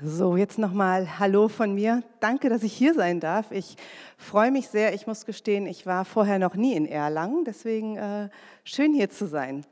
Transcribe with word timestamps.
So, 0.00 0.36
jetzt 0.36 0.60
nochmal 0.60 1.18
Hallo 1.18 1.48
von 1.48 1.74
mir. 1.74 2.04
Danke, 2.20 2.48
dass 2.48 2.62
ich 2.62 2.72
hier 2.72 2.94
sein 2.94 3.18
darf. 3.18 3.50
Ich 3.50 3.74
freue 4.16 4.52
mich 4.52 4.68
sehr. 4.68 4.94
Ich 4.94 5.08
muss 5.08 5.26
gestehen, 5.26 5.66
ich 5.66 5.86
war 5.86 6.04
vorher 6.04 6.38
noch 6.38 6.54
nie 6.54 6.74
in 6.74 6.86
Erlangen, 6.86 7.44
deswegen 7.44 7.96
äh, 7.96 8.28
schön 8.62 8.94
hier 8.94 9.10
zu 9.10 9.26
sein. 9.26 9.66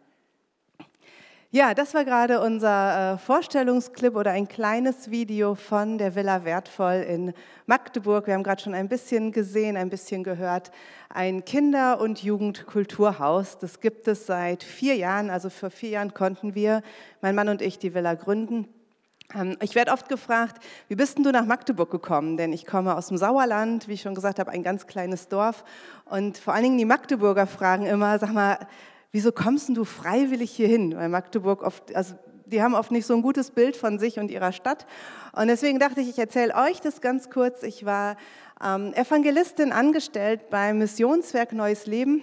Ja, 1.52 1.74
das 1.74 1.94
war 1.94 2.04
gerade 2.04 2.40
unser 2.40 3.14
äh, 3.14 3.18
Vorstellungsclip 3.18 4.16
oder 4.16 4.32
ein 4.32 4.48
kleines 4.48 5.12
Video 5.12 5.54
von 5.54 5.96
der 5.96 6.16
Villa 6.16 6.44
Wertvoll 6.44 7.06
in 7.08 7.32
Magdeburg. 7.66 8.26
Wir 8.26 8.34
haben 8.34 8.42
gerade 8.42 8.60
schon 8.60 8.74
ein 8.74 8.88
bisschen 8.88 9.30
gesehen, 9.30 9.76
ein 9.76 9.90
bisschen 9.90 10.24
gehört. 10.24 10.72
Ein 11.08 11.44
Kinder- 11.44 12.00
und 12.00 12.20
Jugendkulturhaus. 12.20 13.58
Das 13.58 13.78
gibt 13.78 14.08
es 14.08 14.26
seit 14.26 14.64
vier 14.64 14.96
Jahren. 14.96 15.30
Also 15.30 15.50
vor 15.50 15.70
vier 15.70 15.90
Jahren 15.90 16.14
konnten 16.14 16.56
wir, 16.56 16.82
mein 17.20 17.36
Mann 17.36 17.48
und 17.48 17.62
ich, 17.62 17.78
die 17.78 17.94
Villa 17.94 18.14
gründen. 18.14 18.66
Ähm, 19.34 19.56
ich 19.60 19.74
werde 19.74 19.92
oft 19.92 20.08
gefragt, 20.08 20.62
wie 20.88 20.94
bist 20.94 21.16
denn 21.16 21.24
du 21.24 21.32
nach 21.32 21.46
Magdeburg 21.46 21.90
gekommen? 21.90 22.36
Denn 22.36 22.52
ich 22.52 22.66
komme 22.66 22.96
aus 22.96 23.08
dem 23.08 23.16
Sauerland, 23.16 23.88
wie 23.88 23.94
ich 23.94 24.02
schon 24.02 24.14
gesagt 24.14 24.38
habe, 24.38 24.50
ein 24.50 24.62
ganz 24.62 24.86
kleines 24.86 25.28
Dorf. 25.28 25.64
Und 26.04 26.38
vor 26.38 26.54
allen 26.54 26.64
Dingen 26.64 26.78
die 26.78 26.84
Magdeburger 26.84 27.46
fragen 27.46 27.86
immer, 27.86 28.18
sag 28.18 28.32
mal, 28.32 28.58
wieso 29.12 29.32
kommst 29.32 29.68
denn 29.68 29.74
du 29.74 29.84
freiwillig 29.84 30.50
hier 30.50 30.68
hin? 30.68 30.94
Weil 30.96 31.08
Magdeburg 31.08 31.62
oft, 31.62 31.94
also 31.94 32.14
die 32.46 32.62
haben 32.62 32.74
oft 32.74 32.92
nicht 32.92 33.06
so 33.06 33.14
ein 33.14 33.22
gutes 33.22 33.50
Bild 33.50 33.76
von 33.76 33.98
sich 33.98 34.18
und 34.18 34.30
ihrer 34.30 34.52
Stadt. 34.52 34.86
Und 35.32 35.48
deswegen 35.48 35.78
dachte 35.78 36.00
ich, 36.00 36.08
ich 36.08 36.18
erzähle 36.18 36.54
euch 36.54 36.80
das 36.80 37.00
ganz 37.00 37.30
kurz. 37.30 37.62
Ich 37.62 37.84
war 37.84 38.16
ähm, 38.64 38.92
Evangelistin 38.94 39.72
angestellt 39.72 40.48
beim 40.50 40.78
Missionswerk 40.78 41.52
Neues 41.52 41.86
Leben 41.86 42.22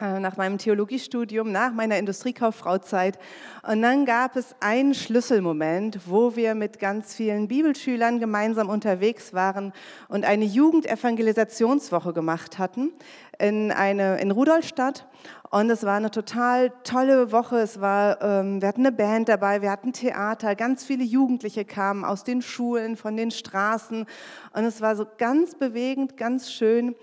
nach 0.00 0.36
meinem 0.36 0.58
Theologiestudium, 0.58 1.52
nach 1.52 1.72
meiner 1.72 1.98
Industriekauffrauzeit. 1.98 3.16
Und 3.62 3.80
dann 3.82 4.04
gab 4.06 4.34
es 4.34 4.56
einen 4.58 4.92
Schlüsselmoment, 4.92 6.00
wo 6.06 6.34
wir 6.34 6.56
mit 6.56 6.80
ganz 6.80 7.14
vielen 7.14 7.46
Bibelschülern 7.46 8.18
gemeinsam 8.18 8.68
unterwegs 8.68 9.34
waren 9.34 9.72
und 10.08 10.24
eine 10.24 10.46
Jugendevangelisationswoche 10.46 12.12
gemacht 12.12 12.58
hatten 12.58 12.90
in, 13.38 13.70
eine, 13.70 14.18
in 14.18 14.32
Rudolstadt. 14.32 15.06
Und 15.50 15.70
es 15.70 15.84
war 15.84 15.94
eine 15.94 16.10
total 16.10 16.72
tolle 16.82 17.30
Woche. 17.30 17.58
Es 17.58 17.80
war, 17.80 18.20
ähm, 18.20 18.60
wir 18.60 18.66
hatten 18.66 18.80
eine 18.84 18.90
Band 18.90 19.28
dabei, 19.28 19.62
wir 19.62 19.70
hatten 19.70 19.92
Theater, 19.92 20.56
ganz 20.56 20.84
viele 20.84 21.04
Jugendliche 21.04 21.64
kamen 21.64 22.04
aus 22.04 22.24
den 22.24 22.42
Schulen, 22.42 22.96
von 22.96 23.16
den 23.16 23.30
Straßen. 23.30 24.06
Und 24.52 24.64
es 24.64 24.80
war 24.80 24.96
so 24.96 25.06
ganz 25.18 25.54
bewegend, 25.54 26.16
ganz 26.16 26.50
schön. 26.50 26.96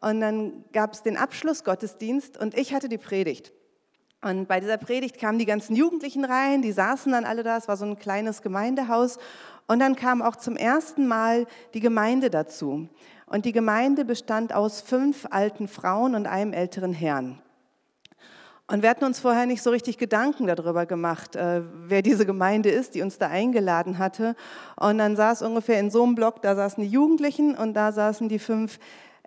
Und 0.00 0.20
dann 0.20 0.64
gab 0.72 0.92
es 0.92 1.02
den 1.02 1.16
Abschlussgottesdienst 1.16 2.38
und 2.38 2.56
ich 2.56 2.72
hatte 2.72 2.88
die 2.88 2.98
Predigt. 2.98 3.52
Und 4.20 4.48
bei 4.48 4.58
dieser 4.58 4.78
Predigt 4.78 5.18
kamen 5.18 5.38
die 5.38 5.46
ganzen 5.46 5.76
Jugendlichen 5.76 6.24
rein, 6.24 6.62
die 6.62 6.72
saßen 6.72 7.12
dann 7.12 7.24
alle 7.24 7.44
da, 7.44 7.56
es 7.56 7.68
war 7.68 7.76
so 7.76 7.84
ein 7.84 7.98
kleines 7.98 8.42
Gemeindehaus. 8.42 9.18
Und 9.68 9.78
dann 9.78 9.96
kam 9.96 10.22
auch 10.22 10.36
zum 10.36 10.56
ersten 10.56 11.06
Mal 11.06 11.46
die 11.74 11.80
Gemeinde 11.80 12.30
dazu. 12.30 12.88
Und 13.26 13.44
die 13.44 13.52
Gemeinde 13.52 14.04
bestand 14.04 14.54
aus 14.54 14.80
fünf 14.80 15.26
alten 15.30 15.68
Frauen 15.68 16.14
und 16.14 16.26
einem 16.26 16.52
älteren 16.52 16.92
Herrn. 16.92 17.40
Und 18.70 18.82
wir 18.82 18.90
hatten 18.90 19.04
uns 19.04 19.18
vorher 19.18 19.46
nicht 19.46 19.62
so 19.62 19.70
richtig 19.70 19.96
Gedanken 19.96 20.46
darüber 20.46 20.84
gemacht, 20.84 21.36
äh, 21.36 21.62
wer 21.86 22.02
diese 22.02 22.26
Gemeinde 22.26 22.68
ist, 22.68 22.94
die 22.94 23.02
uns 23.02 23.16
da 23.16 23.28
eingeladen 23.28 23.96
hatte. 23.96 24.34
Und 24.76 24.98
dann 24.98 25.16
saß 25.16 25.42
ungefähr 25.42 25.80
in 25.80 25.90
so 25.90 26.02
einem 26.02 26.14
Block, 26.14 26.42
da 26.42 26.54
saßen 26.54 26.82
die 26.82 26.90
Jugendlichen 26.90 27.54
und 27.54 27.72
da 27.74 27.92
saßen 27.92 28.28
die 28.28 28.38
fünf 28.38 28.78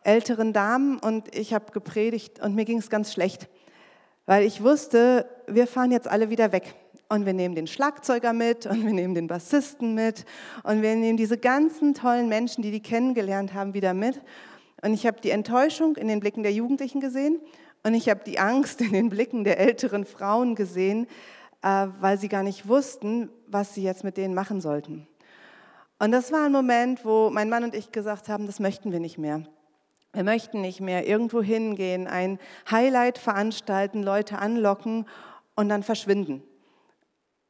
älteren 0.04 0.54
Damen 0.54 1.00
und 1.00 1.36
ich 1.36 1.54
habe 1.54 1.72
gepredigt 1.72 2.42
und 2.42 2.56
mir 2.56 2.66
ging 2.66 2.80
es 2.80 2.90
ganz 2.90 3.14
schlecht, 3.14 3.50
weil 4.26 4.46
ich 4.46 4.64
wusste, 4.64 5.26
wir 5.48 5.68
fahren 5.68 5.92
jetzt 5.92 6.08
alle 6.08 6.30
wieder 6.30 6.52
weg. 6.52 6.76
Und 7.10 7.26
wir 7.26 7.34
nehmen 7.34 7.56
den 7.56 7.68
Schlagzeuger 7.68 8.32
mit 8.32 8.66
und 8.66 8.86
wir 8.86 8.94
nehmen 8.94 9.14
den 9.16 9.28
Bassisten 9.28 9.96
mit 9.96 10.24
und 10.64 10.82
wir 10.82 10.96
nehmen 10.96 11.18
diese 11.18 11.38
ganzen 11.38 11.94
tollen 11.94 12.30
Menschen, 12.30 12.62
die 12.62 12.72
die 12.72 12.82
kennengelernt 12.82 13.54
haben, 13.54 13.74
wieder 13.74 13.94
mit. 13.94 14.22
Und 14.82 14.94
ich 14.94 15.06
habe 15.06 15.20
die 15.20 15.32
Enttäuschung 15.32 15.98
in 15.98 16.08
den 16.08 16.22
Blicken 16.22 16.42
der 16.42 16.54
Jugendlichen 16.54 17.02
gesehen 17.02 17.42
und 17.84 17.96
ich 17.96 18.08
habe 18.08 18.22
die 18.26 18.40
Angst 18.40 18.80
in 18.80 18.94
den 18.94 19.10
Blicken 19.10 19.44
der 19.44 19.60
älteren 19.60 20.06
Frauen 20.06 20.56
gesehen, 20.56 21.06
äh, 21.64 21.88
weil 22.00 22.18
sie 22.18 22.30
gar 22.30 22.44
nicht 22.44 22.68
wussten, 22.68 23.30
was 23.48 23.76
sie 23.76 23.84
jetzt 23.84 24.06
mit 24.06 24.16
denen 24.16 24.34
machen 24.34 24.62
sollten. 24.62 25.06
Und 26.00 26.12
das 26.12 26.32
war 26.32 26.46
ein 26.46 26.52
Moment, 26.52 27.06
wo 27.06 27.30
mein 27.30 27.50
Mann 27.50 27.66
und 27.66 27.76
ich 27.76 27.92
gesagt 27.92 28.30
haben, 28.30 28.48
das 28.48 28.60
möchten 28.60 28.92
wir 28.92 29.00
nicht 29.00 29.18
mehr. 29.18 29.44
Wir 30.14 30.24
möchten 30.24 30.62
nicht 30.62 30.82
mehr 30.82 31.08
irgendwo 31.08 31.42
hingehen, 31.42 32.08
ein 32.08 32.38
Highlight 32.70 33.18
veranstalten, 33.18 34.04
Leute 34.04 34.40
anlocken 34.40 35.06
und 35.56 35.70
dann 35.70 35.84
verschwinden. 35.84 36.44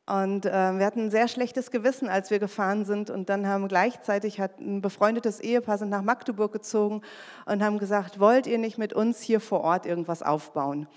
Und 0.06 0.46
äh, 0.46 0.50
wir 0.52 0.86
hatten 0.86 1.06
ein 1.06 1.12
sehr 1.12 1.28
schlechtes 1.28 1.72
Gewissen, 1.72 2.10
als 2.10 2.32
wir 2.32 2.40
gefahren 2.40 2.86
sind. 2.86 3.10
Und 3.10 3.30
dann 3.30 3.48
haben 3.48 3.68
gleichzeitig 3.68 4.40
hat 4.40 4.60
ein 4.60 4.82
befreundetes 4.82 5.40
Ehepaar 5.40 5.78
sind 5.78 5.90
nach 5.90 6.02
Magdeburg 6.02 6.52
gezogen 6.52 7.02
und 7.46 7.64
haben 7.64 7.80
gesagt, 7.80 8.20
wollt 8.20 8.46
ihr 8.46 8.58
nicht 8.58 8.78
mit 8.78 8.94
uns 8.94 9.22
hier 9.22 9.40
vor 9.40 9.62
Ort 9.62 9.86
irgendwas 9.86 10.22
aufbauen? 10.22 10.88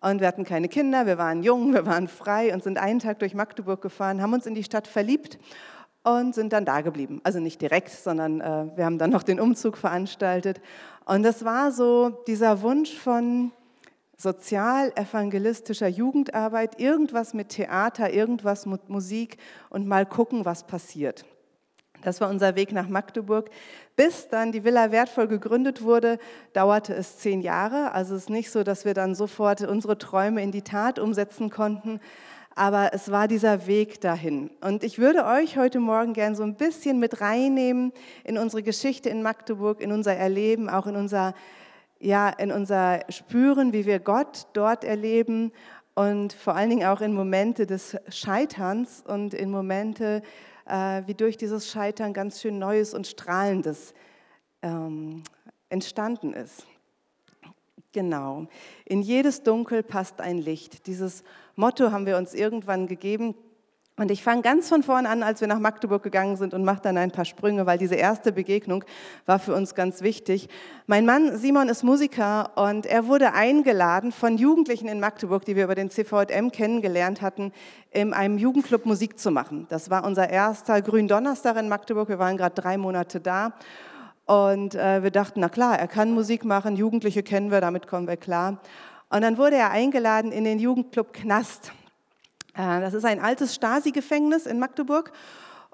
Und 0.00 0.20
wir 0.20 0.26
hatten 0.26 0.44
keine 0.44 0.68
Kinder, 0.68 1.06
wir 1.06 1.16
waren 1.16 1.42
jung, 1.42 1.72
wir 1.72 1.86
waren 1.86 2.08
frei 2.08 2.52
und 2.52 2.62
sind 2.62 2.76
einen 2.76 2.98
Tag 2.98 3.20
durch 3.20 3.34
Magdeburg 3.34 3.80
gefahren, 3.80 4.20
haben 4.20 4.34
uns 4.34 4.46
in 4.46 4.54
die 4.54 4.64
Stadt 4.64 4.86
verliebt 4.86 5.38
und 6.06 6.36
sind 6.36 6.52
dann 6.52 6.64
da 6.64 6.82
geblieben. 6.82 7.20
Also 7.24 7.40
nicht 7.40 7.60
direkt, 7.60 7.90
sondern 7.90 8.40
äh, 8.40 8.66
wir 8.76 8.84
haben 8.84 8.98
dann 8.98 9.10
noch 9.10 9.24
den 9.24 9.40
Umzug 9.40 9.76
veranstaltet. 9.76 10.60
Und 11.04 11.24
das 11.24 11.44
war 11.44 11.72
so 11.72 12.10
dieser 12.28 12.62
Wunsch 12.62 12.94
von 12.94 13.50
sozial-evangelistischer 14.16 15.88
Jugendarbeit, 15.88 16.80
irgendwas 16.80 17.34
mit 17.34 17.48
Theater, 17.48 18.12
irgendwas 18.12 18.66
mit 18.66 18.88
Musik 18.88 19.38
und 19.68 19.88
mal 19.88 20.06
gucken, 20.06 20.44
was 20.44 20.64
passiert. 20.64 21.26
Das 22.02 22.20
war 22.20 22.30
unser 22.30 22.54
Weg 22.54 22.70
nach 22.70 22.88
Magdeburg. 22.88 23.50
Bis 23.96 24.28
dann 24.28 24.52
die 24.52 24.62
Villa 24.62 24.92
Wertvoll 24.92 25.26
gegründet 25.26 25.82
wurde, 25.82 26.18
dauerte 26.52 26.94
es 26.94 27.18
zehn 27.18 27.40
Jahre. 27.40 27.92
Also 27.92 28.14
es 28.14 28.22
ist 28.22 28.30
nicht 28.30 28.52
so, 28.52 28.62
dass 28.62 28.84
wir 28.84 28.94
dann 28.94 29.16
sofort 29.16 29.62
unsere 29.62 29.98
Träume 29.98 30.40
in 30.40 30.52
die 30.52 30.62
Tat 30.62 31.00
umsetzen 31.00 31.50
konnten 31.50 32.00
aber 32.56 32.94
es 32.94 33.10
war 33.10 33.28
dieser 33.28 33.66
Weg 33.66 34.00
dahin. 34.00 34.50
Und 34.62 34.82
ich 34.82 34.98
würde 34.98 35.26
euch 35.26 35.58
heute 35.58 35.78
Morgen 35.78 36.14
gern 36.14 36.34
so 36.34 36.42
ein 36.42 36.56
bisschen 36.56 36.98
mit 36.98 37.20
reinnehmen 37.20 37.92
in 38.24 38.38
unsere 38.38 38.62
Geschichte 38.62 39.10
in 39.10 39.22
Magdeburg, 39.22 39.80
in 39.80 39.92
unser 39.92 40.14
Erleben, 40.16 40.70
auch 40.70 40.86
in 40.86 40.96
unser, 40.96 41.34
ja, 42.00 42.30
in 42.30 42.50
unser 42.50 43.00
Spüren, 43.10 43.74
wie 43.74 43.84
wir 43.84 44.00
Gott 44.00 44.46
dort 44.54 44.84
erleben 44.84 45.52
und 45.94 46.32
vor 46.32 46.56
allen 46.56 46.70
Dingen 46.70 46.86
auch 46.86 47.02
in 47.02 47.12
Momente 47.12 47.66
des 47.66 47.98
Scheiterns 48.08 49.04
und 49.06 49.34
in 49.34 49.50
Momente, 49.50 50.22
äh, 50.64 51.02
wie 51.04 51.14
durch 51.14 51.36
dieses 51.36 51.70
Scheitern 51.70 52.14
ganz 52.14 52.40
schön 52.40 52.58
Neues 52.58 52.94
und 52.94 53.06
Strahlendes 53.06 53.92
ähm, 54.62 55.24
entstanden 55.68 56.32
ist. 56.32 56.66
Genau. 57.92 58.46
In 58.84 59.00
jedes 59.00 59.42
Dunkel 59.42 59.82
passt 59.82 60.20
ein 60.20 60.36
Licht. 60.36 60.86
Dieses 60.86 61.22
Motto 61.56 61.90
haben 61.90 62.06
wir 62.06 62.16
uns 62.18 62.34
irgendwann 62.34 62.86
gegeben. 62.86 63.34
Und 63.98 64.10
ich 64.10 64.22
fange 64.22 64.42
ganz 64.42 64.68
von 64.68 64.82
vorn 64.82 65.06
an, 65.06 65.22
als 65.22 65.40
wir 65.40 65.48
nach 65.48 65.58
Magdeburg 65.58 66.02
gegangen 66.02 66.36
sind 66.36 66.52
und 66.52 66.64
mache 66.64 66.82
dann 66.82 66.98
ein 66.98 67.12
paar 67.12 67.24
Sprünge, 67.24 67.64
weil 67.64 67.78
diese 67.78 67.94
erste 67.94 68.30
Begegnung 68.30 68.84
war 69.24 69.38
für 69.38 69.54
uns 69.54 69.74
ganz 69.74 70.02
wichtig. 70.02 70.50
Mein 70.86 71.06
Mann 71.06 71.38
Simon 71.38 71.70
ist 71.70 71.82
Musiker 71.82 72.50
und 72.56 72.84
er 72.84 73.06
wurde 73.06 73.32
eingeladen 73.32 74.12
von 74.12 74.36
Jugendlichen 74.36 74.86
in 74.86 75.00
Magdeburg, 75.00 75.46
die 75.46 75.56
wir 75.56 75.64
über 75.64 75.74
den 75.74 75.88
CVM 75.88 76.52
kennengelernt 76.52 77.22
hatten, 77.22 77.52
in 77.90 78.12
einem 78.12 78.36
Jugendclub 78.36 78.84
Musik 78.84 79.18
zu 79.18 79.30
machen. 79.30 79.64
Das 79.70 79.88
war 79.88 80.04
unser 80.04 80.28
erster 80.28 80.82
Gründonnerstag 80.82 81.56
in 81.56 81.70
Magdeburg. 81.70 82.10
Wir 82.10 82.18
waren 82.18 82.36
gerade 82.36 82.54
drei 82.54 82.76
Monate 82.76 83.18
da. 83.18 83.54
Und 84.26 84.74
äh, 84.74 85.02
wir 85.04 85.10
dachten, 85.10 85.40
na 85.40 85.48
klar, 85.48 85.78
er 85.78 85.88
kann 85.88 86.10
Musik 86.10 86.44
machen, 86.44 86.76
Jugendliche 86.76 87.22
kennen 87.22 87.50
wir, 87.50 87.62
damit 87.62 87.86
kommen 87.86 88.08
wir 88.08 88.18
klar. 88.18 88.60
Und 89.08 89.22
dann 89.22 89.38
wurde 89.38 89.56
er 89.56 89.70
eingeladen 89.70 90.32
in 90.32 90.44
den 90.44 90.58
Jugendclub 90.58 91.12
Knast. 91.12 91.72
Äh, 92.54 92.80
das 92.80 92.94
ist 92.94 93.04
ein 93.04 93.20
altes 93.20 93.54
Stasi-Gefängnis 93.54 94.46
in 94.46 94.58
Magdeburg. 94.58 95.12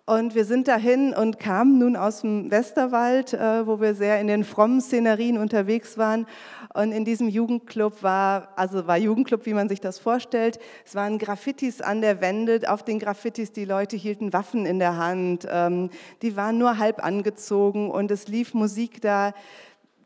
Und 0.05 0.35
wir 0.35 0.45
sind 0.45 0.67
dahin 0.67 1.15
und 1.15 1.39
kamen 1.39 1.79
nun 1.79 1.95
aus 1.95 2.23
dem 2.23 2.51
Westerwald, 2.51 3.35
äh, 3.35 3.67
wo 3.67 3.81
wir 3.81 3.95
sehr 3.95 4.21
in 4.21 4.27
den 4.27 4.43
frommen 4.43 4.81
Szenerien 4.81 5.39
unterwegs 5.39 5.97
waren. 5.97 6.27
Und 6.75 6.91
in 6.91 7.05
diesem 7.05 7.29
Jugendclub 7.29 8.03
war, 8.03 8.49
also 8.57 8.89
war 8.89 8.99
Jugendclub, 8.99 9.47
wie 9.47 9.55
man 9.55 9.69
sich 9.69 9.81
das 9.81 10.01
vorstellt. 10.01 10.59
Es 10.85 10.97
waren 10.97 11.19
Graffitis 11.19 11.81
an 11.81 12.01
der 12.01 12.21
Wände. 12.21 12.63
Auf 12.67 12.83
den 12.83 12.99
Graffitis, 12.99 13.53
die 13.53 13.65
Leute 13.65 13.97
hielten 13.97 14.33
Waffen 14.33 14.67
in 14.67 14.81
der 14.81 14.97
Hand. 14.97 15.47
Ähm, 15.49 15.89
die 16.21 16.37
waren 16.37 16.59
nur 16.59 16.79
halb 16.79 17.03
angezogen 17.05 17.89
und 17.89 18.11
es 18.11 18.27
lief 18.27 18.55
Musik 18.55 19.01
da. 19.01 19.33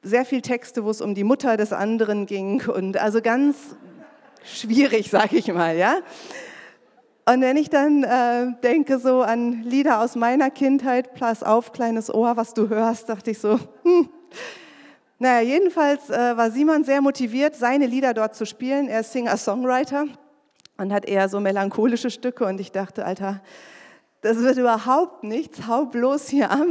Sehr 0.06 0.24
viel 0.24 0.40
Texte, 0.40 0.84
wo 0.84 0.90
es 0.90 1.00
um 1.00 1.16
die 1.16 1.24
Mutter 1.24 1.56
des 1.56 1.72
anderen 1.72 2.26
ging 2.26 2.62
und 2.68 2.96
also 2.96 3.20
ganz 3.20 3.74
schwierig, 4.44 5.10
sag 5.10 5.32
ich 5.32 5.52
mal, 5.52 5.76
ja. 5.76 5.96
Und 7.28 7.40
wenn 7.40 7.56
ich 7.56 7.70
dann 7.70 8.04
äh, 8.04 8.52
denke 8.62 9.00
so 9.00 9.22
an 9.22 9.64
Lieder 9.64 10.00
aus 10.00 10.14
meiner 10.14 10.50
Kindheit, 10.50 11.14
Pass 11.14 11.42
auf, 11.42 11.72
kleines 11.72 12.14
Ohr, 12.14 12.36
was 12.36 12.54
du 12.54 12.68
hörst, 12.68 13.08
dachte 13.08 13.32
ich 13.32 13.40
so, 13.40 13.58
hm. 13.82 14.08
Naja, 15.18 15.40
jedenfalls 15.40 16.08
äh, 16.08 16.36
war 16.36 16.52
Simon 16.52 16.84
sehr 16.84 17.00
motiviert, 17.00 17.56
seine 17.56 17.86
Lieder 17.86 18.14
dort 18.14 18.36
zu 18.36 18.46
spielen. 18.46 18.86
Er 18.86 19.00
ist 19.00 19.10
Singer-Songwriter 19.10 20.04
und 20.76 20.92
hat 20.92 21.04
eher 21.04 21.28
so 21.28 21.40
melancholische 21.40 22.10
Stücke. 22.10 22.44
Und 22.44 22.60
ich 22.60 22.70
dachte, 22.70 23.04
Alter, 23.04 23.40
das 24.26 24.38
wird 24.38 24.58
überhaupt 24.58 25.23
nichts, 25.23 25.67
hau 25.69 25.87
bloß 25.87 26.28
hier 26.28 26.50
ab. 26.50 26.67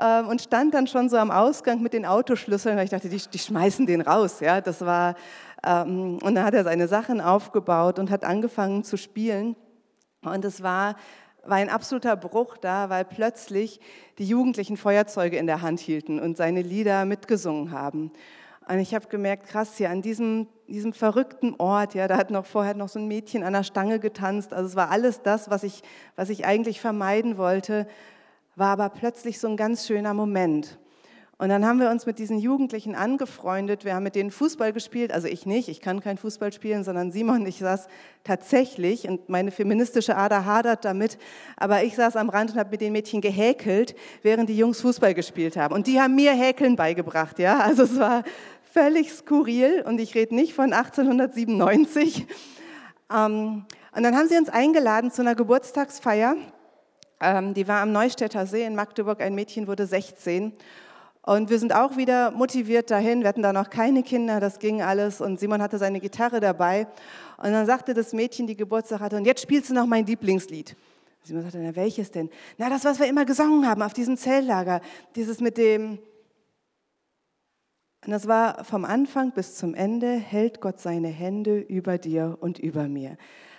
Ähm, 0.00 0.28
und 0.28 0.40
stand 0.40 0.74
dann 0.74 0.86
schon 0.86 1.08
so 1.08 1.16
am 1.16 1.32
Ausgang 1.32 1.82
mit 1.82 1.92
den 1.92 2.06
Autoschlüsseln, 2.06 2.76
weil 2.76 2.84
ich 2.84 2.90
dachte, 2.90 3.08
die, 3.08 3.18
die 3.18 3.38
schmeißen 3.38 3.84
den 3.84 4.00
raus. 4.00 4.38
Ja, 4.38 4.60
das 4.60 4.80
war, 4.82 5.16
ähm, 5.66 6.18
und 6.22 6.36
dann 6.36 6.44
hat 6.44 6.54
er 6.54 6.62
seine 6.62 6.86
Sachen 6.86 7.20
aufgebaut 7.20 7.98
und 7.98 8.10
hat 8.10 8.24
angefangen 8.24 8.84
zu 8.84 8.96
spielen. 8.96 9.56
Und 10.22 10.44
es 10.44 10.62
war, 10.62 10.94
war 11.44 11.56
ein 11.56 11.68
absoluter 11.68 12.14
Bruch 12.14 12.58
da, 12.58 12.90
weil 12.90 13.04
plötzlich 13.04 13.80
die 14.18 14.24
Jugendlichen 14.24 14.76
Feuerzeuge 14.76 15.36
in 15.36 15.48
der 15.48 15.62
Hand 15.62 15.80
hielten 15.80 16.20
und 16.20 16.36
seine 16.36 16.62
Lieder 16.62 17.04
mitgesungen 17.04 17.72
haben. 17.72 18.12
Und 18.68 18.80
ich 18.80 18.94
habe 18.94 19.08
gemerkt, 19.08 19.48
krass, 19.48 19.78
hier 19.78 19.88
an 19.88 20.02
diesem, 20.02 20.46
diesem 20.66 20.92
verrückten 20.92 21.54
Ort, 21.56 21.94
ja, 21.94 22.06
da 22.06 22.18
hat 22.18 22.30
noch 22.30 22.44
vorher 22.44 22.74
noch 22.74 22.90
so 22.90 22.98
ein 22.98 23.08
Mädchen 23.08 23.42
an 23.42 23.54
der 23.54 23.62
Stange 23.62 23.98
getanzt. 23.98 24.52
Also 24.52 24.68
es 24.68 24.76
war 24.76 24.90
alles 24.90 25.22
das, 25.22 25.48
was 25.48 25.62
ich, 25.62 25.82
was 26.16 26.28
ich 26.28 26.44
eigentlich 26.44 26.80
vermeiden 26.80 27.38
wollte, 27.38 27.88
war 28.56 28.68
aber 28.68 28.90
plötzlich 28.90 29.40
so 29.40 29.48
ein 29.48 29.56
ganz 29.56 29.86
schöner 29.86 30.12
Moment. 30.12 30.78
Und 31.40 31.50
dann 31.50 31.64
haben 31.64 31.78
wir 31.78 31.88
uns 31.88 32.04
mit 32.04 32.18
diesen 32.18 32.40
Jugendlichen 32.40 32.96
angefreundet. 32.96 33.84
Wir 33.84 33.94
haben 33.94 34.02
mit 34.02 34.16
denen 34.16 34.32
Fußball 34.32 34.72
gespielt. 34.72 35.12
Also 35.12 35.28
ich 35.28 35.46
nicht, 35.46 35.68
ich 35.68 35.80
kann 35.80 36.00
kein 36.00 36.18
Fußball 36.18 36.52
spielen, 36.52 36.82
sondern 36.82 37.12
Simon, 37.12 37.46
ich 37.46 37.60
saß 37.60 37.86
tatsächlich 38.24 39.08
und 39.08 39.28
meine 39.28 39.52
feministische 39.52 40.16
Ader 40.16 40.46
hadert 40.46 40.84
damit. 40.84 41.16
Aber 41.56 41.84
ich 41.84 41.94
saß 41.94 42.16
am 42.16 42.28
Rand 42.28 42.50
und 42.50 42.58
habe 42.58 42.70
mit 42.70 42.80
den 42.80 42.92
Mädchen 42.92 43.20
gehäkelt, 43.20 43.94
während 44.24 44.48
die 44.48 44.58
Jungs 44.58 44.80
Fußball 44.80 45.14
gespielt 45.14 45.56
haben. 45.56 45.72
Und 45.72 45.86
die 45.86 46.00
haben 46.00 46.16
mir 46.16 46.32
Häkeln 46.32 46.74
beigebracht. 46.74 47.38
Ja, 47.38 47.60
also 47.60 47.84
es 47.84 47.96
war 48.00 48.24
völlig 48.78 49.12
skurril 49.12 49.82
und 49.84 49.98
ich 49.98 50.14
rede 50.14 50.36
nicht 50.36 50.54
von 50.54 50.72
1897. 50.72 52.26
Ähm, 53.10 53.64
und 53.96 54.02
dann 54.02 54.16
haben 54.16 54.28
sie 54.28 54.36
uns 54.36 54.48
eingeladen 54.48 55.10
zu 55.10 55.22
einer 55.22 55.34
Geburtstagsfeier. 55.34 56.36
Ähm, 57.20 57.54
die 57.54 57.66
war 57.66 57.80
am 57.80 57.90
Neustädter 57.90 58.46
See 58.46 58.64
in 58.64 58.76
Magdeburg. 58.76 59.20
Ein 59.20 59.34
Mädchen 59.34 59.66
wurde 59.66 59.84
16. 59.84 60.52
Und 61.22 61.50
wir 61.50 61.58
sind 61.58 61.74
auch 61.74 61.96
wieder 61.96 62.30
motiviert 62.30 62.92
dahin. 62.92 63.22
Wir 63.22 63.30
hatten 63.30 63.42
da 63.42 63.52
noch 63.52 63.68
keine 63.68 64.04
Kinder, 64.04 64.38
das 64.38 64.60
ging 64.60 64.80
alles. 64.80 65.20
Und 65.20 65.40
Simon 65.40 65.60
hatte 65.60 65.78
seine 65.78 65.98
Gitarre 65.98 66.38
dabei. 66.38 66.86
Und 67.38 67.50
dann 67.50 67.66
sagte 67.66 67.94
das 67.94 68.12
Mädchen, 68.12 68.46
die 68.46 68.56
Geburtstag 68.56 69.00
hatte, 69.00 69.16
und 69.16 69.24
jetzt 69.24 69.42
spielst 69.42 69.70
du 69.70 69.74
noch 69.74 69.86
mein 69.86 70.06
Lieblingslied. 70.06 70.76
Simon 71.24 71.42
sagte, 71.42 71.58
na 71.58 71.74
welches 71.74 72.12
denn? 72.12 72.30
Na, 72.58 72.70
das, 72.70 72.84
was 72.84 73.00
wir 73.00 73.08
immer 73.08 73.24
gesungen 73.24 73.66
haben 73.66 73.82
auf 73.82 73.92
diesem 73.92 74.16
Zelllager. 74.16 74.80
Dieses 75.16 75.40
mit 75.40 75.56
dem... 75.56 75.98
Und 78.04 78.12
das 78.12 78.28
war 78.28 78.64
vom 78.64 78.84
Anfang 78.84 79.32
bis 79.32 79.56
zum 79.56 79.74
Ende, 79.74 80.12
hält 80.12 80.60
Gott 80.60 80.80
seine 80.80 81.08
Hände 81.08 81.58
über 81.58 81.98
dir 81.98 82.38
und 82.40 82.58
über 82.58 82.88
mir 82.88 83.16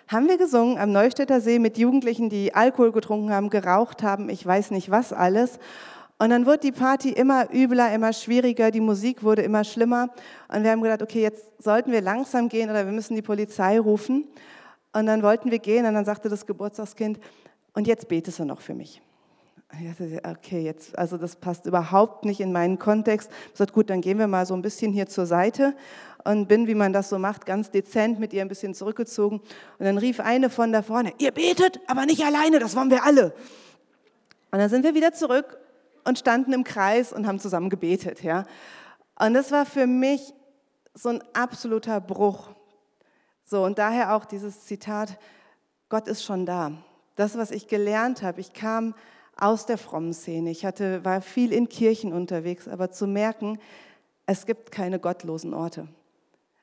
haben 0.09 0.27
wir 0.27 0.39
gesungen 0.39 0.80
am 0.80 0.91
Neustädter 0.91 1.39
See 1.39 1.59
mit 1.59 1.77
Jugendlichen, 1.77 2.30
die 2.30 2.56
Alkohol 2.56 2.91
getrunken 2.91 3.31
haben, 3.31 3.51
geraucht 3.51 4.01
haben, 4.01 4.27
ich 4.30 4.44
weiß 4.44 4.71
nicht 4.71 4.89
was 4.89 5.13
alles. 5.13 5.59
Und 6.18 6.31
dann 6.31 6.47
wurde 6.47 6.59
die 6.59 6.71
Party 6.71 7.12
immer 7.12 7.53
übler, 7.53 7.94
immer 7.94 8.12
schwieriger, 8.12 8.71
die 8.71 8.81
Musik 8.81 9.24
wurde 9.24 9.44
immer 9.44 9.63
schlimmer. 9.63 10.09
Und 10.47 10.63
wir 10.63 10.71
haben 10.71 10.81
gedacht, 10.81 11.03
okay, 11.03 11.21
jetzt 11.21 11.63
sollten 11.63 11.92
wir 11.92 12.01
langsam 12.01 12.50
gehen 12.50 12.71
oder 12.71 12.85
wir 12.85 12.92
müssen 12.92 13.15
die 13.15 13.21
Polizei 13.21 13.80
rufen. 13.80 14.27
Und 14.94 15.06
dann 15.06 15.21
wollten 15.21 15.51
wir 15.51 15.59
gehen 15.59 15.85
und 15.85 15.94
dann 15.94 16.06
sagte 16.06 16.27
das 16.27 16.45
Geburtstagskind, 16.45 17.19
und 17.74 17.85
jetzt 17.85 18.07
betest 18.07 18.39
du 18.39 18.45
noch 18.45 18.62
für 18.62 18.74
mich. 18.74 19.01
Okay, 19.71 20.62
jetzt, 20.62 20.98
also 20.98 21.18
das 21.18 21.36
passt 21.36 21.66
überhaupt 21.68 22.25
nicht 22.25 22.39
in 22.39 22.51
meinen 22.51 22.80
Kontext. 22.80 23.30
Ich 23.51 23.57
sagte, 23.57 23.74
gut, 23.74 23.89
dann 23.89 24.01
gehen 24.01 24.18
wir 24.18 24.27
mal 24.27 24.45
so 24.45 24.56
ein 24.56 24.63
bisschen 24.63 24.92
hier 24.92 25.07
zur 25.07 25.27
Seite 25.27 25.75
und 26.24 26.48
bin, 26.48 26.68
wie 26.68 26.75
man 26.75 26.92
das 26.92 27.10
so 27.10 27.19
macht, 27.19 27.45
ganz 27.45 27.69
dezent 27.69 28.19
mit 28.19 28.33
ihr 28.33 28.42
ein 28.42 28.48
bisschen 28.48 28.74
zurückgezogen. 28.74 29.39
Und 29.39 29.86
dann 29.86 29.98
rief 29.98 30.19
eine 30.19 30.50
von 30.50 30.74
da 30.74 30.81
vorne, 30.81 31.13
ihr 31.19 31.31
betet, 31.31 31.80
aber 31.88 32.06
nicht 32.06 32.25
alleine, 32.25 32.60
das 32.60 32.75
wollen 32.75 32.89
wir 32.89 33.04
alle. 33.04 33.33
Und 34.51 34.57
dann 34.57 34.69
sind 34.69 34.83
wir 34.83 34.95
wieder 34.95 35.13
zurück 35.13 35.60
und 36.04 36.18
standen 36.18 36.51
im 36.54 36.63
Kreis 36.63 37.13
und 37.13 37.27
haben 37.27 37.39
zusammen 37.39 37.69
gebetet. 37.69 38.24
Ja? 38.24 38.45
Und 39.19 39.36
das 39.36 39.51
war 39.51 39.66
für 39.66 39.86
mich 39.86 40.33
so 40.95 41.10
ein 41.10 41.24
absoluter 41.33 42.01
Bruch. 42.01 42.50
So, 43.45 43.63
und 43.63 43.77
daher 43.77 44.16
auch 44.16 44.25
dieses 44.25 44.66
Zitat, 44.66 45.19
Gott 45.89 46.07
ist 46.07 46.24
schon 46.24 46.45
da. 46.45 46.71
Das, 47.16 47.38
was 47.38 47.51
ich 47.51 47.68
gelernt 47.68 48.24
habe, 48.24 48.42
ich 48.42 48.54
kam 48.54 48.95
aus 49.39 49.65
der 49.65 49.77
frommen 49.77 50.13
Szene, 50.13 50.51
ich 50.51 50.65
hatte, 50.65 51.03
war 51.06 51.21
viel 51.21 51.53
in 51.53 51.69
Kirchen 51.69 52.13
unterwegs, 52.13 52.68
aber 52.68 52.91
zu 52.91 53.07
merken, 53.07 53.59
es 54.25 54.45
gibt 54.45 54.71
keine 54.71 55.00
gottlosen 55.00 55.53
Orte. 55.53 55.88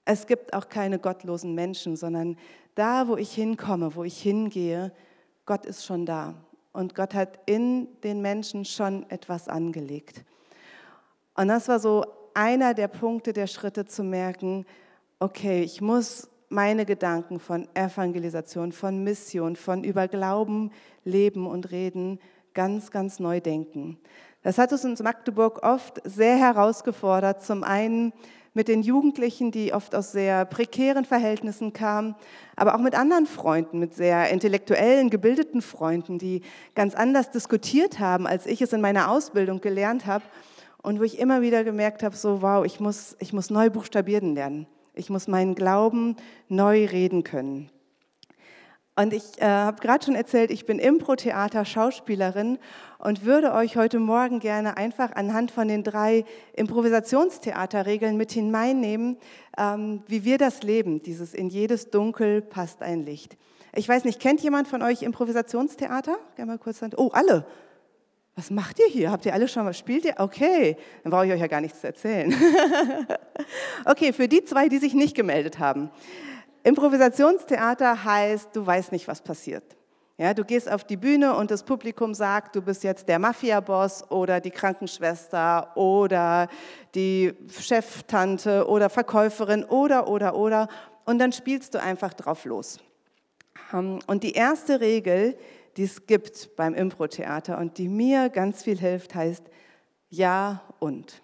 Es 0.04 0.26
gibt 0.26 0.54
auch 0.54 0.68
keine 0.68 0.98
gottlosen 0.98 1.54
Menschen, 1.54 1.96
sondern 1.96 2.36
da, 2.74 3.08
wo 3.08 3.16
ich 3.16 3.34
hinkomme, 3.34 3.94
wo 3.96 4.04
ich 4.04 4.20
hingehe, 4.20 4.92
Gott 5.46 5.66
ist 5.66 5.84
schon 5.84 6.06
da 6.06 6.34
und 6.72 6.94
Gott 6.94 7.14
hat 7.14 7.40
in 7.46 7.88
den 8.04 8.20
Menschen 8.20 8.64
schon 8.64 9.08
etwas 9.10 9.48
angelegt. 9.48 10.24
Und 11.34 11.48
das 11.48 11.68
war 11.68 11.80
so 11.80 12.04
einer 12.34 12.74
der 12.74 12.88
Punkte, 12.88 13.32
der 13.32 13.46
Schritte 13.46 13.86
zu 13.86 14.04
merken, 14.04 14.66
okay, 15.18 15.62
ich 15.62 15.80
muss 15.80 16.28
meine 16.48 16.84
Gedanken 16.84 17.40
von 17.40 17.66
Evangelisation, 17.74 18.72
von 18.72 19.02
Mission, 19.02 19.56
von 19.56 19.82
über 19.82 20.06
Glauben 20.06 20.70
leben 21.04 21.46
und 21.46 21.70
reden 21.70 22.20
ganz, 22.56 22.90
ganz 22.90 23.20
neu 23.20 23.40
denken. 23.40 23.98
Das 24.42 24.58
hat 24.58 24.72
uns 24.72 24.84
in 24.84 24.96
Magdeburg 25.04 25.62
oft 25.62 26.00
sehr 26.04 26.36
herausgefordert. 26.36 27.44
Zum 27.44 27.62
einen 27.62 28.12
mit 28.54 28.68
den 28.68 28.80
Jugendlichen, 28.82 29.50
die 29.50 29.74
oft 29.74 29.94
aus 29.94 30.12
sehr 30.12 30.46
prekären 30.46 31.04
Verhältnissen 31.04 31.74
kamen, 31.74 32.14
aber 32.56 32.74
auch 32.74 32.80
mit 32.80 32.94
anderen 32.94 33.26
Freunden, 33.26 33.78
mit 33.78 33.94
sehr 33.94 34.30
intellektuellen, 34.30 35.10
gebildeten 35.10 35.60
Freunden, 35.60 36.18
die 36.18 36.40
ganz 36.74 36.94
anders 36.94 37.30
diskutiert 37.30 37.98
haben, 37.98 38.26
als 38.26 38.46
ich 38.46 38.62
es 38.62 38.72
in 38.72 38.80
meiner 38.80 39.10
Ausbildung 39.10 39.60
gelernt 39.60 40.06
habe 40.06 40.24
und 40.82 40.98
wo 40.98 41.02
ich 41.02 41.18
immer 41.18 41.42
wieder 41.42 41.62
gemerkt 41.62 42.02
habe, 42.02 42.16
so 42.16 42.40
wow, 42.40 42.64
ich 42.64 42.80
muss, 42.80 43.14
ich 43.20 43.34
muss 43.34 43.50
neu 43.50 43.68
buchstabieren 43.68 44.34
lernen. 44.34 44.66
Ich 44.94 45.10
muss 45.10 45.28
meinen 45.28 45.54
Glauben 45.54 46.16
neu 46.48 46.86
reden 46.86 47.22
können. 47.22 47.70
Und 48.98 49.12
ich 49.12 49.42
äh, 49.42 49.44
habe 49.44 49.78
gerade 49.82 50.02
schon 50.02 50.14
erzählt, 50.14 50.50
ich 50.50 50.64
bin 50.64 50.78
Impro-Theater 50.78 51.66
Schauspielerin 51.66 52.58
und 52.98 53.26
würde 53.26 53.52
euch 53.52 53.76
heute 53.76 53.98
Morgen 53.98 54.40
gerne 54.40 54.78
einfach 54.78 55.14
anhand 55.14 55.50
von 55.50 55.68
den 55.68 55.84
drei 55.84 56.24
Improvisationstheaterregeln 56.54 58.16
mit 58.16 58.32
hineinnehmen, 58.32 59.18
ähm, 59.58 60.02
wie 60.06 60.24
wir 60.24 60.38
das 60.38 60.62
leben. 60.62 61.02
Dieses 61.02 61.34
in 61.34 61.50
jedes 61.50 61.90
Dunkel 61.90 62.40
passt 62.40 62.82
ein 62.82 63.04
Licht. 63.04 63.36
Ich 63.74 63.86
weiß 63.86 64.04
nicht, 64.04 64.18
kennt 64.18 64.40
jemand 64.40 64.66
von 64.66 64.80
euch 64.80 65.02
Improvisationstheater? 65.02 66.16
Gerne 66.36 66.52
mal 66.52 66.58
kurz. 66.58 66.80
Oh, 66.96 67.10
alle. 67.12 67.44
Was 68.34 68.50
macht 68.50 68.78
ihr 68.78 68.86
hier? 68.86 69.10
Habt 69.10 69.26
ihr 69.26 69.34
alle 69.34 69.48
schon 69.48 69.66
was? 69.66 69.76
Spielt 69.76 70.06
ihr? 70.06 70.14
Okay, 70.16 70.78
dann 71.02 71.10
brauche 71.10 71.26
ich 71.26 71.32
euch 71.32 71.40
ja 71.40 71.48
gar 71.48 71.60
nichts 71.60 71.82
zu 71.82 71.86
erzählen. 71.86 72.34
okay, 73.84 74.14
für 74.14 74.28
die 74.28 74.42
zwei, 74.44 74.70
die 74.70 74.78
sich 74.78 74.94
nicht 74.94 75.14
gemeldet 75.14 75.58
haben. 75.58 75.90
Improvisationstheater 76.66 78.04
heißt, 78.04 78.48
du 78.52 78.66
weißt 78.66 78.90
nicht, 78.90 79.06
was 79.06 79.20
passiert. 79.20 79.76
Ja, 80.18 80.34
du 80.34 80.44
gehst 80.44 80.68
auf 80.68 80.82
die 80.82 80.96
Bühne 80.96 81.36
und 81.36 81.52
das 81.52 81.62
Publikum 81.62 82.12
sagt, 82.12 82.56
du 82.56 82.62
bist 82.62 82.82
jetzt 82.82 83.08
der 83.08 83.20
Mafia-Boss 83.20 84.10
oder 84.10 84.40
die 84.40 84.50
Krankenschwester 84.50 85.76
oder 85.76 86.48
die 86.96 87.32
Cheftante 87.48 88.66
oder 88.66 88.90
Verkäuferin 88.90 89.64
oder, 89.64 90.08
oder, 90.08 90.34
oder. 90.34 90.66
Und 91.04 91.20
dann 91.20 91.30
spielst 91.30 91.74
du 91.74 91.80
einfach 91.80 92.14
drauf 92.14 92.44
los. 92.44 92.80
Ähm, 93.72 94.00
und 94.08 94.24
die 94.24 94.32
erste 94.32 94.80
Regel, 94.80 95.38
die 95.76 95.84
es 95.84 96.04
gibt 96.04 96.56
beim 96.56 96.74
Impro-Theater 96.74 97.58
und 97.58 97.78
die 97.78 97.88
mir 97.88 98.28
ganz 98.28 98.64
viel 98.64 98.78
hilft, 98.78 99.14
heißt 99.14 99.44
Ja 100.08 100.62
und 100.80 101.22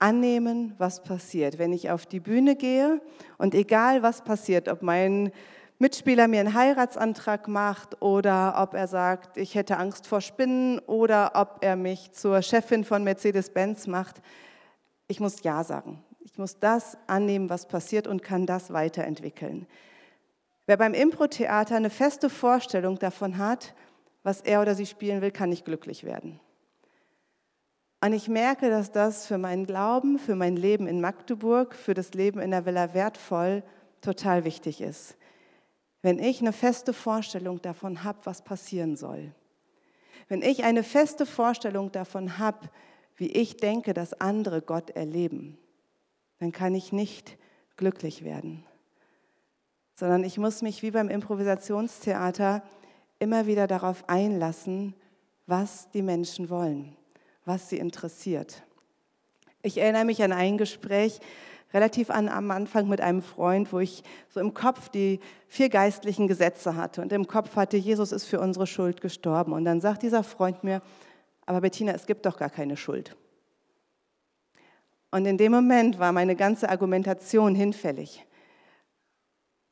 annehmen, 0.00 0.74
was 0.78 1.02
passiert. 1.02 1.58
Wenn 1.58 1.72
ich 1.72 1.90
auf 1.90 2.06
die 2.06 2.20
Bühne 2.20 2.56
gehe 2.56 3.00
und 3.38 3.54
egal 3.54 4.02
was 4.02 4.22
passiert, 4.22 4.68
ob 4.68 4.82
mein 4.82 5.30
Mitspieler 5.78 6.28
mir 6.28 6.40
einen 6.40 6.54
Heiratsantrag 6.54 7.48
macht 7.48 8.02
oder 8.02 8.54
ob 8.58 8.74
er 8.74 8.86
sagt, 8.86 9.36
ich 9.36 9.54
hätte 9.54 9.78
Angst 9.78 10.06
vor 10.06 10.20
Spinnen 10.20 10.78
oder 10.80 11.32
ob 11.34 11.58
er 11.62 11.76
mich 11.76 12.12
zur 12.12 12.42
Chefin 12.42 12.84
von 12.84 13.04
Mercedes-Benz 13.04 13.86
macht, 13.86 14.20
ich 15.08 15.20
muss 15.20 15.42
Ja 15.42 15.64
sagen. 15.64 16.02
Ich 16.20 16.36
muss 16.38 16.58
das 16.58 16.98
annehmen, 17.06 17.48
was 17.48 17.66
passiert 17.66 18.06
und 18.06 18.22
kann 18.22 18.46
das 18.46 18.72
weiterentwickeln. 18.72 19.66
Wer 20.66 20.76
beim 20.76 20.94
Impro-Theater 20.94 21.76
eine 21.76 21.90
feste 21.90 22.30
Vorstellung 22.30 22.98
davon 22.98 23.38
hat, 23.38 23.74
was 24.22 24.40
er 24.42 24.60
oder 24.60 24.74
sie 24.74 24.86
spielen 24.86 25.22
will, 25.22 25.30
kann 25.30 25.48
nicht 25.48 25.64
glücklich 25.64 26.04
werden. 26.04 26.40
Und 28.02 28.14
ich 28.14 28.28
merke, 28.28 28.70
dass 28.70 28.92
das 28.92 29.26
für 29.26 29.36
meinen 29.36 29.66
Glauben, 29.66 30.18
für 30.18 30.34
mein 30.34 30.56
Leben 30.56 30.86
in 30.86 31.00
Magdeburg, 31.00 31.74
für 31.74 31.92
das 31.92 32.14
Leben 32.14 32.40
in 32.40 32.50
der 32.50 32.64
Villa 32.64 32.94
wertvoll 32.94 33.62
total 34.00 34.44
wichtig 34.44 34.80
ist. 34.80 35.16
Wenn 36.00 36.18
ich 36.18 36.40
eine 36.40 36.54
feste 36.54 36.94
Vorstellung 36.94 37.60
davon 37.60 38.02
habe, 38.02 38.20
was 38.24 38.42
passieren 38.42 38.96
soll. 38.96 39.32
Wenn 40.28 40.40
ich 40.40 40.64
eine 40.64 40.82
feste 40.82 41.26
Vorstellung 41.26 41.92
davon 41.92 42.38
habe, 42.38 42.70
wie 43.16 43.28
ich 43.28 43.58
denke, 43.58 43.92
dass 43.92 44.18
andere 44.18 44.62
Gott 44.62 44.90
erleben, 44.90 45.58
dann 46.38 46.52
kann 46.52 46.74
ich 46.74 46.92
nicht 46.92 47.36
glücklich 47.76 48.24
werden. 48.24 48.64
Sondern 49.94 50.24
ich 50.24 50.38
muss 50.38 50.62
mich 50.62 50.82
wie 50.82 50.90
beim 50.90 51.10
Improvisationstheater 51.10 52.62
immer 53.18 53.46
wieder 53.46 53.66
darauf 53.66 54.08
einlassen, 54.08 54.94
was 55.46 55.90
die 55.90 56.00
Menschen 56.00 56.48
wollen, 56.48 56.96
was 57.50 57.68
sie 57.68 57.78
interessiert. 57.78 58.62
Ich 59.62 59.78
erinnere 59.78 60.04
mich 60.04 60.22
an 60.22 60.30
ein 60.30 60.56
Gespräch 60.56 61.18
relativ 61.74 62.08
an, 62.08 62.28
am 62.28 62.52
Anfang 62.52 62.88
mit 62.88 63.00
einem 63.00 63.22
Freund, 63.22 63.72
wo 63.72 63.80
ich 63.80 64.04
so 64.28 64.38
im 64.38 64.54
Kopf 64.54 64.88
die 64.88 65.18
vier 65.48 65.68
geistlichen 65.68 66.28
Gesetze 66.28 66.76
hatte 66.76 67.02
und 67.02 67.12
im 67.12 67.26
Kopf 67.26 67.56
hatte, 67.56 67.76
Jesus 67.76 68.12
ist 68.12 68.26
für 68.26 68.38
unsere 68.38 68.68
Schuld 68.68 69.00
gestorben. 69.00 69.52
Und 69.52 69.64
dann 69.64 69.80
sagt 69.80 70.04
dieser 70.04 70.22
Freund 70.22 70.62
mir, 70.62 70.80
aber 71.44 71.60
Bettina, 71.60 71.90
es 71.92 72.06
gibt 72.06 72.24
doch 72.24 72.36
gar 72.36 72.50
keine 72.50 72.76
Schuld. 72.76 73.16
Und 75.10 75.26
in 75.26 75.36
dem 75.36 75.50
Moment 75.50 75.98
war 75.98 76.12
meine 76.12 76.36
ganze 76.36 76.68
Argumentation 76.68 77.56
hinfällig. 77.56 78.24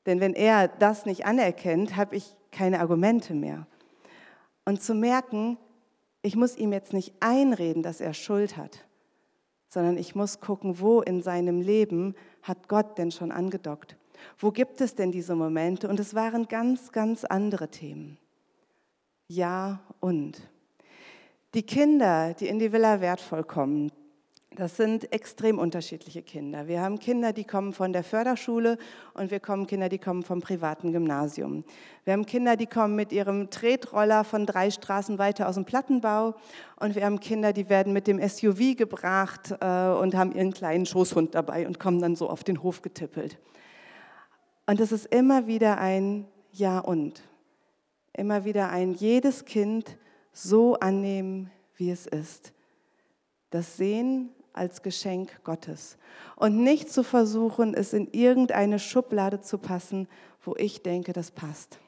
Denn 0.05 0.19
wenn 0.19 0.35
er 0.35 0.67
das 0.67 1.07
nicht 1.07 1.27
anerkennt, 1.27 1.95
habe 1.95 2.17
ich 2.17 2.35
keine 2.51 2.81
Argumente 2.81 3.35
mehr. 3.35 3.69
Und 4.65 4.83
zu 4.83 4.95
merken, 4.95 5.59
ich 6.23 6.37
muss 6.37 6.57
ihm 6.57 6.73
jetzt 6.73 6.93
nicht 6.93 7.15
einreden, 7.21 7.83
dass 7.83 8.01
er 8.01 8.15
Schuld 8.15 8.57
hat, 8.57 8.87
sondern 9.69 9.97
ich 9.97 10.15
muss 10.15 10.41
gucken, 10.41 10.81
wo 10.81 11.01
in 11.01 11.23
seinem 11.23 11.61
Leben 11.61 12.15
hat 12.43 12.69
Gott 12.69 12.99
denn 12.99 13.11
schon 13.11 13.31
angedockt? 13.31 13.97
Wo 14.39 14.51
gibt 14.51 14.81
es 14.81 14.95
denn 14.95 15.13
diese 15.13 15.35
Momente? 15.35 15.89
Und 15.89 16.01
es 16.01 16.15
waren 16.15 16.49
ganz, 16.49 16.93
ganz 16.93 17.25
andere 17.25 17.69
Themen. 17.69 18.19
Ja 19.29 19.81
und. 20.01 20.41
Die 21.55 21.63
Kinder, 21.63 22.35
die 22.35 22.49
in 22.49 22.59
die 22.59 22.73
Villa 22.73 23.01
wertvoll 23.01 23.45
kommen, 23.45 23.93
das 24.57 24.77
sind 24.77 25.13
extrem 25.13 25.59
unterschiedliche 25.59 26.23
Kinder. 26.23 26.67
Wir 26.67 26.81
haben 26.81 26.99
Kinder, 26.99 27.33
die 27.33 27.45
kommen 27.45 27.73
von 27.73 27.93
der 27.93 28.03
Förderschule 28.03 28.79
und 29.15 29.31
wir 29.31 29.41
haben 29.47 29.67
Kinder, 29.67 29.89
die 29.89 29.99
kommen 29.99 30.23
vom 30.23 30.41
privaten 30.41 30.91
Gymnasium. 30.91 31.65
Wir 32.05 32.15
haben 32.15 32.25
Kinder, 32.25 32.57
die 32.57 32.67
kommen 32.67 32.97
mit 32.97 33.13
ihrem 33.13 33.51
Tretroller 33.51 34.25
von 34.25 34.47
drei 34.47 34.71
Straßen 34.71 35.19
weiter 35.19 35.49
aus 35.49 35.57
dem 35.57 35.67
Plattenbau 35.67 36.35
und 36.81 36.95
wir 36.95 37.05
haben 37.05 37.21
Kinder, 37.21 37.53
die 37.53 37.69
werden 37.69 37.93
mit 37.93 38.07
dem 38.07 38.27
SUV 38.27 38.75
gebracht 38.75 39.53
äh, 39.61 39.91
und 39.91 40.15
haben 40.15 40.33
ihren 40.33 40.53
kleinen 40.53 40.87
Schoßhund 40.87 41.35
dabei 41.35 41.67
und 41.67 41.79
kommen 41.79 42.01
dann 42.01 42.17
so 42.17 42.31
auf 42.31 42.43
den 42.43 42.63
Hof 42.63 42.81
getippelt. 42.81 43.39
Und 44.67 44.81
es 44.81 44.93
ist 44.93 45.07
immer 45.07 45.47
wieder 45.47 45.79
ein 45.79 46.27
Ja 46.53 46.79
und. 46.79 47.23
Immer 48.15 48.45
wieder 48.45 48.71
ein 48.71 48.95
jedes 48.95 49.45
Kind 49.45 49.99
so 50.33 50.75
annehmen, 50.75 51.51
wie 51.77 51.91
es 51.91 52.07
ist. 52.07 52.53
Das 53.51 53.77
Sehen 53.77 54.31
als 54.59 54.83
Geschenk 54.83 55.43
Gottes 55.45 55.97
und 56.37 56.63
nicht 56.63 56.93
zu 56.93 57.03
versuchen, 57.03 57.75
es 57.75 57.93
in 57.93 58.09
irgendeine 58.13 58.79
Schublade 58.79 59.41
zu 59.41 59.59
passen, 59.59 60.09
wo 60.43 60.55
ich 60.57 60.83
denke, 60.83 61.13
das 61.13 61.31
passt. 61.31 61.79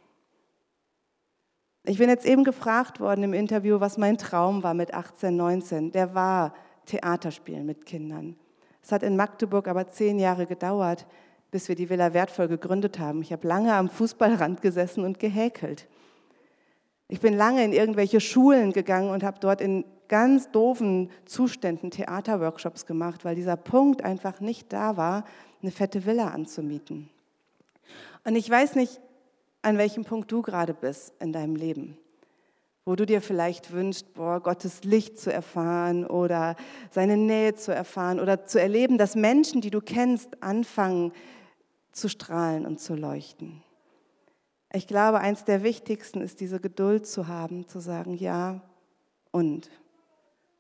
Ich 1.85 1.99
bin 1.99 2.09
jetzt 2.09 2.27
eben 2.27 2.45
gefragt 2.45 3.01
worden 3.01 3.25
im 3.25 3.33
Interview, 3.33 3.81
was 3.81 3.99
mein 3.99 4.19
Traum 4.19 4.63
war 4.63 4.75
mit 4.75 4.93
18, 4.93 5.35
19. 5.35 5.93
Der 5.93 6.15
war 6.15 6.55
Theaterspielen 6.87 7.65
mit 7.65 7.87
Kindern. 7.87 8.37
Es 8.83 8.93
hat 8.93 9.03
in 9.03 9.17
Magdeburg 9.17 9.69
aber 9.69 9.89
zehn 9.89 10.19
Jahre 10.19 10.47
gedauert, 10.47 11.07
bis 11.51 11.69
wir 11.69 11.75
die 11.75 11.91
Villa 11.91 12.13
Wertvoll 12.13 12.49
gegründet 12.49 12.99
haben. 12.99 13.23
Ich 13.23 13.33
habe 13.33 13.47
lange 13.47 13.75
am 13.75 13.89
Fußballrand 13.89 14.63
gesessen 14.63 15.05
und 15.05 15.19
gehäkelt. 15.19 15.89
Ich 17.09 17.21
bin 17.21 17.35
lange 17.35 17.65
in 17.65 17.73
irgendwelche 17.73 18.21
Schulen 18.21 18.73
gegangen 18.73 19.11
und 19.11 19.25
habe 19.25 19.41
dort 19.41 19.61
in 19.61 19.85
ganz 20.11 20.51
doofen 20.51 21.09
Zuständen 21.25 21.91
Theaterworkshops 21.91 22.85
gemacht, 22.85 23.25
weil 23.25 23.37
dieser 23.37 23.57
Punkt 23.57 24.05
einfach 24.05 24.41
nicht 24.41 24.73
da 24.73 24.97
war, 24.99 25.25
eine 25.63 25.71
fette 25.71 26.05
Villa 26.05 26.29
anzumieten. 26.29 27.09
Und 28.25 28.35
ich 28.35 28.51
weiß 28.51 28.75
nicht, 28.75 29.01
an 29.63 29.79
welchem 29.79 30.05
Punkt 30.05 30.31
du 30.33 30.43
gerade 30.43 30.75
bist 30.75 31.15
in 31.21 31.33
deinem 31.33 31.55
Leben, 31.55 31.97
wo 32.85 32.97
du 32.97 33.07
dir 33.07 33.23
vielleicht 33.23 33.71
wünschst, 33.71 34.13
boah, 34.15 34.41
Gottes 34.41 34.83
Licht 34.83 35.17
zu 35.19 35.33
erfahren 35.33 36.05
oder 36.05 36.57
seine 36.91 37.17
Nähe 37.17 37.55
zu 37.55 37.73
erfahren 37.73 38.19
oder 38.19 38.45
zu 38.45 38.61
erleben, 38.61 38.99
dass 38.99 39.15
Menschen, 39.15 39.61
die 39.61 39.71
du 39.71 39.81
kennst, 39.81 40.43
anfangen 40.43 41.13
zu 41.93 42.09
strahlen 42.09 42.67
und 42.67 42.81
zu 42.81 42.97
leuchten. 42.97 43.63
Ich 44.73 44.89
glaube, 44.89 45.21
eins 45.21 45.45
der 45.45 45.63
wichtigsten 45.63 46.21
ist 46.21 46.41
diese 46.41 46.59
Geduld 46.59 47.07
zu 47.07 47.29
haben, 47.29 47.69
zu 47.69 47.79
sagen, 47.79 48.15
ja 48.15 48.61
und. 49.31 49.71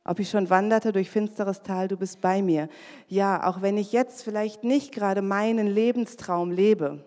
Ob 0.04 0.18
ich 0.18 0.30
schon 0.30 0.48
wanderte 0.48 0.92
durch 0.92 1.10
finsteres 1.10 1.62
Tal, 1.62 1.88
du 1.88 1.96
bist 1.96 2.20
bei 2.20 2.42
mir. 2.42 2.68
Ja, 3.08 3.46
auch 3.46 3.60
wenn 3.62 3.76
ich 3.76 3.92
jetzt 3.92 4.22
vielleicht 4.22 4.64
nicht 4.64 4.92
gerade 4.92 5.22
meinen 5.22 5.66
Lebenstraum 5.66 6.50
lebe, 6.50 7.04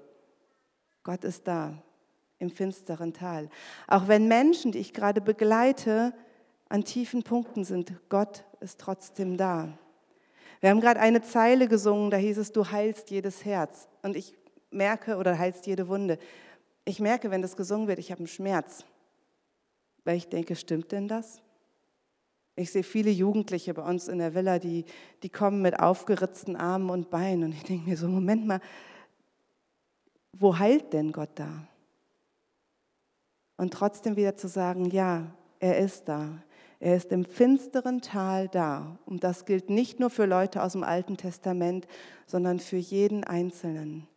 Gott 1.04 1.24
ist 1.24 1.48
da 1.48 1.74
im 2.40 2.50
finsteren 2.50 3.14
Tal. 3.14 3.50
Auch 3.88 4.08
wenn 4.08 4.28
Menschen, 4.28 4.72
die 4.72 4.80
ich 4.80 4.94
gerade 4.94 5.22
begleite, 5.22 6.14
an 6.70 6.84
tiefen 6.84 7.24
Punkten 7.24 7.64
sind, 7.64 7.94
Gott 8.10 8.46
ist 8.60 8.80
trotzdem 8.80 9.38
da. 9.38 9.78
Wir 10.60 10.70
haben 10.70 10.80
gerade 10.80 11.00
eine 11.00 11.22
Zeile 11.22 11.68
gesungen, 11.68 12.10
da 12.10 12.18
hieß 12.18 12.38
es, 12.38 12.52
du 12.52 12.70
heilst 12.72 13.12
jedes 13.12 13.44
Herz. 13.44 13.88
Und 14.02 14.16
ich 14.16 14.34
merke, 14.72 15.18
oder 15.18 15.38
heilst 15.38 15.68
jede 15.68 15.88
Wunde. 15.88 16.18
Ich 16.86 17.00
merke, 17.00 17.32
wenn 17.32 17.42
das 17.42 17.58
gesungen 17.58 17.88
wird, 17.88 18.00
ich 18.00 18.12
habe 18.12 18.20
einen 18.20 18.28
Schmerz. 18.28 18.86
Weil 20.06 20.18
ich 20.18 20.30
denke, 20.30 20.56
stimmt 20.56 20.92
denn 20.92 21.08
das? 21.08 21.42
Ich 22.56 22.72
sehe 22.72 22.84
viele 22.84 23.10
Jugendliche 23.10 23.74
bei 23.74 23.82
uns 23.82 24.08
in 24.08 24.20
der 24.20 24.36
Villa, 24.36 24.60
die, 24.60 24.86
die 25.24 25.30
kommen 25.30 25.62
mit 25.62 25.80
aufgeritzten 25.80 26.56
Armen 26.56 26.90
und 26.90 27.10
Beinen. 27.10 27.46
Und 27.46 27.54
ich 27.54 27.64
denke 27.64 27.90
mir 27.90 27.98
so, 27.98 28.08
Moment 28.08 28.46
mal, 28.46 28.62
wo 30.34 30.58
heilt 30.58 30.94
denn 30.94 31.12
Gott 31.12 31.32
da? 31.36 31.68
Und 33.58 33.74
trotzdem 33.74 34.16
wieder 34.16 34.36
zu 34.36 34.48
sagen, 34.48 34.86
ja, 34.86 35.34
er 35.60 35.80
ist 35.80 36.08
da. 36.08 36.44
Er 36.80 36.96
ist 36.98 37.12
im 37.12 37.26
finsteren 37.26 38.02
Tal 38.02 38.50
da. 38.50 39.00
Und 39.06 39.24
das 39.24 39.46
gilt 39.46 39.70
nicht 39.70 40.00
nur 40.00 40.10
für 40.10 40.26
Leute 40.26 40.62
aus 40.62 40.74
dem 40.74 40.84
Alten 40.84 41.18
Testament, 41.18 41.88
sondern 42.28 42.60
für 42.60 42.78
jeden 42.78 43.24
Einzelnen. 43.24 44.08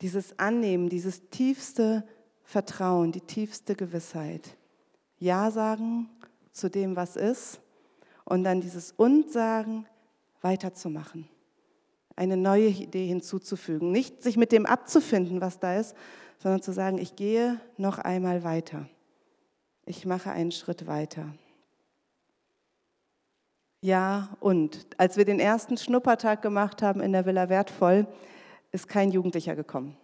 Dieses 0.00 0.38
Annehmen, 0.38 0.88
dieses 0.88 1.30
tiefste 1.30 2.04
Vertrauen, 2.42 3.12
die 3.12 3.20
tiefste 3.20 3.76
Gewissheit. 3.76 4.56
Ja 5.18 5.50
sagen 5.50 6.10
zu 6.52 6.70
dem, 6.70 6.96
was 6.96 7.16
ist 7.16 7.60
und 8.24 8.44
dann 8.44 8.60
dieses 8.60 8.92
Und 8.92 9.30
sagen 9.30 9.86
weiterzumachen. 10.40 11.28
Eine 12.14 12.36
neue 12.36 12.68
Idee 12.68 13.06
hinzuzufügen. 13.06 13.90
Nicht 13.90 14.22
sich 14.22 14.36
mit 14.36 14.52
dem 14.52 14.66
abzufinden, 14.66 15.40
was 15.40 15.58
da 15.58 15.78
ist, 15.78 15.96
sondern 16.38 16.62
zu 16.62 16.72
sagen, 16.72 16.98
ich 16.98 17.16
gehe 17.16 17.60
noch 17.76 17.98
einmal 17.98 18.44
weiter. 18.44 18.88
Ich 19.86 20.04
mache 20.06 20.30
einen 20.30 20.52
Schritt 20.52 20.86
weiter. 20.86 21.32
Ja, 23.80 24.36
und 24.40 24.86
als 24.96 25.16
wir 25.16 25.24
den 25.24 25.40
ersten 25.40 25.76
Schnuppertag 25.76 26.42
gemacht 26.42 26.82
haben 26.82 27.00
in 27.00 27.12
der 27.12 27.26
Villa 27.26 27.48
Wertvoll, 27.48 28.06
ist 28.70 28.88
kein 28.88 29.10
Jugendlicher 29.10 29.56
gekommen. 29.56 29.96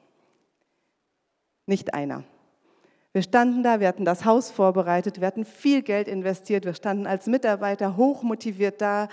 Nicht 1.66 1.94
einer. 1.94 2.24
Wir 3.12 3.22
standen 3.22 3.62
da, 3.62 3.80
wir 3.80 3.88
hatten 3.88 4.04
das 4.04 4.24
Haus 4.24 4.50
vorbereitet, 4.50 5.20
wir 5.20 5.26
hatten 5.26 5.44
viel 5.44 5.82
Geld 5.82 6.08
investiert, 6.08 6.64
wir 6.64 6.74
standen 6.74 7.06
als 7.06 7.26
Mitarbeiter 7.26 7.96
hochmotiviert 7.96 8.80
da 8.80 9.08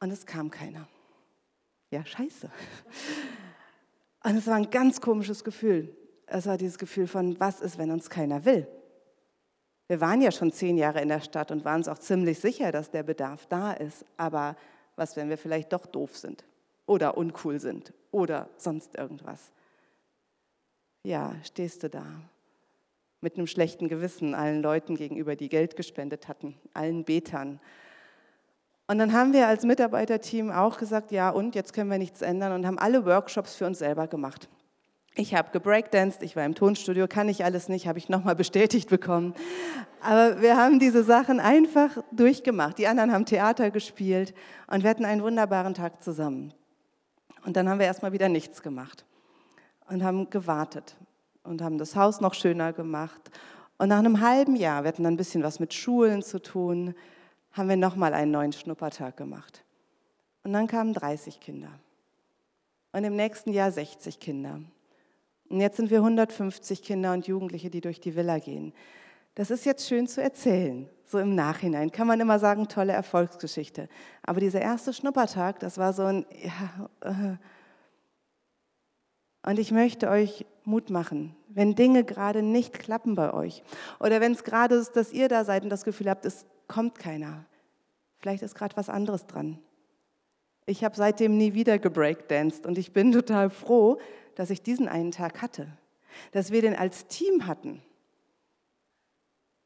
und 0.00 0.10
es 0.10 0.24
kam 0.24 0.50
keiner. 0.50 0.86
Ja, 1.90 2.04
scheiße. 2.04 2.50
Und 4.24 4.36
es 4.36 4.46
war 4.46 4.54
ein 4.54 4.70
ganz 4.70 5.00
komisches 5.00 5.42
Gefühl. 5.42 5.96
Es 6.26 6.46
war 6.46 6.58
dieses 6.58 6.78
Gefühl 6.78 7.06
von, 7.06 7.38
was 7.40 7.60
ist, 7.60 7.78
wenn 7.78 7.90
uns 7.90 8.10
keiner 8.10 8.44
will? 8.44 8.66
Wir 9.88 10.00
waren 10.00 10.20
ja 10.20 10.30
schon 10.30 10.52
zehn 10.52 10.76
Jahre 10.76 11.00
in 11.00 11.08
der 11.08 11.20
Stadt 11.20 11.50
und 11.50 11.64
waren 11.64 11.78
uns 11.78 11.88
auch 11.88 11.98
ziemlich 11.98 12.38
sicher, 12.38 12.72
dass 12.72 12.90
der 12.90 13.02
Bedarf 13.02 13.46
da 13.46 13.72
ist. 13.72 14.04
Aber 14.18 14.54
was, 14.96 15.16
wenn 15.16 15.30
wir 15.30 15.38
vielleicht 15.38 15.72
doch 15.72 15.86
doof 15.86 16.16
sind 16.16 16.44
oder 16.84 17.16
uncool 17.16 17.58
sind 17.58 17.94
oder 18.10 18.50
sonst 18.58 18.96
irgendwas? 18.96 19.50
Ja, 21.02 21.34
stehst 21.42 21.82
du 21.82 21.88
da 21.88 22.04
mit 23.20 23.36
einem 23.36 23.46
schlechten 23.46 23.88
Gewissen 23.88 24.34
allen 24.34 24.62
Leuten 24.62 24.96
gegenüber, 24.96 25.36
die 25.36 25.48
Geld 25.48 25.76
gespendet 25.76 26.28
hatten, 26.28 26.54
allen 26.72 27.04
Betern. 27.04 27.60
Und 28.86 28.98
dann 28.98 29.12
haben 29.12 29.32
wir 29.32 29.48
als 29.48 29.64
Mitarbeiterteam 29.64 30.50
auch 30.50 30.78
gesagt, 30.78 31.10
ja 31.12 31.30
und, 31.30 31.54
jetzt 31.54 31.72
können 31.72 31.90
wir 31.90 31.98
nichts 31.98 32.22
ändern 32.22 32.52
und 32.52 32.66
haben 32.66 32.78
alle 32.78 33.04
Workshops 33.04 33.54
für 33.54 33.66
uns 33.66 33.80
selber 33.80 34.06
gemacht. 34.06 34.48
Ich 35.14 35.34
habe 35.34 35.50
gebreakdanced, 35.50 36.22
ich 36.22 36.36
war 36.36 36.44
im 36.44 36.54
Tonstudio, 36.54 37.08
kann 37.08 37.28
ich 37.28 37.44
alles 37.44 37.68
nicht, 37.68 37.88
habe 37.88 37.98
ich 37.98 38.08
nochmal 38.08 38.36
bestätigt 38.36 38.88
bekommen. 38.88 39.34
Aber 40.00 40.40
wir 40.40 40.56
haben 40.56 40.78
diese 40.78 41.02
Sachen 41.02 41.40
einfach 41.40 41.98
durchgemacht. 42.12 42.78
Die 42.78 42.86
anderen 42.86 43.12
haben 43.12 43.26
Theater 43.26 43.72
gespielt 43.72 44.32
und 44.68 44.84
wir 44.84 44.90
hatten 44.90 45.04
einen 45.04 45.22
wunderbaren 45.22 45.74
Tag 45.74 46.02
zusammen. 46.04 46.54
Und 47.44 47.56
dann 47.56 47.68
haben 47.68 47.80
wir 47.80 47.86
erstmal 47.86 48.12
wieder 48.12 48.28
nichts 48.28 48.62
gemacht 48.62 49.04
und 49.88 50.04
haben 50.04 50.30
gewartet 50.30 50.96
und 51.48 51.62
haben 51.62 51.78
das 51.78 51.96
Haus 51.96 52.20
noch 52.20 52.34
schöner 52.34 52.72
gemacht. 52.72 53.30
Und 53.78 53.88
nach 53.88 53.98
einem 53.98 54.20
halben 54.20 54.56
Jahr, 54.56 54.82
wir 54.82 54.88
hatten 54.88 55.04
dann 55.04 55.14
ein 55.14 55.16
bisschen 55.16 55.42
was 55.42 55.60
mit 55.60 55.72
Schulen 55.72 56.22
zu 56.22 56.40
tun, 56.40 56.94
haben 57.52 57.68
wir 57.68 57.76
nochmal 57.76 58.14
einen 58.14 58.30
neuen 58.30 58.52
Schnuppertag 58.52 59.16
gemacht. 59.16 59.64
Und 60.44 60.52
dann 60.52 60.66
kamen 60.66 60.92
30 60.92 61.40
Kinder. 61.40 61.70
Und 62.92 63.04
im 63.04 63.16
nächsten 63.16 63.52
Jahr 63.52 63.70
60 63.70 64.20
Kinder. 64.20 64.60
Und 65.48 65.60
jetzt 65.60 65.76
sind 65.76 65.90
wir 65.90 65.98
150 65.98 66.82
Kinder 66.82 67.12
und 67.12 67.26
Jugendliche, 67.26 67.70
die 67.70 67.80
durch 67.80 68.00
die 68.00 68.14
Villa 68.14 68.38
gehen. 68.38 68.72
Das 69.34 69.50
ist 69.50 69.64
jetzt 69.64 69.86
schön 69.88 70.06
zu 70.06 70.22
erzählen, 70.22 70.88
so 71.04 71.18
im 71.18 71.34
Nachhinein. 71.34 71.92
Kann 71.92 72.06
man 72.06 72.20
immer 72.20 72.38
sagen, 72.38 72.68
tolle 72.68 72.92
Erfolgsgeschichte. 72.92 73.88
Aber 74.22 74.40
dieser 74.40 74.60
erste 74.60 74.92
Schnuppertag, 74.92 75.60
das 75.60 75.78
war 75.78 75.92
so 75.92 76.04
ein, 76.04 76.26
ja, 76.42 76.88
äh. 77.08 77.36
Und 79.42 79.58
ich 79.58 79.70
möchte 79.70 80.08
euch 80.08 80.46
Mut 80.64 80.90
machen, 80.90 81.34
wenn 81.48 81.74
Dinge 81.74 82.04
gerade 82.04 82.42
nicht 82.42 82.78
klappen 82.78 83.14
bei 83.14 83.32
euch 83.32 83.62
oder 84.00 84.20
wenn 84.20 84.32
es 84.32 84.44
gerade 84.44 84.74
ist, 84.74 84.96
dass 84.96 85.12
ihr 85.12 85.28
da 85.28 85.44
seid 85.44 85.64
und 85.64 85.70
das 85.70 85.84
Gefühl 85.84 86.10
habt, 86.10 86.24
es 86.24 86.46
kommt 86.66 86.98
keiner. 86.98 87.44
Vielleicht 88.18 88.42
ist 88.42 88.54
gerade 88.54 88.76
was 88.76 88.88
anderes 88.88 89.26
dran. 89.26 89.58
Ich 90.66 90.84
habe 90.84 90.96
seitdem 90.96 91.36
nie 91.38 91.54
wieder 91.54 91.78
gebreakdanced 91.78 92.66
und 92.66 92.76
ich 92.76 92.92
bin 92.92 93.12
total 93.12 93.48
froh, 93.50 93.98
dass 94.34 94.50
ich 94.50 94.62
diesen 94.62 94.88
einen 94.88 95.12
Tag 95.12 95.40
hatte, 95.40 95.68
dass 96.32 96.50
wir 96.50 96.60
den 96.60 96.76
als 96.76 97.06
Team 97.06 97.46
hatten. 97.46 97.82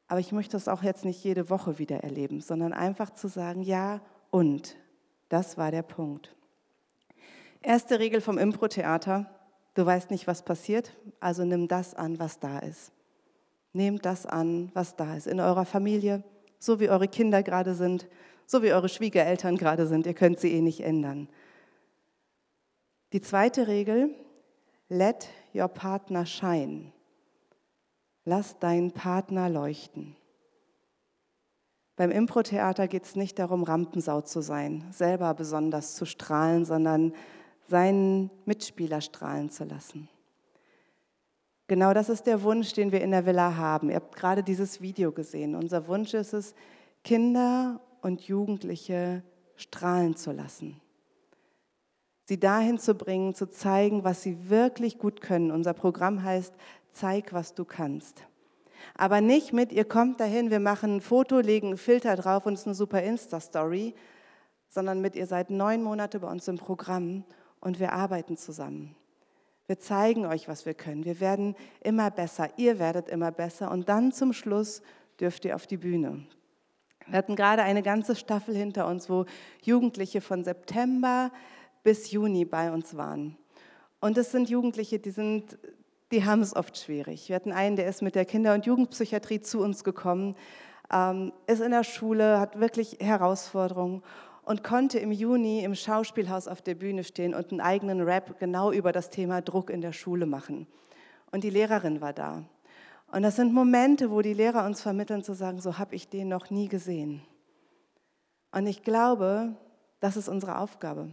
Aber 0.06 0.20
ich 0.20 0.32
möchte 0.32 0.52
das 0.52 0.68
auch 0.68 0.82
jetzt 0.82 1.04
nicht 1.04 1.24
jede 1.24 1.48
Woche 1.50 1.78
wieder 1.78 2.04
erleben, 2.04 2.40
sondern 2.40 2.72
einfach 2.72 3.10
zu 3.10 3.28
sagen, 3.28 3.62
ja 3.62 4.00
und. 4.30 4.76
Das 5.28 5.56
war 5.56 5.70
der 5.70 5.82
Punkt. 5.82 6.36
Erste 7.62 7.98
Regel 7.98 8.20
vom 8.20 8.36
Impro-Theater, 8.36 9.30
du 9.74 9.86
weißt 9.86 10.10
nicht, 10.10 10.26
was 10.26 10.42
passiert, 10.42 10.92
also 11.20 11.44
nimm 11.44 11.68
das 11.68 11.94
an, 11.94 12.18
was 12.18 12.38
da 12.38 12.58
ist. 12.58 12.92
Nehmt 13.72 14.04
das 14.04 14.26
an, 14.26 14.70
was 14.74 14.96
da 14.96 15.16
ist. 15.16 15.26
In 15.26 15.40
eurer 15.40 15.64
Familie, 15.64 16.22
so 16.58 16.78
wie 16.78 16.90
eure 16.90 17.08
Kinder 17.08 17.42
gerade 17.42 17.74
sind, 17.74 18.06
so 18.46 18.62
wie 18.62 18.72
eure 18.72 18.88
Schwiegereltern 18.88 19.56
gerade 19.56 19.86
sind. 19.86 20.06
Ihr 20.06 20.14
könnt 20.14 20.38
sie 20.40 20.52
eh 20.52 20.60
nicht 20.60 20.80
ändern. 20.80 21.28
Die 23.12 23.20
zweite 23.20 23.68
Regel, 23.68 24.14
let 24.88 25.28
your 25.54 25.68
partner 25.68 26.26
shine. 26.26 26.92
Lass 28.24 28.58
deinen 28.58 28.92
Partner 28.92 29.48
leuchten. 29.48 30.16
Beim 31.96 32.10
Impro-Theater 32.10 32.88
geht 32.88 33.04
es 33.04 33.16
nicht 33.16 33.38
darum, 33.38 33.64
Rampensau 33.64 34.22
zu 34.22 34.40
sein, 34.40 34.84
selber 34.92 35.34
besonders 35.34 35.94
zu 35.94 36.06
strahlen, 36.06 36.64
sondern 36.64 37.12
seinen 37.68 38.30
Mitspieler 38.44 39.00
strahlen 39.00 39.50
zu 39.50 39.64
lassen. 39.64 40.08
Genau 41.68 41.94
das 41.94 42.08
ist 42.08 42.26
der 42.26 42.42
Wunsch, 42.42 42.72
den 42.74 42.92
wir 42.92 43.00
in 43.00 43.12
der 43.12 43.24
Villa 43.24 43.56
haben. 43.56 43.88
Ihr 43.88 43.96
habt 43.96 44.16
gerade 44.16 44.42
dieses 44.42 44.80
Video 44.80 45.12
gesehen. 45.12 45.54
Unser 45.54 45.86
Wunsch 45.86 46.12
ist 46.12 46.34
es, 46.34 46.54
Kinder 47.02 47.80
und 48.02 48.22
Jugendliche 48.22 49.22
strahlen 49.56 50.16
zu 50.16 50.32
lassen. 50.32 50.80
Sie 52.24 52.38
dahin 52.38 52.78
zu 52.78 52.94
bringen, 52.94 53.34
zu 53.34 53.48
zeigen, 53.48 54.04
was 54.04 54.22
sie 54.22 54.50
wirklich 54.50 54.98
gut 54.98 55.20
können. 55.20 55.50
Unser 55.50 55.72
Programm 55.72 56.22
heißt, 56.22 56.54
zeig, 56.92 57.32
was 57.32 57.54
du 57.54 57.64
kannst. 57.64 58.22
Aber 58.94 59.20
nicht 59.20 59.52
mit, 59.52 59.72
ihr 59.72 59.84
kommt 59.84 60.20
dahin, 60.20 60.50
wir 60.50 60.60
machen 60.60 60.96
ein 60.96 61.00
Foto, 61.00 61.40
legen 61.40 61.68
einen 61.68 61.76
Filter 61.78 62.16
drauf 62.16 62.46
und 62.46 62.54
es 62.54 62.60
ist 62.60 62.66
eine 62.66 62.74
super 62.74 63.02
Insta-Story, 63.02 63.94
sondern 64.68 65.00
mit, 65.00 65.16
ihr 65.16 65.26
seid 65.26 65.50
neun 65.50 65.82
Monate 65.82 66.20
bei 66.20 66.30
uns 66.30 66.48
im 66.48 66.56
Programm 66.56 67.24
und 67.62 67.80
wir 67.80 67.94
arbeiten 67.94 68.36
zusammen. 68.36 68.94
Wir 69.66 69.78
zeigen 69.78 70.26
euch, 70.26 70.48
was 70.48 70.66
wir 70.66 70.74
können. 70.74 71.04
Wir 71.04 71.20
werden 71.20 71.54
immer 71.80 72.10
besser, 72.10 72.50
ihr 72.58 72.78
werdet 72.78 73.08
immer 73.08 73.30
besser 73.30 73.70
und 73.70 73.88
dann 73.88 74.12
zum 74.12 74.34
Schluss 74.34 74.82
dürft 75.18 75.44
ihr 75.46 75.54
auf 75.54 75.66
die 75.66 75.78
Bühne. 75.78 76.26
Wir 77.06 77.18
hatten 77.18 77.36
gerade 77.36 77.62
eine 77.62 77.82
ganze 77.82 78.16
Staffel 78.16 78.54
hinter 78.54 78.86
uns, 78.86 79.08
wo 79.08 79.24
Jugendliche 79.62 80.20
von 80.20 80.44
September 80.44 81.30
bis 81.82 82.10
Juni 82.10 82.44
bei 82.44 82.72
uns 82.72 82.96
waren. 82.96 83.36
Und 84.00 84.18
es 84.18 84.32
sind 84.32 84.50
Jugendliche, 84.50 84.98
die, 84.98 85.10
sind, 85.10 85.58
die 86.10 86.24
haben 86.24 86.42
es 86.42 86.54
oft 86.54 86.76
schwierig. 86.76 87.28
Wir 87.28 87.36
hatten 87.36 87.52
einen, 87.52 87.76
der 87.76 87.86
ist 87.86 88.02
mit 88.02 88.14
der 88.14 88.24
Kinder- 88.24 88.54
und 88.54 88.66
Jugendpsychiatrie 88.66 89.40
zu 89.40 89.60
uns 89.60 89.84
gekommen, 89.84 90.34
ähm, 90.92 91.32
ist 91.46 91.60
in 91.60 91.70
der 91.70 91.84
Schule, 91.84 92.40
hat 92.40 92.58
wirklich 92.58 92.98
Herausforderungen 93.00 94.02
und 94.44 94.64
konnte 94.64 94.98
im 94.98 95.12
Juni 95.12 95.62
im 95.62 95.74
Schauspielhaus 95.74 96.48
auf 96.48 96.62
der 96.62 96.74
Bühne 96.74 97.04
stehen 97.04 97.34
und 97.34 97.50
einen 97.50 97.60
eigenen 97.60 98.00
Rap 98.00 98.38
genau 98.38 98.72
über 98.72 98.92
das 98.92 99.10
Thema 99.10 99.40
Druck 99.40 99.70
in 99.70 99.80
der 99.80 99.92
Schule 99.92 100.26
machen. 100.26 100.66
Und 101.30 101.44
die 101.44 101.50
Lehrerin 101.50 102.00
war 102.00 102.12
da. 102.12 102.44
Und 103.12 103.22
das 103.22 103.36
sind 103.36 103.52
Momente, 103.52 104.10
wo 104.10 104.22
die 104.22 104.34
Lehrer 104.34 104.64
uns 104.64 104.80
vermitteln 104.80 105.22
zu 105.22 105.34
sagen, 105.34 105.60
so 105.60 105.78
habe 105.78 105.94
ich 105.94 106.08
den 106.08 106.28
noch 106.28 106.50
nie 106.50 106.68
gesehen. 106.68 107.22
Und 108.50 108.66
ich 108.66 108.82
glaube, 108.82 109.54
das 110.00 110.16
ist 110.16 110.28
unsere 110.28 110.58
Aufgabe. 110.58 111.10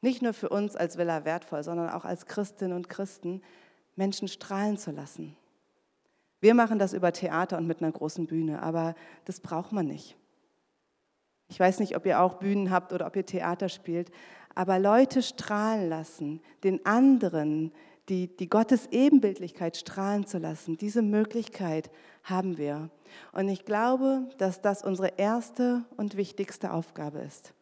Nicht 0.00 0.22
nur 0.22 0.32
für 0.32 0.48
uns 0.48 0.76
als 0.76 0.98
Villa 0.98 1.24
wertvoll, 1.24 1.62
sondern 1.62 1.90
auch 1.90 2.04
als 2.04 2.26
Christinnen 2.26 2.76
und 2.76 2.88
Christen, 2.88 3.42
Menschen 3.96 4.28
strahlen 4.28 4.76
zu 4.76 4.90
lassen. 4.90 5.36
Wir 6.40 6.54
machen 6.54 6.78
das 6.78 6.92
über 6.92 7.12
Theater 7.12 7.56
und 7.56 7.66
mit 7.66 7.82
einer 7.82 7.92
großen 7.92 8.26
Bühne, 8.26 8.62
aber 8.62 8.94
das 9.24 9.40
braucht 9.40 9.72
man 9.72 9.86
nicht. 9.86 10.16
Ich 11.48 11.60
weiß 11.60 11.78
nicht, 11.80 11.96
ob 11.96 12.06
ihr 12.06 12.20
auch 12.20 12.34
Bühnen 12.34 12.70
habt 12.70 12.92
oder 12.92 13.06
ob 13.06 13.16
ihr 13.16 13.26
Theater 13.26 13.68
spielt, 13.68 14.10
aber 14.54 14.78
Leute 14.78 15.22
strahlen 15.22 15.88
lassen, 15.88 16.40
den 16.64 16.84
anderen 16.86 17.72
die, 18.08 18.28
die 18.36 18.48
Gottes 18.48 18.88
Ebenbildlichkeit 18.90 19.76
strahlen 19.76 20.26
zu 20.26 20.38
lassen. 20.38 20.76
Diese 20.76 21.02
Möglichkeit 21.02 21.90
haben 22.22 22.56
wir. 22.56 22.90
Und 23.32 23.48
ich 23.48 23.64
glaube, 23.64 24.28
dass 24.38 24.60
das 24.60 24.84
unsere 24.84 25.14
erste 25.16 25.84
und 25.96 26.16
wichtigste 26.16 26.72
Aufgabe 26.72 27.18
ist. 27.18 27.52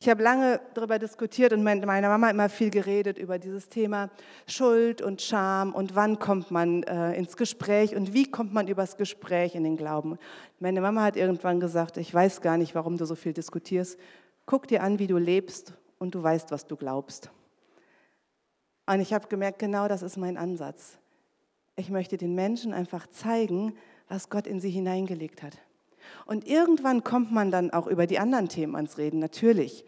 Ich 0.00 0.08
habe 0.08 0.22
lange 0.22 0.60
darüber 0.74 0.98
diskutiert 0.98 1.52
und 1.52 1.62
meine 1.62 1.86
Mama 1.86 2.28
immer 2.28 2.48
viel 2.48 2.70
geredet 2.70 3.16
über 3.16 3.38
dieses 3.38 3.68
Thema 3.68 4.10
Schuld 4.46 5.00
und 5.00 5.22
Scham 5.22 5.74
und 5.74 5.94
wann 5.94 6.18
kommt 6.18 6.50
man 6.50 6.82
äh, 6.82 7.14
ins 7.14 7.36
Gespräch 7.36 7.96
und 7.96 8.12
wie 8.12 8.30
kommt 8.30 8.52
man 8.52 8.68
übers 8.68 8.96
Gespräch 8.96 9.54
in 9.54 9.64
den 9.64 9.76
Glauben. 9.76 10.18
Meine 10.60 10.80
Mama 10.82 11.02
hat 11.02 11.16
irgendwann 11.16 11.58
gesagt, 11.58 11.96
ich 11.96 12.12
weiß 12.12 12.42
gar 12.42 12.58
nicht, 12.58 12.74
warum 12.74 12.98
du 12.98 13.06
so 13.06 13.14
viel 13.14 13.32
diskutierst. 13.32 13.98
Guck 14.44 14.68
dir 14.68 14.82
an, 14.82 14.98
wie 14.98 15.06
du 15.06 15.16
lebst 15.16 15.72
und 15.98 16.14
du 16.14 16.22
weißt, 16.22 16.50
was 16.50 16.66
du 16.66 16.76
glaubst. 16.76 17.30
Und 18.86 19.00
ich 19.00 19.14
habe 19.14 19.28
gemerkt, 19.28 19.58
genau 19.58 19.88
das 19.88 20.02
ist 20.02 20.18
mein 20.18 20.36
Ansatz. 20.36 20.98
Ich 21.76 21.88
möchte 21.88 22.18
den 22.18 22.34
Menschen 22.34 22.74
einfach 22.74 23.06
zeigen, 23.06 23.74
was 24.08 24.28
Gott 24.28 24.46
in 24.46 24.60
sie 24.60 24.70
hineingelegt 24.70 25.42
hat. 25.42 25.56
Und 26.26 26.46
irgendwann 26.46 27.04
kommt 27.04 27.32
man 27.32 27.50
dann 27.50 27.70
auch 27.70 27.86
über 27.86 28.06
die 28.06 28.18
anderen 28.18 28.48
Themen 28.48 28.76
ans 28.76 28.98
Reden, 28.98 29.18
natürlich. 29.18 29.84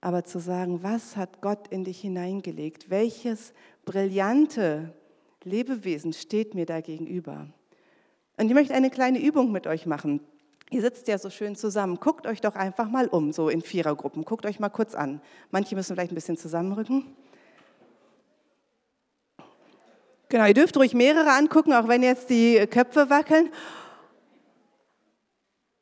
Aber 0.00 0.24
zu 0.24 0.38
sagen, 0.38 0.82
was 0.82 1.16
hat 1.16 1.40
Gott 1.40 1.68
in 1.68 1.84
dich 1.84 2.00
hineingelegt? 2.00 2.90
Welches 2.90 3.52
brillante 3.84 4.92
Lebewesen 5.44 6.12
steht 6.12 6.54
mir 6.54 6.66
da 6.66 6.80
gegenüber? 6.80 7.46
Und 8.36 8.48
ich 8.48 8.54
möchte 8.54 8.74
eine 8.74 8.90
kleine 8.90 9.22
Übung 9.22 9.52
mit 9.52 9.66
euch 9.66 9.86
machen. 9.86 10.20
Ihr 10.70 10.80
sitzt 10.80 11.08
ja 11.08 11.18
so 11.18 11.30
schön 11.30 11.54
zusammen. 11.54 11.98
Guckt 12.00 12.26
euch 12.26 12.40
doch 12.40 12.56
einfach 12.56 12.88
mal 12.88 13.06
um, 13.06 13.32
so 13.32 13.48
in 13.48 13.62
Vierergruppen. 13.62 14.24
Guckt 14.24 14.44
euch 14.44 14.58
mal 14.58 14.70
kurz 14.70 14.94
an. 14.94 15.20
Manche 15.50 15.76
müssen 15.76 15.94
vielleicht 15.94 16.12
ein 16.12 16.16
bisschen 16.16 16.36
zusammenrücken. 16.36 17.04
Genau, 20.28 20.46
ihr 20.46 20.54
dürft 20.54 20.76
ruhig 20.76 20.94
mehrere 20.94 21.30
angucken, 21.30 21.72
auch 21.74 21.86
wenn 21.86 22.02
jetzt 22.02 22.28
die 22.28 22.66
Köpfe 22.66 23.08
wackeln. 23.08 23.50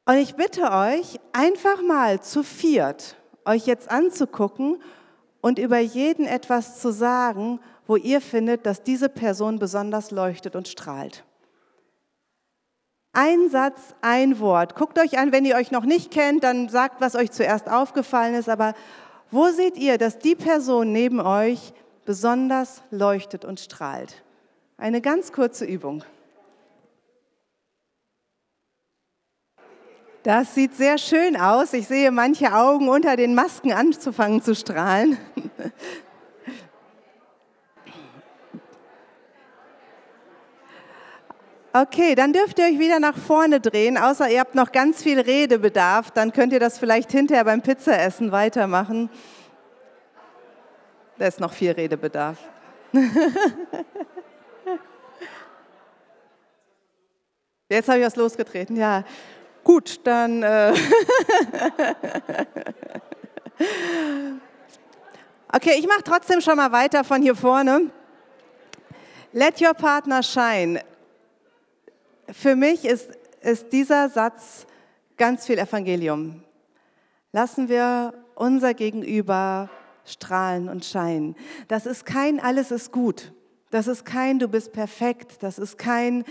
Und 0.04 0.16
ich 0.16 0.34
bitte 0.34 0.70
euch, 0.72 1.20
einfach 1.32 1.82
mal 1.82 2.20
zu 2.20 2.42
viert 2.42 3.16
euch 3.44 3.66
jetzt 3.66 3.90
anzugucken 3.90 4.80
und 5.40 5.58
über 5.58 5.78
jeden 5.78 6.26
etwas 6.26 6.80
zu 6.80 6.92
sagen, 6.92 7.60
wo 7.86 7.96
ihr 7.96 8.20
findet, 8.20 8.66
dass 8.66 8.82
diese 8.82 9.08
Person 9.08 9.58
besonders 9.58 10.10
leuchtet 10.10 10.54
und 10.56 10.68
strahlt. 10.68 11.24
Ein 13.12 13.50
Satz, 13.50 13.94
ein 14.00 14.38
Wort. 14.38 14.74
Guckt 14.74 14.98
euch 14.98 15.18
an, 15.18 15.32
wenn 15.32 15.44
ihr 15.44 15.56
euch 15.56 15.70
noch 15.70 15.84
nicht 15.84 16.10
kennt, 16.10 16.44
dann 16.44 16.68
sagt, 16.68 17.00
was 17.00 17.14
euch 17.14 17.30
zuerst 17.30 17.68
aufgefallen 17.68 18.34
ist. 18.34 18.48
Aber 18.48 18.74
wo 19.30 19.48
seht 19.48 19.76
ihr, 19.76 19.98
dass 19.98 20.18
die 20.18 20.34
Person 20.34 20.92
neben 20.92 21.20
euch 21.20 21.74
besonders 22.06 22.82
leuchtet 22.90 23.44
und 23.44 23.60
strahlt? 23.60 24.22
Eine 24.78 25.02
ganz 25.02 25.32
kurze 25.32 25.66
Übung. 25.66 26.04
Das 30.22 30.54
sieht 30.54 30.76
sehr 30.76 30.98
schön 30.98 31.36
aus. 31.36 31.72
Ich 31.72 31.88
sehe 31.88 32.12
manche 32.12 32.54
Augen 32.54 32.88
unter 32.88 33.16
den 33.16 33.34
Masken 33.34 33.72
anzufangen 33.72 34.40
zu 34.40 34.54
strahlen. 34.54 35.18
Okay, 41.74 42.14
dann 42.14 42.34
dürft 42.34 42.58
ihr 42.58 42.66
euch 42.66 42.78
wieder 42.78 43.00
nach 43.00 43.16
vorne 43.16 43.58
drehen, 43.58 43.96
außer 43.96 44.28
ihr 44.28 44.40
habt 44.40 44.54
noch 44.54 44.72
ganz 44.72 45.02
viel 45.02 45.18
Redebedarf. 45.18 46.10
Dann 46.10 46.30
könnt 46.32 46.52
ihr 46.52 46.60
das 46.60 46.78
vielleicht 46.78 47.10
hinterher 47.10 47.44
beim 47.44 47.62
Pizzaessen 47.62 48.30
weitermachen. 48.30 49.08
Da 51.18 51.26
ist 51.26 51.40
noch 51.40 51.54
viel 51.54 51.72
Redebedarf. 51.72 52.36
Jetzt 57.70 57.88
habe 57.88 58.00
ich 58.00 58.04
was 58.04 58.16
losgetreten, 58.16 58.76
ja. 58.76 59.02
Gut, 59.64 60.00
dann. 60.04 60.42
Äh 60.42 60.72
okay, 65.52 65.74
ich 65.78 65.86
mache 65.86 66.02
trotzdem 66.04 66.40
schon 66.40 66.56
mal 66.56 66.72
weiter 66.72 67.04
von 67.04 67.22
hier 67.22 67.36
vorne. 67.36 67.90
Let 69.32 69.60
your 69.62 69.74
partner 69.74 70.22
shine. 70.22 70.80
für 72.32 72.56
mich 72.56 72.84
ist, 72.84 73.10
ist 73.40 73.72
dieser 73.72 74.08
Satz 74.08 74.66
ganz 75.16 75.46
viel 75.46 75.58
Evangelium. 75.58 76.42
Lassen 77.32 77.68
wir 77.68 78.14
unser 78.34 78.74
Gegenüber 78.74 79.70
strahlen 80.04 80.68
und 80.68 80.84
scheinen. 80.84 81.36
Das 81.68 81.86
ist 81.86 82.04
kein 82.04 82.40
alles 82.40 82.70
ist 82.70 82.92
gut. 82.92 83.32
Das 83.70 83.86
ist 83.86 84.04
kein 84.04 84.38
du 84.38 84.48
bist 84.48 84.72
perfekt. 84.72 85.42
Das 85.42 85.58
ist 85.58 85.78
kein 85.78 86.24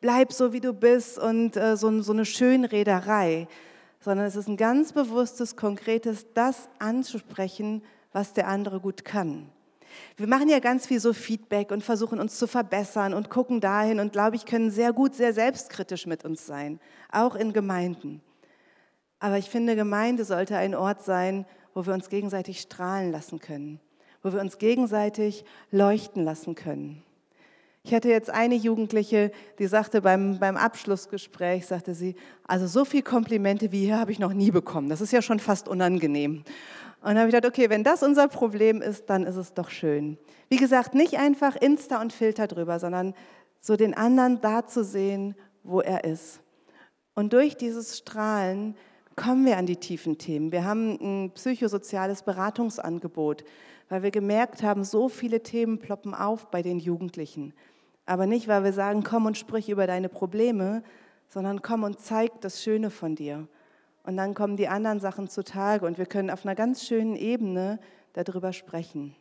bleib 0.00 0.32
so 0.32 0.52
wie 0.52 0.60
du 0.60 0.72
bist 0.72 1.18
und 1.18 1.56
äh, 1.56 1.76
so, 1.76 2.02
so 2.02 2.12
eine 2.12 2.24
Schönrederei, 2.24 3.48
sondern 4.00 4.26
es 4.26 4.36
ist 4.36 4.48
ein 4.48 4.56
ganz 4.56 4.92
bewusstes, 4.92 5.56
konkretes, 5.56 6.26
das 6.34 6.68
anzusprechen, 6.78 7.82
was 8.12 8.32
der 8.32 8.48
andere 8.48 8.80
gut 8.80 9.04
kann. 9.04 9.50
Wir 10.16 10.26
machen 10.26 10.48
ja 10.48 10.58
ganz 10.58 10.86
viel 10.86 11.00
so 11.00 11.12
Feedback 11.12 11.70
und 11.70 11.82
versuchen 11.82 12.20
uns 12.20 12.38
zu 12.38 12.46
verbessern 12.46 13.14
und 13.14 13.30
gucken 13.30 13.60
dahin 13.60 14.00
und 14.00 14.12
glaube 14.12 14.36
ich, 14.36 14.46
können 14.46 14.70
sehr 14.70 14.92
gut, 14.92 15.14
sehr 15.14 15.32
selbstkritisch 15.32 16.06
mit 16.06 16.24
uns 16.24 16.46
sein, 16.46 16.80
auch 17.10 17.34
in 17.34 17.52
Gemeinden. 17.52 18.20
Aber 19.18 19.38
ich 19.38 19.48
finde, 19.48 19.76
Gemeinde 19.76 20.24
sollte 20.24 20.56
ein 20.56 20.74
Ort 20.74 21.02
sein, 21.02 21.46
wo 21.74 21.86
wir 21.86 21.94
uns 21.94 22.08
gegenseitig 22.08 22.60
strahlen 22.60 23.12
lassen 23.12 23.38
können, 23.38 23.80
wo 24.22 24.32
wir 24.32 24.40
uns 24.40 24.58
gegenseitig 24.58 25.44
leuchten 25.70 26.24
lassen 26.24 26.54
können. 26.54 27.02
Ich 27.86 27.94
hatte 27.94 28.08
jetzt 28.08 28.30
eine 28.30 28.56
Jugendliche, 28.56 29.30
die 29.60 29.68
sagte 29.68 30.02
beim, 30.02 30.40
beim 30.40 30.56
Abschlussgespräch, 30.56 31.68
sagte 31.68 31.94
sie, 31.94 32.16
also 32.44 32.66
so 32.66 32.84
viel 32.84 33.02
Komplimente 33.02 33.70
wie 33.70 33.84
hier 33.84 34.00
habe 34.00 34.10
ich 34.10 34.18
noch 34.18 34.32
nie 34.32 34.50
bekommen. 34.50 34.88
Das 34.88 35.00
ist 35.00 35.12
ja 35.12 35.22
schon 35.22 35.38
fast 35.38 35.68
unangenehm. 35.68 36.38
Und 36.38 36.44
dann 37.04 37.18
habe 37.18 37.28
ich 37.28 37.34
gedacht, 37.36 37.48
okay, 37.48 37.70
wenn 37.70 37.84
das 37.84 38.02
unser 38.02 38.26
Problem 38.26 38.82
ist, 38.82 39.08
dann 39.08 39.22
ist 39.22 39.36
es 39.36 39.54
doch 39.54 39.70
schön. 39.70 40.18
Wie 40.48 40.56
gesagt, 40.56 40.96
nicht 40.96 41.18
einfach 41.18 41.54
Insta 41.54 42.00
und 42.00 42.12
Filter 42.12 42.48
drüber, 42.48 42.80
sondern 42.80 43.14
so 43.60 43.76
den 43.76 43.94
anderen 43.94 44.40
da 44.40 44.66
zu 44.66 44.82
sehen, 44.82 45.36
wo 45.62 45.80
er 45.80 46.02
ist. 46.02 46.40
Und 47.14 47.34
durch 47.34 47.56
dieses 47.56 47.98
Strahlen 47.98 48.74
kommen 49.14 49.46
wir 49.46 49.58
an 49.58 49.66
die 49.66 49.76
tiefen 49.76 50.18
Themen. 50.18 50.50
Wir 50.50 50.64
haben 50.64 50.98
ein 51.00 51.30
psychosoziales 51.34 52.24
Beratungsangebot, 52.24 53.44
weil 53.88 54.02
wir 54.02 54.10
gemerkt 54.10 54.64
haben, 54.64 54.82
so 54.82 55.08
viele 55.08 55.44
Themen 55.44 55.78
ploppen 55.78 56.14
auf 56.14 56.50
bei 56.50 56.62
den 56.62 56.80
Jugendlichen. 56.80 57.54
Aber 58.06 58.26
nicht, 58.26 58.48
weil 58.48 58.64
wir 58.64 58.72
sagen, 58.72 59.02
komm 59.02 59.26
und 59.26 59.36
sprich 59.36 59.68
über 59.68 59.86
deine 59.86 60.08
Probleme, 60.08 60.82
sondern 61.28 61.60
komm 61.60 61.82
und 61.82 62.00
zeig 62.00 62.40
das 62.40 62.62
Schöne 62.62 62.90
von 62.90 63.16
dir. 63.16 63.48
Und 64.04 64.16
dann 64.16 64.34
kommen 64.34 64.56
die 64.56 64.68
anderen 64.68 65.00
Sachen 65.00 65.28
zutage 65.28 65.84
und 65.84 65.98
wir 65.98 66.06
können 66.06 66.30
auf 66.30 66.46
einer 66.46 66.54
ganz 66.54 66.84
schönen 66.84 67.16
Ebene 67.16 67.80
darüber 68.12 68.52
sprechen. 68.52 69.16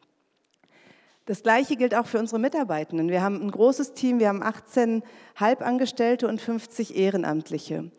Das 1.26 1.42
Gleiche 1.42 1.76
gilt 1.76 1.96
auch 1.96 2.06
für 2.06 2.20
unsere 2.20 2.40
Mitarbeitenden. 2.40 3.10
Wir 3.10 3.24
haben 3.24 3.42
ein 3.42 3.50
großes 3.50 3.94
Team, 3.94 4.20
wir 4.20 4.30
haben 4.30 4.44
18 4.44 5.02
Halbangestellte 5.36 6.28
und 6.28 6.40
50 6.40 6.96
Ehrenamtliche. 6.96 7.90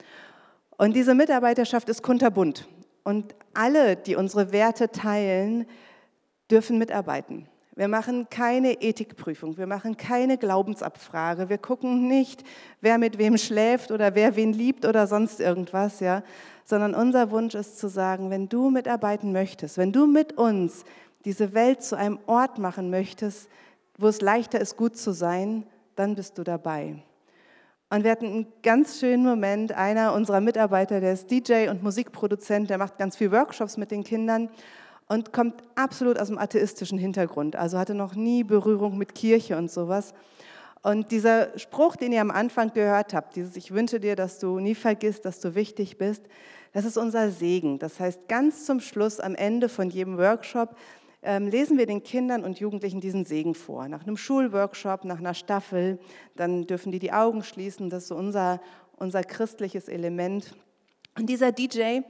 Und 0.79 0.95
diese 0.95 1.17
Mitarbeiterschaft 1.17 1.89
ist 1.89 2.05
kunterbunt. 2.05 2.69
Und 3.03 3.35
alle, 3.53 3.97
die 3.97 4.15
unsere 4.15 4.53
Werte 4.53 4.91
teilen, 4.93 5.67
dürfen 6.51 6.79
mitarbeiten. 6.79 7.49
Wir 7.79 7.89
machen 7.89 8.31
keine 8.31 8.81
Ethikprüfung, 8.81 9.59
wir 9.59 9.67
machen 9.67 9.99
keine 9.99 10.39
Glaubensabfrage, 10.39 11.51
wir 11.51 11.59
gucken 11.59 12.09
nicht, 12.09 12.43
wer 12.81 12.97
mit 12.97 13.19
wem 13.19 13.37
schläft 13.37 13.91
oder 13.91 14.15
wer 14.15 14.35
wen 14.35 14.55
liebt 14.55 14.87
oder 14.87 15.07
sonst 15.07 15.41
irgendwas, 15.41 16.01
ja, 16.01 16.23
sondern 16.65 16.95
unser 16.95 17.31
Wunsch 17.31 17.55
ist 17.55 17.79
zu 17.79 17.89
sagen, 17.89 18.31
wenn 18.31 18.49
du 18.49 18.71
mitarbeiten 18.71 19.31
möchtest, 19.31 19.77
wenn 19.77 19.93
du 19.93 20.07
mit 20.07 20.39
uns 20.39 20.85
diese 21.27 21.53
Welt 21.53 21.83
zu 21.83 21.99
einem 21.99 22.19
Ort 22.27 22.59
machen 22.59 22.89
möchtest, 22.89 23.51
wo 23.99 24.09
es 24.09 24.23
leichter 24.23 24.59
ist, 24.59 24.79
gut 24.79 24.97
zu 24.97 25.13
sein, 25.13 25.67
dann 25.97 26.15
bist 26.15 26.39
du 26.39 26.45
dabei. 26.45 26.97
Und 27.91 28.05
wir 28.05 28.11
hatten 28.11 28.27
einen 28.27 28.47
ganz 28.63 28.99
schönen 28.99 29.23
Moment. 29.23 29.73
Einer 29.73 30.15
unserer 30.15 30.41
Mitarbeiter, 30.41 31.01
der 31.01 31.13
ist 31.13 31.31
DJ 31.31 31.69
und 31.69 31.83
Musikproduzent, 31.83 32.71
der 32.71 32.79
macht 32.79 32.97
ganz 32.97 33.17
viele 33.17 33.33
Workshops 33.33 33.77
mit 33.77 33.91
den 33.91 34.03
Kindern 34.03 34.49
und 35.09 35.33
kommt 35.33 35.63
absolut 35.75 36.19
aus 36.19 36.29
dem 36.29 36.39
atheistischen 36.39 36.99
Hintergrund, 36.99 37.57
also 37.57 37.79
hatte 37.79 37.95
noch 37.95 38.15
nie 38.15 38.45
Berührung 38.45 38.99
mit 38.99 39.15
Kirche 39.15 39.57
und 39.57 39.71
sowas. 39.71 40.15
Und 40.83 41.11
dieser 41.11 41.59
Spruch, 41.59 41.97
den 41.97 42.13
ihr 42.13 42.21
am 42.21 42.31
Anfang 42.31 42.73
gehört 42.73 43.13
habt, 43.13 43.37
dieses 43.37 43.57
Ich 43.57 43.73
wünsche 43.73 43.99
dir, 43.99 44.15
dass 44.15 44.39
du 44.39 44.61
nie 44.61 44.75
vergisst, 44.75 45.25
dass 45.25 45.41
du 45.41 45.55
wichtig 45.55 45.99
bist, 45.99 46.23
das 46.73 46.85
ist 46.85 46.97
unser 46.99 47.31
Segen. 47.31 47.79
Das 47.79 47.99
heißt, 47.99 48.29
ganz 48.29 48.67
zum 48.67 48.81
Schluss, 48.81 49.19
am 49.19 49.35
Ende 49.35 49.69
von 49.69 49.89
jedem 49.91 50.19
Workshop, 50.19 50.77
ähm, 51.23 51.49
lesen 51.49 51.79
wir 51.79 51.87
den 51.87 52.03
Kindern 52.03 52.45
und 52.45 52.61
Jugendlichen 52.61 53.01
diesen 53.01 53.25
Segen 53.25 53.55
vor. 53.55 53.89
Nach 53.89 54.03
einem 54.03 54.17
Schulworkshop, 54.17 55.05
nach 55.05 55.19
einer 55.19 55.35
Staffel, 55.35 55.99
dann 56.37 56.67
dürfen 56.67 56.93
die 56.93 56.99
die 56.99 57.13
Augen 57.13 57.43
schließen. 57.43 57.91
Das 57.91 58.05
ist 58.05 58.09
so 58.09 58.15
unser, 58.15 58.61
unser 58.97 59.25
christliches 59.25 59.89
Element. 59.89 60.55
Und 61.19 61.29
dieser 61.29 61.51
DJ, 61.51 62.01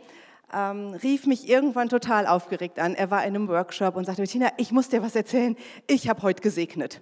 ähm, 0.52 0.94
rief 1.02 1.26
mich 1.26 1.48
irgendwann 1.48 1.88
total 1.88 2.26
aufgeregt 2.26 2.78
an. 2.78 2.94
Er 2.94 3.10
war 3.10 3.24
in 3.24 3.34
einem 3.34 3.48
Workshop 3.48 3.96
und 3.96 4.04
sagte, 4.04 4.22
Bettina, 4.22 4.50
ich 4.56 4.72
muss 4.72 4.88
dir 4.88 5.02
was 5.02 5.16
erzählen, 5.16 5.56
ich 5.86 6.08
habe 6.08 6.22
heute 6.22 6.42
gesegnet. 6.42 7.00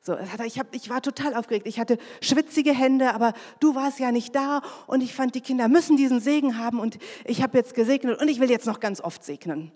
So, 0.00 0.18
ich, 0.44 0.58
hab, 0.58 0.74
ich 0.74 0.90
war 0.90 1.00
total 1.00 1.34
aufgeregt. 1.34 1.66
Ich 1.66 1.80
hatte 1.80 1.96
schwitzige 2.20 2.74
Hände, 2.74 3.14
aber 3.14 3.32
du 3.60 3.74
warst 3.74 3.98
ja 4.00 4.12
nicht 4.12 4.34
da 4.34 4.60
und 4.86 5.02
ich 5.02 5.14
fand, 5.14 5.34
die 5.34 5.40
Kinder 5.40 5.66
müssen 5.68 5.96
diesen 5.96 6.20
Segen 6.20 6.58
haben 6.58 6.78
und 6.78 6.98
ich 7.24 7.42
habe 7.42 7.56
jetzt 7.56 7.74
gesegnet 7.74 8.20
und 8.20 8.28
ich 8.28 8.38
will 8.38 8.50
jetzt 8.50 8.66
noch 8.66 8.80
ganz 8.80 9.00
oft 9.00 9.24
segnen. 9.24 9.72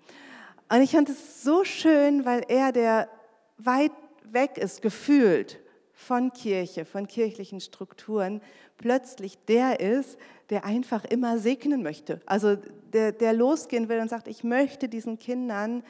Und 0.68 0.82
ich 0.82 0.90
fand 0.90 1.08
es 1.08 1.42
so 1.42 1.64
schön, 1.64 2.26
weil 2.26 2.44
er, 2.48 2.72
der 2.72 3.08
weit 3.56 3.92
weg 4.22 4.58
ist, 4.58 4.82
gefühlt 4.82 5.58
von 5.98 6.32
Kirche, 6.32 6.84
von 6.84 7.08
kirchlichen 7.08 7.60
Strukturen, 7.60 8.40
plötzlich 8.76 9.36
der 9.46 9.80
ist, 9.80 10.16
der 10.48 10.64
einfach 10.64 11.04
immer 11.04 11.38
segnen 11.38 11.82
möchte. 11.82 12.20
Also 12.24 12.56
der, 12.92 13.10
der 13.10 13.32
losgehen 13.32 13.88
will 13.88 13.98
und 13.98 14.08
sagt, 14.08 14.28
ich 14.28 14.44
möchte 14.44 14.88
diesen 14.88 15.18
Kindern 15.18 15.82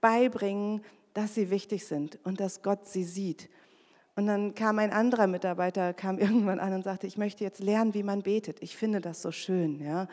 beibringen, 0.00 0.82
dass 1.14 1.36
sie 1.36 1.50
wichtig 1.50 1.86
sind 1.86 2.18
und 2.24 2.40
dass 2.40 2.62
Gott 2.62 2.86
sie 2.86 3.04
sieht. 3.04 3.48
Und 4.16 4.26
dann 4.26 4.56
kam 4.56 4.80
ein 4.80 4.92
anderer 4.92 5.28
Mitarbeiter, 5.28 5.94
kam 5.94 6.18
irgendwann 6.18 6.58
an 6.58 6.74
und 6.74 6.82
sagte, 6.82 7.06
ich 7.06 7.16
möchte 7.16 7.44
jetzt 7.44 7.62
lernen, 7.62 7.94
wie 7.94 8.02
man 8.02 8.22
betet. 8.22 8.60
Ich 8.60 8.76
finde 8.76 9.00
das 9.00 9.22
so 9.22 9.30
schön. 9.30 9.80
Ja? 9.80 10.08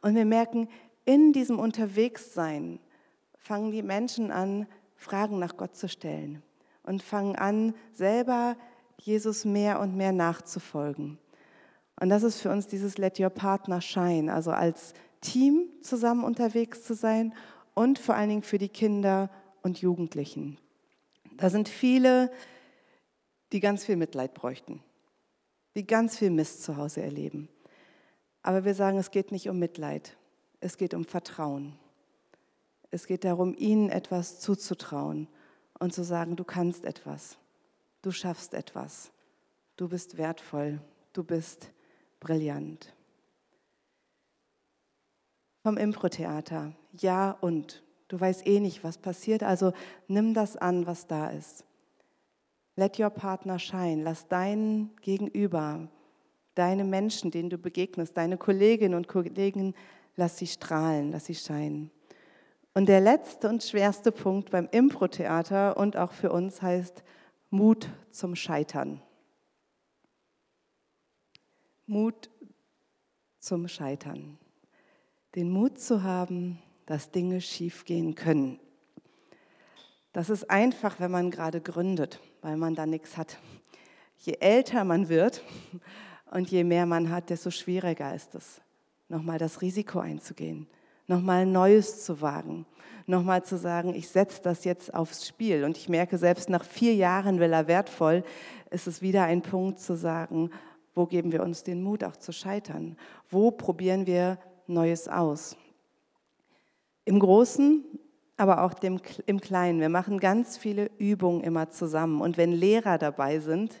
Und 0.00 0.14
wir 0.14 0.24
merken, 0.24 0.66
in 1.04 1.34
diesem 1.34 1.58
Unterwegssein 1.58 2.80
fangen 3.36 3.70
die 3.70 3.82
Menschen 3.82 4.32
an, 4.32 4.66
Fragen 4.96 5.38
nach 5.38 5.58
Gott 5.58 5.76
zu 5.76 5.90
stellen 5.90 6.42
und 6.84 7.02
fangen 7.02 7.36
an, 7.36 7.74
selber 7.92 8.56
Jesus 9.00 9.44
mehr 9.44 9.80
und 9.80 9.96
mehr 9.96 10.12
nachzufolgen. 10.12 11.18
Und 12.00 12.10
das 12.10 12.22
ist 12.22 12.40
für 12.40 12.50
uns 12.50 12.66
dieses 12.66 12.98
Let 12.98 13.18
Your 13.18 13.30
Partner 13.30 13.80
Shine, 13.80 14.32
also 14.32 14.50
als 14.50 14.94
Team 15.20 15.68
zusammen 15.82 16.24
unterwegs 16.24 16.84
zu 16.84 16.94
sein 16.94 17.34
und 17.74 17.98
vor 17.98 18.14
allen 18.14 18.28
Dingen 18.28 18.42
für 18.42 18.58
die 18.58 18.68
Kinder 18.68 19.30
und 19.62 19.80
Jugendlichen. 19.80 20.58
Da 21.36 21.50
sind 21.50 21.68
viele, 21.68 22.30
die 23.52 23.60
ganz 23.60 23.84
viel 23.84 23.96
Mitleid 23.96 24.34
bräuchten, 24.34 24.82
die 25.74 25.86
ganz 25.86 26.18
viel 26.18 26.30
Mist 26.30 26.62
zu 26.62 26.76
Hause 26.76 27.02
erleben. 27.02 27.48
Aber 28.42 28.64
wir 28.64 28.74
sagen, 28.74 28.98
es 28.98 29.10
geht 29.10 29.32
nicht 29.32 29.48
um 29.48 29.58
Mitleid, 29.58 30.16
es 30.60 30.76
geht 30.76 30.94
um 30.94 31.04
Vertrauen. 31.04 31.74
Es 32.90 33.06
geht 33.06 33.24
darum, 33.24 33.54
ihnen 33.54 33.90
etwas 33.90 34.40
zuzutrauen 34.40 35.28
und 35.78 35.92
zu 35.92 36.02
sagen, 36.02 36.36
du 36.36 36.44
kannst 36.44 36.84
etwas, 36.84 37.36
du 38.02 38.10
schaffst 38.10 38.54
etwas, 38.54 39.10
du 39.76 39.88
bist 39.88 40.16
wertvoll, 40.16 40.80
du 41.12 41.24
bist 41.24 41.70
brillant. 42.20 42.94
Vom 45.62 45.76
Impro-Theater, 45.76 46.72
ja 46.92 47.32
und. 47.40 47.82
Du 48.08 48.18
weißt 48.18 48.46
eh 48.46 48.58
nicht, 48.58 48.82
was 48.84 48.96
passiert, 48.96 49.42
also 49.42 49.72
nimm 50.06 50.32
das 50.32 50.56
an, 50.56 50.86
was 50.86 51.06
da 51.06 51.28
ist. 51.28 51.66
Let 52.74 52.98
your 52.98 53.10
partner 53.10 53.58
shine. 53.58 54.02
Lass 54.02 54.28
deinen 54.28 54.96
Gegenüber, 55.02 55.88
deine 56.54 56.84
Menschen, 56.84 57.30
denen 57.30 57.50
du 57.50 57.58
begegnest, 57.58 58.16
deine 58.16 58.38
Kolleginnen 58.38 58.94
und 58.94 59.08
Kollegen, 59.08 59.74
lass 60.16 60.38
sie 60.38 60.46
strahlen, 60.46 61.12
lass 61.12 61.26
sie 61.26 61.34
scheinen. 61.34 61.90
Und 62.74 62.88
der 62.88 63.00
letzte 63.00 63.48
und 63.48 63.62
schwerste 63.62 64.12
Punkt 64.12 64.50
beim 64.50 64.68
Impro-Theater 64.70 65.76
und 65.76 65.96
auch 65.96 66.12
für 66.12 66.30
uns 66.30 66.62
heißt 66.62 67.02
Mut 67.50 67.88
zum 68.10 68.36
Scheitern. 68.36 69.00
Mut 71.86 72.28
zum 73.38 73.68
Scheitern. 73.68 74.38
Den 75.34 75.50
Mut 75.50 75.78
zu 75.78 76.02
haben, 76.02 76.58
dass 76.84 77.10
Dinge 77.10 77.40
schiefgehen 77.40 78.14
können. 78.14 78.60
Das 80.12 80.28
ist 80.28 80.50
einfach, 80.50 81.00
wenn 81.00 81.10
man 81.10 81.30
gerade 81.30 81.62
gründet, 81.62 82.20
weil 82.42 82.58
man 82.58 82.74
da 82.74 82.84
nichts 82.84 83.16
hat. 83.16 83.38
Je 84.18 84.34
älter 84.40 84.84
man 84.84 85.08
wird 85.08 85.42
und 86.30 86.50
je 86.50 86.64
mehr 86.64 86.84
man 86.84 87.08
hat, 87.08 87.30
desto 87.30 87.50
schwieriger 87.50 88.14
ist 88.14 88.34
es, 88.34 88.60
nochmal 89.08 89.38
das 89.38 89.62
Risiko 89.62 90.00
einzugehen, 90.00 90.66
nochmal 91.06 91.46
Neues 91.46 92.04
zu 92.04 92.20
wagen, 92.20 92.66
nochmal 93.08 93.42
zu 93.42 93.56
sagen, 93.56 93.94
ich 93.94 94.08
setze 94.08 94.42
das 94.42 94.64
jetzt 94.64 94.94
aufs 94.94 95.26
Spiel. 95.26 95.64
Und 95.64 95.76
ich 95.76 95.88
merke, 95.88 96.18
selbst 96.18 96.50
nach 96.50 96.64
vier 96.64 96.94
Jahren 96.94 97.40
will 97.40 97.52
er 97.52 97.66
wertvoll, 97.66 98.22
ist 98.70 98.86
es 98.86 99.02
wieder 99.02 99.24
ein 99.24 99.42
Punkt 99.42 99.80
zu 99.80 99.96
sagen, 99.96 100.50
Wo 100.94 101.06
geben 101.06 101.30
wir 101.30 101.42
uns 101.44 101.62
den 101.62 101.82
Mut 101.82 102.02
auch 102.02 102.16
zu 102.16 102.32
scheitern? 102.32 102.96
Wo 103.30 103.52
probieren 103.52 104.06
wir 104.06 104.38
Neues 104.66 105.08
aus? 105.08 105.56
Im 107.04 107.20
Großen, 107.20 107.84
aber 108.36 108.64
auch 108.64 108.74
dem, 108.74 109.00
im 109.26 109.40
Kleinen. 109.40 109.80
Wir 109.80 109.88
machen 109.88 110.18
ganz 110.18 110.56
viele 110.56 110.90
Übungen 110.98 111.42
immer 111.42 111.70
zusammen. 111.70 112.20
Und 112.20 112.36
wenn 112.36 112.52
Lehrer 112.52 112.98
dabei 112.98 113.38
sind, 113.38 113.80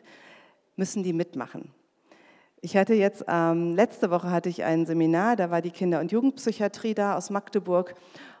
müssen 0.76 1.02
die 1.02 1.12
mitmachen. 1.12 1.72
Ich 2.60 2.76
hatte 2.76 2.94
jetzt, 2.94 3.24
ähm, 3.28 3.74
letzte 3.74 4.10
Woche 4.10 4.30
hatte 4.30 4.48
ich 4.48 4.64
ein 4.64 4.86
Seminar, 4.86 5.36
da 5.36 5.50
war 5.50 5.62
die 5.62 5.70
Kinder- 5.70 6.00
und 6.00 6.10
Jugendpsychiatrie 6.10 6.94
da 6.94 7.16
aus 7.16 7.30
Magdeburg. 7.30 7.94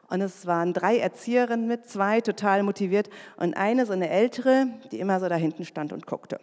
Und 0.08 0.22
es 0.22 0.46
waren 0.46 0.72
drei 0.72 0.98
Erzieherinnen 0.98 1.66
mit, 1.66 1.88
zwei 1.88 2.20
total 2.22 2.62
motiviert 2.62 3.10
und 3.36 3.56
eine 3.56 3.84
so 3.84 3.92
eine 3.92 4.08
ältere, 4.08 4.66
die 4.90 5.00
immer 5.00 5.20
so 5.20 5.28
da 5.28 5.36
hinten 5.36 5.64
stand 5.66 5.92
und 5.92 6.06
guckte. 6.06 6.40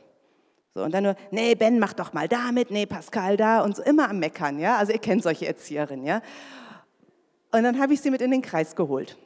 So, 0.75 0.83
und 0.83 0.93
dann 0.93 1.03
nur, 1.03 1.15
nee, 1.31 1.55
Ben, 1.55 1.79
mach 1.79 1.93
doch 1.93 2.13
mal 2.13 2.27
da 2.27 2.51
mit, 2.51 2.69
nee, 2.69 2.85
Pascal 2.85 3.37
da 3.37 3.61
und 3.61 3.75
so 3.75 3.81
immer 3.81 4.09
am 4.09 4.19
Meckern, 4.19 4.59
ja. 4.59 4.77
Also 4.77 4.91
ihr 4.91 4.99
kennt 4.99 5.23
solche 5.23 5.47
Erzieherinnen, 5.47 6.05
ja. 6.05 6.21
Und 7.51 7.63
dann 7.63 7.79
habe 7.79 7.93
ich 7.93 8.01
sie 8.01 8.11
mit 8.11 8.21
in 8.21 8.31
den 8.31 8.41
Kreis 8.41 8.75
geholt. 8.75 9.17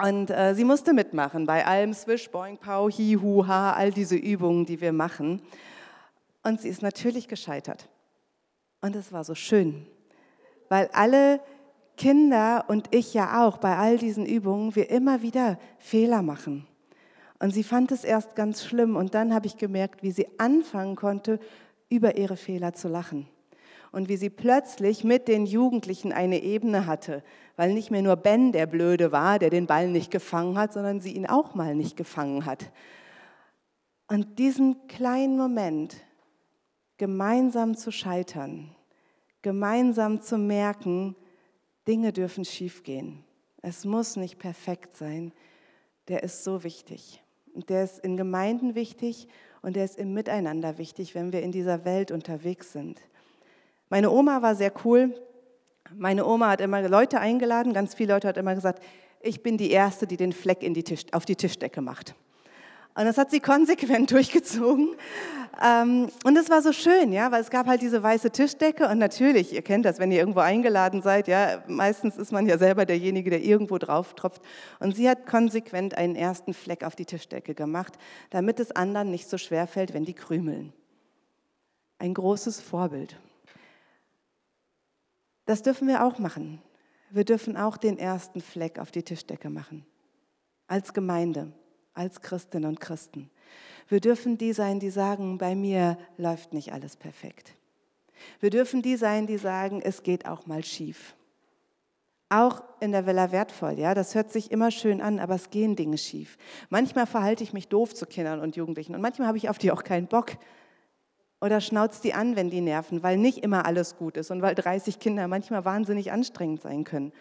Und 0.00 0.30
äh, 0.30 0.54
sie 0.54 0.64
musste 0.64 0.92
mitmachen 0.92 1.46
bei 1.46 1.64
allem 1.64 1.94
Swish, 1.94 2.30
Boing, 2.30 2.58
Pau, 2.58 2.90
Hi, 2.90 3.16
Hu, 3.20 3.46
Ha, 3.46 3.72
all 3.72 3.90
diese 3.90 4.16
Übungen, 4.16 4.66
die 4.66 4.80
wir 4.80 4.92
machen. 4.92 5.40
Und 6.42 6.60
sie 6.60 6.68
ist 6.68 6.82
natürlich 6.82 7.26
gescheitert. 7.26 7.88
Und 8.80 8.94
es 8.96 9.12
war 9.12 9.24
so 9.24 9.34
schön, 9.34 9.86
weil 10.68 10.90
alle 10.92 11.40
Kinder 11.96 12.64
und 12.68 12.94
ich 12.94 13.14
ja 13.14 13.46
auch 13.46 13.58
bei 13.58 13.76
all 13.76 13.98
diesen 13.98 14.26
Übungen, 14.26 14.74
wir 14.74 14.90
immer 14.90 15.22
wieder 15.22 15.58
Fehler 15.78 16.22
machen. 16.22 16.66
Und 17.38 17.50
sie 17.50 17.62
fand 17.62 17.92
es 17.92 18.04
erst 18.04 18.36
ganz 18.36 18.64
schlimm 18.64 18.96
und 18.96 19.14
dann 19.14 19.34
habe 19.34 19.46
ich 19.46 19.56
gemerkt, 19.56 20.02
wie 20.02 20.10
sie 20.10 20.26
anfangen 20.38 20.96
konnte, 20.96 21.38
über 21.88 22.16
ihre 22.16 22.36
Fehler 22.36 22.72
zu 22.72 22.88
lachen. 22.88 23.28
Und 23.92 24.08
wie 24.08 24.16
sie 24.16 24.30
plötzlich 24.30 25.04
mit 25.04 25.28
den 25.28 25.46
Jugendlichen 25.46 26.12
eine 26.12 26.42
Ebene 26.42 26.86
hatte, 26.86 27.22
weil 27.56 27.72
nicht 27.72 27.90
mehr 27.90 28.02
nur 28.02 28.16
Ben 28.16 28.50
der 28.50 28.66
Blöde 28.66 29.12
war, 29.12 29.38
der 29.38 29.50
den 29.50 29.66
Ball 29.66 29.88
nicht 29.88 30.10
gefangen 30.10 30.58
hat, 30.58 30.72
sondern 30.72 31.00
sie 31.00 31.12
ihn 31.12 31.26
auch 31.26 31.54
mal 31.54 31.76
nicht 31.76 31.96
gefangen 31.96 32.44
hat. 32.44 32.72
Und 34.08 34.38
diesen 34.38 34.86
kleinen 34.88 35.36
Moment, 35.36 35.96
gemeinsam 36.98 37.76
zu 37.76 37.90
scheitern, 37.92 38.70
gemeinsam 39.42 40.20
zu 40.20 40.38
merken, 40.38 41.14
Dinge 41.86 42.12
dürfen 42.12 42.44
schiefgehen. 42.44 43.24
Es 43.62 43.84
muss 43.84 44.16
nicht 44.16 44.38
perfekt 44.38 44.96
sein. 44.96 45.32
Der 46.08 46.22
ist 46.22 46.44
so 46.44 46.64
wichtig. 46.64 47.22
Und 47.54 47.70
der 47.70 47.84
ist 47.84 47.98
in 48.00 48.16
Gemeinden 48.16 48.74
wichtig 48.74 49.28
und 49.62 49.76
der 49.76 49.84
ist 49.84 49.96
im 49.96 50.12
Miteinander 50.12 50.76
wichtig, 50.76 51.14
wenn 51.14 51.32
wir 51.32 51.42
in 51.42 51.52
dieser 51.52 51.84
Welt 51.84 52.10
unterwegs 52.10 52.72
sind. 52.72 53.00
Meine 53.88 54.10
Oma 54.10 54.42
war 54.42 54.56
sehr 54.56 54.72
cool. 54.84 55.14
Meine 55.94 56.26
Oma 56.26 56.50
hat 56.50 56.60
immer 56.60 56.86
Leute 56.88 57.20
eingeladen, 57.20 57.72
ganz 57.72 57.94
viele 57.94 58.14
Leute 58.14 58.26
hat 58.26 58.36
immer 58.36 58.54
gesagt, 58.54 58.82
ich 59.20 59.42
bin 59.42 59.56
die 59.56 59.70
Erste, 59.70 60.06
die 60.06 60.16
den 60.16 60.32
Fleck 60.32 60.60
die 60.60 60.82
Tisch, 60.82 61.04
auf 61.12 61.24
die 61.24 61.36
Tischdecke 61.36 61.80
macht. 61.80 62.14
Und 62.96 63.04
das 63.06 63.18
hat 63.18 63.30
sie 63.30 63.40
konsequent 63.40 64.10
durchgezogen. 64.12 64.96
Ähm, 65.62 66.08
und 66.24 66.36
es 66.36 66.50
war 66.50 66.62
so 66.62 66.72
schön, 66.72 67.12
ja, 67.12 67.30
weil 67.30 67.40
es 67.40 67.50
gab 67.50 67.66
halt 67.66 67.80
diese 67.80 68.02
weiße 68.02 68.30
Tischdecke 68.30 68.88
und 68.88 68.98
natürlich, 68.98 69.52
ihr 69.52 69.62
kennt 69.62 69.84
das, 69.84 69.98
wenn 69.98 70.10
ihr 70.10 70.18
irgendwo 70.18 70.40
eingeladen 70.40 71.00
seid, 71.00 71.28
ja, 71.28 71.62
meistens 71.68 72.16
ist 72.16 72.32
man 72.32 72.46
ja 72.46 72.58
selber 72.58 72.86
derjenige, 72.86 73.30
der 73.30 73.42
irgendwo 73.42 73.78
drauf 73.78 74.14
tropft. 74.14 74.42
Und 74.80 74.96
sie 74.96 75.08
hat 75.08 75.26
konsequent 75.26 75.96
einen 75.96 76.16
ersten 76.16 76.54
Fleck 76.54 76.82
auf 76.82 76.96
die 76.96 77.04
Tischdecke 77.04 77.54
gemacht, 77.54 77.94
damit 78.30 78.58
es 78.58 78.72
anderen 78.72 79.10
nicht 79.10 79.28
so 79.28 79.38
schwer 79.38 79.66
fällt, 79.66 79.94
wenn 79.94 80.04
die 80.04 80.14
krümeln. 80.14 80.72
Ein 81.98 82.14
großes 82.14 82.60
Vorbild. 82.60 83.16
Das 85.46 85.62
dürfen 85.62 85.86
wir 85.86 86.04
auch 86.04 86.18
machen. 86.18 86.60
Wir 87.10 87.24
dürfen 87.24 87.56
auch 87.56 87.76
den 87.76 87.98
ersten 87.98 88.40
Fleck 88.40 88.78
auf 88.78 88.90
die 88.90 89.02
Tischdecke 89.02 89.50
machen. 89.50 89.86
Als 90.66 90.94
Gemeinde 90.94 91.52
als 91.94 92.20
Christinnen 92.20 92.68
und 92.68 92.80
Christen. 92.80 93.30
Wir 93.88 94.00
dürfen 94.00 94.38
die 94.38 94.52
sein, 94.52 94.80
die 94.80 94.90
sagen, 94.90 95.38
bei 95.38 95.54
mir 95.54 95.98
läuft 96.16 96.52
nicht 96.52 96.72
alles 96.72 96.96
perfekt. 96.96 97.54
Wir 98.40 98.50
dürfen 98.50 98.82
die 98.82 98.96
sein, 98.96 99.26
die 99.26 99.36
sagen, 99.36 99.80
es 99.82 100.02
geht 100.02 100.26
auch 100.26 100.46
mal 100.46 100.64
schief. 100.64 101.14
Auch 102.30 102.62
in 102.80 102.92
der 102.92 103.06
Villa 103.06 103.32
wertvoll, 103.32 103.78
ja, 103.78 103.94
das 103.94 104.14
hört 104.14 104.32
sich 104.32 104.50
immer 104.50 104.70
schön 104.70 105.00
an, 105.00 105.20
aber 105.20 105.34
es 105.34 105.50
gehen 105.50 105.76
Dinge 105.76 105.98
schief. 105.98 106.38
Manchmal 106.70 107.06
verhalte 107.06 107.44
ich 107.44 107.52
mich 107.52 107.68
doof 107.68 107.94
zu 107.94 108.06
Kindern 108.06 108.40
und 108.40 108.56
Jugendlichen 108.56 108.94
und 108.94 109.02
manchmal 109.02 109.28
habe 109.28 109.38
ich 109.38 109.48
auf 109.48 109.58
die 109.58 109.70
auch 109.70 109.84
keinen 109.84 110.06
Bock. 110.06 110.32
Oder 111.40 111.60
schnauzt 111.60 112.04
die 112.04 112.14
an, 112.14 112.36
wenn 112.36 112.48
die 112.48 112.62
nerven, 112.62 113.02
weil 113.02 113.18
nicht 113.18 113.38
immer 113.38 113.66
alles 113.66 113.96
gut 113.96 114.16
ist 114.16 114.30
und 114.30 114.40
weil 114.40 114.54
30 114.54 114.98
Kinder 114.98 115.28
manchmal 115.28 115.66
wahnsinnig 115.66 116.10
anstrengend 116.10 116.62
sein 116.62 116.84
können. 116.84 117.12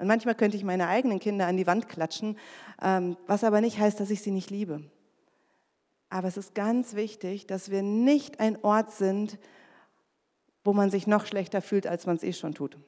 Und 0.00 0.06
manchmal 0.06 0.34
könnte 0.34 0.56
ich 0.56 0.64
meine 0.64 0.88
eigenen 0.88 1.18
Kinder 1.18 1.46
an 1.46 1.58
die 1.58 1.66
Wand 1.66 1.86
klatschen, 1.86 2.38
ähm, 2.80 3.18
was 3.26 3.44
aber 3.44 3.60
nicht 3.60 3.78
heißt, 3.78 4.00
dass 4.00 4.08
ich 4.08 4.22
sie 4.22 4.30
nicht 4.30 4.50
liebe. 4.50 4.82
Aber 6.08 6.26
es 6.26 6.38
ist 6.38 6.54
ganz 6.54 6.94
wichtig, 6.94 7.46
dass 7.46 7.70
wir 7.70 7.82
nicht 7.82 8.40
ein 8.40 8.64
Ort 8.64 8.92
sind, 8.92 9.38
wo 10.64 10.72
man 10.72 10.90
sich 10.90 11.06
noch 11.06 11.26
schlechter 11.26 11.60
fühlt, 11.60 11.86
als 11.86 12.06
man 12.06 12.16
es 12.16 12.22
eh 12.22 12.32
schon 12.32 12.54
tut, 12.54 12.78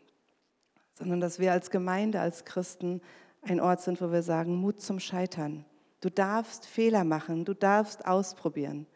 sondern 0.95 1.21
dass 1.21 1.39
wir 1.39 1.53
als 1.53 1.71
Gemeinde, 1.71 2.19
als 2.19 2.47
Christen 2.47 3.03
ein 3.43 3.61
Ort 3.61 3.83
sind, 3.83 4.01
wo 4.01 4.11
wir 4.11 4.23
sagen, 4.23 4.57
Mut 4.57 4.81
zum 4.81 4.99
Scheitern. 4.99 5.67
Du 6.01 6.09
darfst 6.09 6.65
Fehler 6.65 7.05
machen, 7.05 7.45
du 7.45 7.53
darfst 7.53 8.07
ausprobieren. 8.07 8.87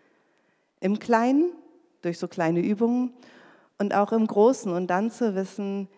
Im 0.80 0.98
Kleinen, 0.98 1.52
durch 2.00 2.18
so 2.18 2.28
kleine 2.28 2.60
Übungen 2.60 3.12
und 3.76 3.92
auch 3.92 4.12
im 4.12 4.26
Großen 4.26 4.72
und 4.72 4.86
dann 4.86 5.10
zu 5.10 5.34
wissen, 5.34 5.88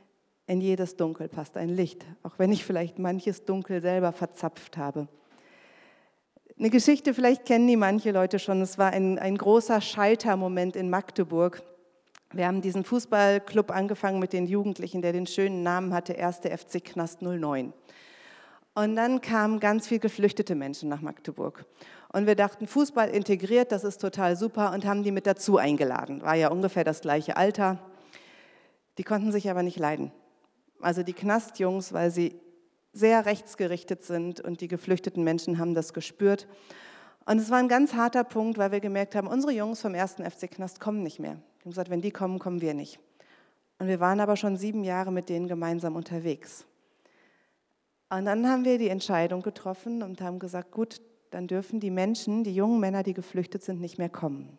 in 0.48 0.62
jedes 0.62 0.96
Dunkel 0.96 1.28
passt 1.28 1.56
ein 1.56 1.68
Licht, 1.68 2.06
auch 2.22 2.38
wenn 2.38 2.50
ich 2.50 2.64
vielleicht 2.64 2.98
manches 2.98 3.44
Dunkel 3.44 3.82
selber 3.82 4.12
verzapft 4.12 4.78
habe. 4.78 5.06
Eine 6.58 6.70
Geschichte, 6.70 7.14
vielleicht 7.14 7.44
kennen 7.44 7.68
die 7.68 7.76
manche 7.76 8.10
Leute 8.10 8.38
schon, 8.38 8.62
es 8.62 8.78
war 8.78 8.90
ein, 8.90 9.18
ein 9.18 9.36
großer 9.36 9.80
Scheitermoment 9.80 10.74
in 10.74 10.88
Magdeburg. 10.88 11.62
Wir 12.32 12.46
haben 12.46 12.62
diesen 12.62 12.82
Fußballclub 12.82 13.70
angefangen 13.70 14.18
mit 14.18 14.32
den 14.32 14.46
Jugendlichen, 14.46 15.02
der 15.02 15.12
den 15.12 15.26
schönen 15.26 15.62
Namen 15.62 15.92
hatte, 15.92 16.18
1. 16.18 16.38
FC 16.38 16.82
Knast 16.82 17.20
09. 17.20 17.74
Und 18.74 18.96
dann 18.96 19.20
kamen 19.20 19.60
ganz 19.60 19.86
viele 19.86 20.00
geflüchtete 20.00 20.54
Menschen 20.54 20.88
nach 20.88 21.02
Magdeburg. 21.02 21.66
Und 22.12 22.26
wir 22.26 22.36
dachten, 22.36 22.66
Fußball 22.66 23.10
integriert, 23.10 23.70
das 23.70 23.84
ist 23.84 24.00
total 24.00 24.34
super 24.34 24.72
und 24.72 24.86
haben 24.86 25.02
die 25.02 25.12
mit 25.12 25.26
dazu 25.26 25.58
eingeladen. 25.58 26.22
War 26.22 26.36
ja 26.36 26.48
ungefähr 26.48 26.84
das 26.84 27.02
gleiche 27.02 27.36
Alter. 27.36 27.78
Die 28.96 29.04
konnten 29.04 29.30
sich 29.30 29.50
aber 29.50 29.62
nicht 29.62 29.78
leiden 29.78 30.10
also 30.80 31.02
die 31.02 31.12
Knastjungs, 31.12 31.92
weil 31.92 32.10
sie 32.10 32.40
sehr 32.92 33.26
rechtsgerichtet 33.26 34.02
sind 34.02 34.40
und 34.40 34.60
die 34.60 34.68
geflüchteten 34.68 35.22
Menschen 35.22 35.58
haben 35.58 35.74
das 35.74 35.92
gespürt. 35.92 36.48
Und 37.26 37.38
es 37.38 37.50
war 37.50 37.58
ein 37.58 37.68
ganz 37.68 37.94
harter 37.94 38.24
Punkt, 38.24 38.58
weil 38.58 38.72
wir 38.72 38.80
gemerkt 38.80 39.14
haben, 39.14 39.28
unsere 39.28 39.52
Jungs 39.52 39.80
vom 39.80 39.94
ersten 39.94 40.28
FC 40.28 40.50
Knast 40.50 40.80
kommen 40.80 41.02
nicht 41.02 41.18
mehr. 41.18 41.34
Die 41.34 41.64
haben 41.64 41.70
gesagt, 41.70 41.90
wenn 41.90 42.00
die 42.00 42.10
kommen, 42.10 42.38
kommen 42.38 42.60
wir 42.60 42.74
nicht. 42.74 42.98
Und 43.78 43.86
wir 43.86 44.00
waren 44.00 44.20
aber 44.20 44.36
schon 44.36 44.56
sieben 44.56 44.82
Jahre 44.82 45.12
mit 45.12 45.28
denen 45.28 45.46
gemeinsam 45.46 45.94
unterwegs. 45.94 46.64
Und 48.10 48.24
dann 48.24 48.48
haben 48.48 48.64
wir 48.64 48.78
die 48.78 48.88
Entscheidung 48.88 49.42
getroffen 49.42 50.02
und 50.02 50.20
haben 50.20 50.38
gesagt, 50.38 50.72
gut, 50.72 51.00
dann 51.30 51.46
dürfen 51.46 51.78
die 51.78 51.90
Menschen, 51.90 52.42
die 52.42 52.54
jungen 52.54 52.80
Männer, 52.80 53.02
die 53.02 53.12
geflüchtet 53.12 53.62
sind, 53.62 53.80
nicht 53.80 53.98
mehr 53.98 54.08
kommen. 54.08 54.58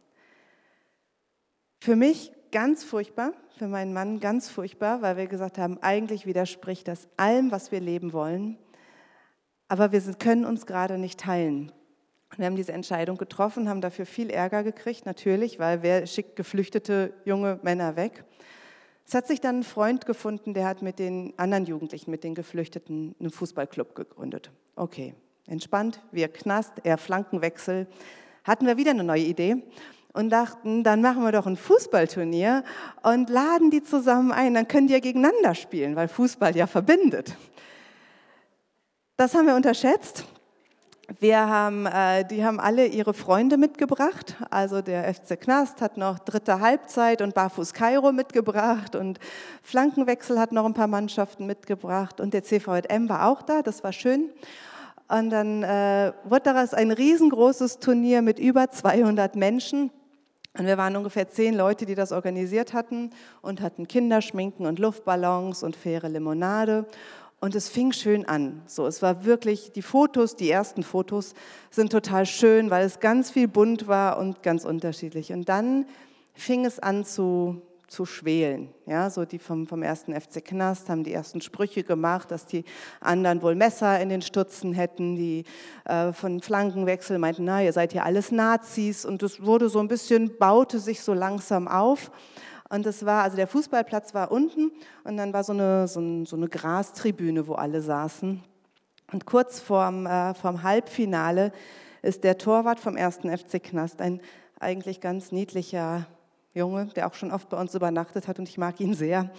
Für 1.80 1.96
mich 1.96 2.32
ganz 2.52 2.84
furchtbar, 2.84 3.34
für 3.58 3.68
meinen 3.68 3.94
Mann 3.94 4.20
ganz 4.20 4.50
furchtbar, 4.50 5.02
weil 5.02 5.18
wir 5.18 5.28
gesagt 5.28 5.58
haben, 5.58 5.78
eigentlich 5.82 6.26
widerspricht 6.26 6.88
das 6.88 7.08
allem, 7.18 7.52
was 7.52 7.72
wir 7.72 7.80
leben 7.80 8.14
wollen, 8.14 8.58
aber 9.68 9.92
wir 9.92 10.02
können 10.16 10.46
uns 10.46 10.66
gerade 10.66 10.98
nicht 10.98 11.20
teilen. 11.20 11.72
Wir 12.38 12.46
haben 12.46 12.56
diese 12.56 12.74
Entscheidung 12.74 13.18
getroffen, 13.18 13.68
haben 13.70 13.82
dafür 13.82 14.06
viel 14.06 14.30
Ärger 14.30 14.64
gekriegt, 14.64 15.06
natürlich, 15.06 15.60
weil 15.60 15.82
wer 15.82 16.06
schickt 16.06 16.36
geflüchtete 16.36 17.14
junge 17.26 17.60
Männer 17.64 17.96
weg? 17.96 18.24
Es 19.06 19.16
hat 19.16 19.28
sich 19.28 19.42
dann 19.42 19.60
ein 19.60 19.64
Freund 19.64 20.06
gefunden, 20.06 20.54
der 20.54 20.68
hat 20.68 20.84
mit 20.84 21.00
den 21.00 21.34
anderen 21.38 21.66
Jugendlichen, 21.66 22.12
mit 22.12 22.24
den 22.24 22.36
Geflüchteten, 22.36 23.16
einen 23.20 23.32
Fußballclub 23.32 23.96
gegründet. 23.96 24.52
Okay, 24.76 25.16
entspannt, 25.48 26.02
wir 26.12 26.28
Knast, 26.28 26.74
er 26.84 27.00
Flankenwechsel. 27.00 27.88
Hatten 28.44 28.68
wir 28.68 28.78
wieder 28.78 28.92
eine 28.92 29.04
neue 29.04 29.24
Idee 29.24 29.64
und 30.14 30.30
dachten, 30.30 30.84
dann 30.84 31.02
machen 31.02 31.24
wir 31.24 31.32
doch 31.32 31.46
ein 31.46 31.56
Fußballturnier 31.56 32.64
und 33.04 33.30
laden 33.30 33.72
die 33.72 33.84
zusammen 33.84 34.32
ein, 34.32 34.54
dann 34.54 34.68
können 34.68 34.88
die 34.88 34.94
ja 34.94 35.00
gegeneinander 35.00 35.56
spielen, 35.56 35.96
weil 35.96 36.08
Fußball 36.08 36.56
ja 36.56 36.68
verbindet. 36.68 37.36
Das 39.18 39.36
haben 39.36 39.48
wir 39.48 39.56
unterschätzt. 39.56 40.26
Wir 41.20 41.40
haben, 41.40 41.88
äh, 41.88 42.24
die 42.24 42.46
haben 42.46 42.60
alle 42.60 42.86
ihre 42.86 43.16
Freunde 43.16 43.58
mitgebracht. 43.58 44.36
Also 44.52 44.82
der 44.82 45.12
FC 45.12 45.42
Knast 45.42 45.82
hat 45.82 45.98
noch 45.98 46.20
dritte 46.20 46.60
Halbzeit 46.60 47.24
und 47.24 47.34
Barfuß 47.34 47.74
Kairo 47.74 48.12
mitgebracht 48.12 48.96
und 48.96 49.20
Flankenwechsel 49.64 50.40
hat 50.40 50.52
noch 50.52 50.66
ein 50.66 50.76
paar 50.76 50.88
Mannschaften 50.88 51.48
mitgebracht 51.48 52.22
und 52.22 52.34
der 52.34 52.44
CVM 52.44 53.10
war 53.10 53.28
auch 53.28 53.42
da, 53.42 53.64
das 53.64 53.84
war 53.84 53.92
schön. 53.92 54.30
Und 55.08 55.32
dann 55.32 55.64
äh, 55.64 56.14
wurde 56.26 56.44
daraus 56.44 56.76
ein 56.76 56.92
riesengroßes 56.92 57.80
Turnier 57.80 58.22
mit 58.22 58.38
über 58.38 58.70
200 58.70 59.36
Menschen 59.36 59.90
Und 60.58 60.66
wir 60.66 60.78
waren 60.78 60.96
ungefähr 60.96 61.28
zehn 61.28 61.56
Leute, 61.56 61.86
die 61.86 61.96
das 61.96 62.12
organisiert 62.12 62.74
hatten 62.74 63.12
und 63.42 63.62
hatten 63.62 63.88
Kinderschminken 63.88 64.66
und 64.66 64.80
Luftballons 64.80 65.64
und 65.64 65.76
faire 65.76 66.10
Limonade. 66.10 66.86
Und 67.40 67.56
es 67.56 67.70
fing 67.70 67.94
schön 67.94 68.26
an. 68.26 68.62
So, 68.66 68.86
es 68.86 69.02
war 69.02 69.24
wirklich, 69.24 69.72
die 69.72 69.82
Fotos, 69.82 70.36
die 70.36 70.50
ersten 70.50 70.84
Fotos 70.84 71.36
sind 71.70 71.92
total 71.92 72.26
schön, 72.26 72.70
weil 72.70 72.86
es 72.86 73.00
ganz 73.00 73.32
viel 73.32 73.48
bunt 73.48 73.88
war 73.88 74.18
und 74.18 74.44
ganz 74.44 74.66
unterschiedlich. 74.66 75.32
Und 75.32 75.48
dann 75.48 75.86
fing 76.34 76.66
es 76.66 76.80
an 76.80 77.06
zu 77.06 77.62
zu 77.90 78.06
schwelen. 78.06 78.70
Ja, 78.86 79.10
so 79.10 79.26
die 79.26 79.40
vom, 79.40 79.68
vom 79.68 79.82
ersten 79.82 80.14
FC 80.14 80.46
Knast 80.46 80.90
haben 80.90 81.04
die 81.04 81.12
ersten 81.12 81.42
Sprüche 81.42 81.84
gemacht, 81.84 82.32
dass 82.32 82.46
die 82.46 82.64
anderen 83.02 83.42
wohl 83.42 83.56
Messer 83.56 84.00
in 84.00 84.10
den 84.10 84.22
Stutzen 84.22 84.74
hätten. 84.74 85.16
Die 85.16 85.44
äh, 85.86 86.14
von 86.14 86.40
Flankenwechsel 86.42 87.18
meinten, 87.18 87.46
na, 87.46 87.64
ihr 87.64 87.74
seid 87.74 87.94
ja 87.94 88.04
alles 88.04 88.32
Nazis. 88.32 89.06
Und 89.06 89.24
das 89.24 89.44
wurde 89.44 89.70
so 89.70 89.80
ein 89.80 89.88
bisschen, 89.88 90.38
baute 90.38 90.80
sich 90.80 91.02
so 91.02 91.14
langsam 91.14 91.68
auf. 91.68 92.12
Und 92.70 92.86
das 92.86 93.06
war, 93.06 93.24
also 93.24 93.36
der 93.36 93.48
Fußballplatz 93.48 94.14
war 94.14 94.32
unten 94.32 94.72
und 95.04 95.18
dann 95.18 95.34
war 95.34 95.44
so 95.44 95.54
eine, 95.54 95.88
so, 95.88 96.00
ein, 96.00 96.28
so 96.28 96.36
eine 96.36 96.48
Grastribüne, 96.48 97.48
wo 97.48 97.54
alle 97.54 97.82
saßen. 97.82 98.44
Und 99.12 99.26
kurz 99.26 99.60
vorm, 99.60 100.06
äh, 100.06 100.36
vorm 100.36 100.62
Halbfinale 100.62 101.52
ist 102.04 102.24
der 102.24 102.38
Torwart 102.38 102.80
vom 102.80 102.96
ersten 102.96 103.36
FC 103.36 103.62
Knast, 103.62 104.02
ein 104.02 104.22
eigentlich 104.60 105.02
ganz 105.02 105.32
niedlicher 105.32 106.06
Junge, 106.60 106.88
der 106.96 107.08
auch 107.08 107.14
schon 107.14 107.32
oft 107.32 107.50
bei 107.50 107.58
uns 107.58 107.74
übernachtet 107.74 108.28
hat 108.28 108.38
und 108.38 108.48
ich 108.48 108.58
mag 108.58 108.80
ihn 108.80 108.94
sehr. 108.94 109.30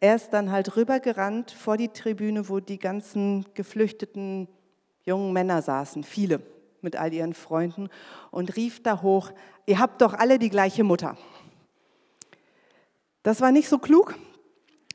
Er 0.00 0.16
ist 0.16 0.30
dann 0.30 0.50
halt 0.50 0.76
rübergerannt 0.76 1.52
vor 1.52 1.76
die 1.76 1.88
Tribüne, 1.88 2.48
wo 2.48 2.60
die 2.60 2.78
ganzen 2.78 3.46
geflüchteten 3.54 4.48
jungen 5.04 5.32
Männer 5.32 5.62
saßen, 5.62 6.02
viele 6.02 6.42
mit 6.82 6.96
all 6.96 7.12
ihren 7.14 7.34
Freunden, 7.34 7.88
und 8.30 8.56
rief 8.56 8.82
da 8.82 9.00
hoch, 9.00 9.30
ihr 9.64 9.78
habt 9.78 10.02
doch 10.02 10.12
alle 10.12 10.38
die 10.38 10.50
gleiche 10.50 10.84
Mutter. 10.84 11.16
Das 13.22 13.40
war 13.40 13.52
nicht 13.52 13.68
so 13.68 13.78
klug, 13.78 14.14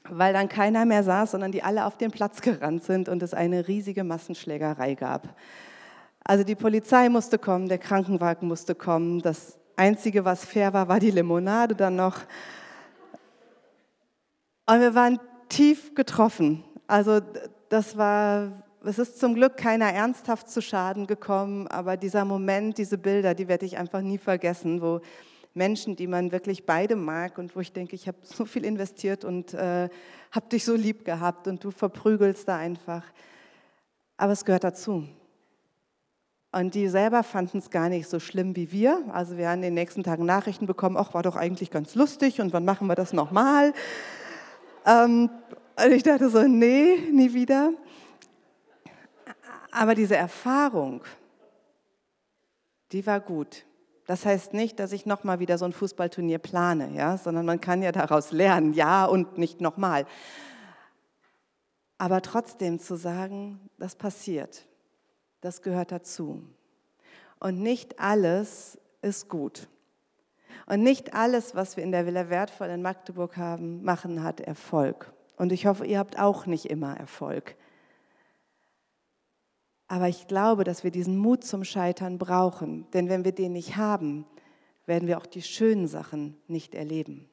weil 0.09 0.33
dann 0.33 0.49
keiner 0.49 0.85
mehr 0.85 1.03
saß, 1.03 1.31
sondern 1.31 1.51
die 1.51 1.63
alle 1.63 1.85
auf 1.85 1.97
den 1.97 2.11
Platz 2.11 2.41
gerannt 2.41 2.83
sind 2.83 3.09
und 3.09 3.23
es 3.23 3.33
eine 3.33 3.67
riesige 3.67 4.03
Massenschlägerei 4.03 4.95
gab. 4.95 5.35
Also 6.23 6.43
die 6.43 6.55
Polizei 6.55 7.09
musste 7.09 7.39
kommen, 7.39 7.67
der 7.67 7.79
Krankenwagen 7.79 8.47
musste 8.47 8.75
kommen, 8.75 9.21
das 9.21 9.57
Einzige, 9.81 10.23
was 10.23 10.45
fair 10.45 10.73
war, 10.73 10.87
war 10.87 10.99
die 10.99 11.09
Limonade 11.09 11.73
dann 11.73 11.95
noch. 11.95 12.19
Und 14.67 14.79
wir 14.79 14.93
waren 14.93 15.19
tief 15.49 15.95
getroffen. 15.95 16.63
Also 16.85 17.19
das 17.67 17.97
war, 17.97 18.63
es 18.85 18.99
ist 18.99 19.19
zum 19.19 19.33
Glück 19.33 19.57
keiner 19.57 19.91
ernsthaft 19.91 20.51
zu 20.51 20.61
Schaden 20.61 21.07
gekommen, 21.07 21.67
aber 21.67 21.97
dieser 21.97 22.25
Moment, 22.25 22.77
diese 22.77 22.99
Bilder, 22.99 23.33
die 23.33 23.47
werde 23.47 23.65
ich 23.65 23.79
einfach 23.79 24.01
nie 24.01 24.19
vergessen, 24.19 24.83
wo 24.83 25.01
Menschen, 25.55 25.95
die 25.95 26.05
man 26.05 26.31
wirklich 26.31 26.67
beide 26.67 26.95
mag 26.95 27.39
und 27.39 27.55
wo 27.55 27.59
ich 27.59 27.73
denke, 27.73 27.95
ich 27.95 28.07
habe 28.07 28.19
so 28.21 28.45
viel 28.45 28.65
investiert 28.65 29.25
und 29.25 29.55
äh, 29.55 29.89
habe 30.31 30.49
dich 30.51 30.63
so 30.63 30.75
lieb 30.75 31.05
gehabt 31.05 31.47
und 31.47 31.63
du 31.63 31.71
verprügelst 31.71 32.47
da 32.47 32.57
einfach. 32.57 33.03
Aber 34.15 34.33
es 34.33 34.45
gehört 34.45 34.63
dazu. 34.63 35.07
Und 36.53 36.75
die 36.75 36.89
selber 36.89 37.23
fanden 37.23 37.59
es 37.59 37.69
gar 37.69 37.87
nicht 37.87 38.09
so 38.09 38.19
schlimm 38.19 38.55
wie 38.57 38.71
wir. 38.71 39.03
Also 39.13 39.37
wir 39.37 39.47
haben 39.47 39.55
in 39.55 39.61
den 39.61 39.73
nächsten 39.73 40.03
Tagen 40.03 40.25
Nachrichten 40.25 40.65
bekommen, 40.65 40.97
ach, 40.97 41.13
war 41.13 41.23
doch 41.23 41.37
eigentlich 41.37 41.71
ganz 41.71 41.95
lustig 41.95 42.41
und 42.41 42.51
wann 42.51 42.65
machen 42.65 42.87
wir 42.87 42.95
das 42.95 43.13
nochmal? 43.13 43.73
Ähm, 44.85 45.29
und 45.77 45.91
ich 45.91 46.03
dachte 46.03 46.29
so, 46.29 46.43
nee, 46.43 46.97
nie 47.11 47.33
wieder. 47.33 47.71
Aber 49.71 49.95
diese 49.95 50.17
Erfahrung, 50.17 51.01
die 52.91 53.05
war 53.07 53.21
gut. 53.21 53.65
Das 54.05 54.25
heißt 54.25 54.53
nicht, 54.53 54.77
dass 54.79 54.91
ich 54.91 55.05
nochmal 55.05 55.39
wieder 55.39 55.57
so 55.57 55.63
ein 55.63 55.71
Fußballturnier 55.71 56.39
plane, 56.39 56.91
ja? 56.93 57.17
sondern 57.17 57.45
man 57.45 57.61
kann 57.61 57.81
ja 57.81 57.93
daraus 57.93 58.33
lernen, 58.33 58.73
ja 58.73 59.05
und 59.05 59.37
nicht 59.37 59.61
nochmal. 59.61 60.05
Aber 61.97 62.21
trotzdem 62.21 62.79
zu 62.79 62.97
sagen, 62.97 63.69
das 63.77 63.95
passiert. 63.95 64.67
Das 65.41 65.61
gehört 65.61 65.91
dazu. 65.91 66.43
Und 67.39 67.59
nicht 67.59 67.99
alles 67.99 68.79
ist 69.01 69.29
gut. 69.29 69.67
Und 70.67 70.83
nicht 70.83 71.13
alles, 71.13 71.55
was 71.55 71.75
wir 71.75 71.83
in 71.83 71.91
der 71.91 72.05
Villa 72.05 72.29
Wertvoll 72.29 72.69
in 72.69 72.81
Magdeburg 72.81 73.35
haben, 73.37 73.83
machen, 73.83 74.23
hat 74.23 74.39
Erfolg. 74.39 75.11
Und 75.35 75.51
ich 75.51 75.65
hoffe, 75.65 75.85
ihr 75.85 75.97
habt 75.97 76.19
auch 76.19 76.45
nicht 76.45 76.65
immer 76.65 76.95
Erfolg. 76.95 77.55
Aber 79.87 80.07
ich 80.07 80.27
glaube, 80.27 80.63
dass 80.63 80.83
wir 80.83 80.91
diesen 80.91 81.17
Mut 81.17 81.43
zum 81.43 81.63
Scheitern 81.63 82.17
brauchen. 82.17 82.89
Denn 82.91 83.09
wenn 83.09 83.25
wir 83.25 83.33
den 83.33 83.53
nicht 83.53 83.75
haben, 83.75 84.25
werden 84.85 85.07
wir 85.07 85.17
auch 85.17 85.25
die 85.25 85.41
schönen 85.41 85.87
Sachen 85.87 86.37
nicht 86.47 86.75
erleben. 86.75 87.29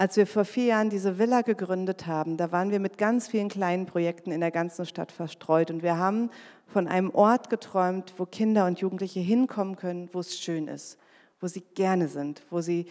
Als 0.00 0.16
wir 0.16 0.26
vor 0.26 0.46
vier 0.46 0.64
Jahren 0.64 0.88
diese 0.88 1.18
Villa 1.18 1.42
gegründet 1.42 2.06
haben, 2.06 2.38
da 2.38 2.50
waren 2.52 2.70
wir 2.70 2.80
mit 2.80 2.96
ganz 2.96 3.28
vielen 3.28 3.50
kleinen 3.50 3.84
Projekten 3.84 4.32
in 4.32 4.40
der 4.40 4.50
ganzen 4.50 4.86
Stadt 4.86 5.12
verstreut 5.12 5.70
und 5.70 5.82
wir 5.82 5.98
haben 5.98 6.30
von 6.66 6.88
einem 6.88 7.10
Ort 7.10 7.50
geträumt, 7.50 8.14
wo 8.16 8.24
Kinder 8.24 8.64
und 8.64 8.80
Jugendliche 8.80 9.20
hinkommen 9.20 9.76
können, 9.76 10.08
wo 10.14 10.20
es 10.20 10.38
schön 10.38 10.68
ist, 10.68 10.96
wo 11.38 11.48
sie 11.48 11.62
gerne 11.74 12.08
sind, 12.08 12.46
wo 12.48 12.62
sie 12.62 12.86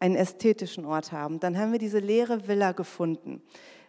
einen 0.00 0.16
ästhetischen 0.16 0.86
Ort 0.86 1.12
haben. 1.12 1.38
Dann 1.38 1.58
haben 1.58 1.72
wir 1.72 1.78
diese 1.78 1.98
leere 1.98 2.48
Villa 2.48 2.72
gefunden, 2.72 3.42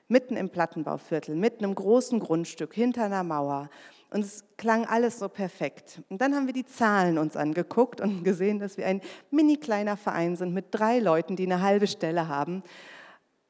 mitten 0.10 0.36
im 0.36 0.50
Plattenbauviertel, 0.50 1.34
mitten 1.34 1.64
im 1.64 1.76
großen 1.76 2.20
Grundstück, 2.20 2.74
hinter 2.74 3.06
einer 3.06 3.24
Mauer. 3.24 3.70
Und 4.10 4.24
es 4.24 4.44
klang 4.58 4.86
alles 4.86 5.20
so 5.20 5.28
perfekt. 5.28 6.02
Und 6.10 6.22
dann 6.22 6.36
haben 6.36 6.46
wir 6.46 6.54
die 6.54 6.66
Zahlen 6.66 7.18
uns 7.18 7.36
angeguckt 7.36 8.02
und 8.02 8.24
gesehen, 8.24 8.60
dass 8.60 8.78
wir 8.78 8.88
ein 8.88 9.02
mini 9.32 9.58
kleiner 9.58 9.98
Verein 9.98 10.36
sind 10.36 10.54
mit 10.54 10.68
drei 10.72 11.00
Leuten, 11.00 11.36
die 11.36 11.46
eine 11.46 11.62
halbe 11.62 11.88
Stelle 11.88 12.28
haben. 12.28 12.64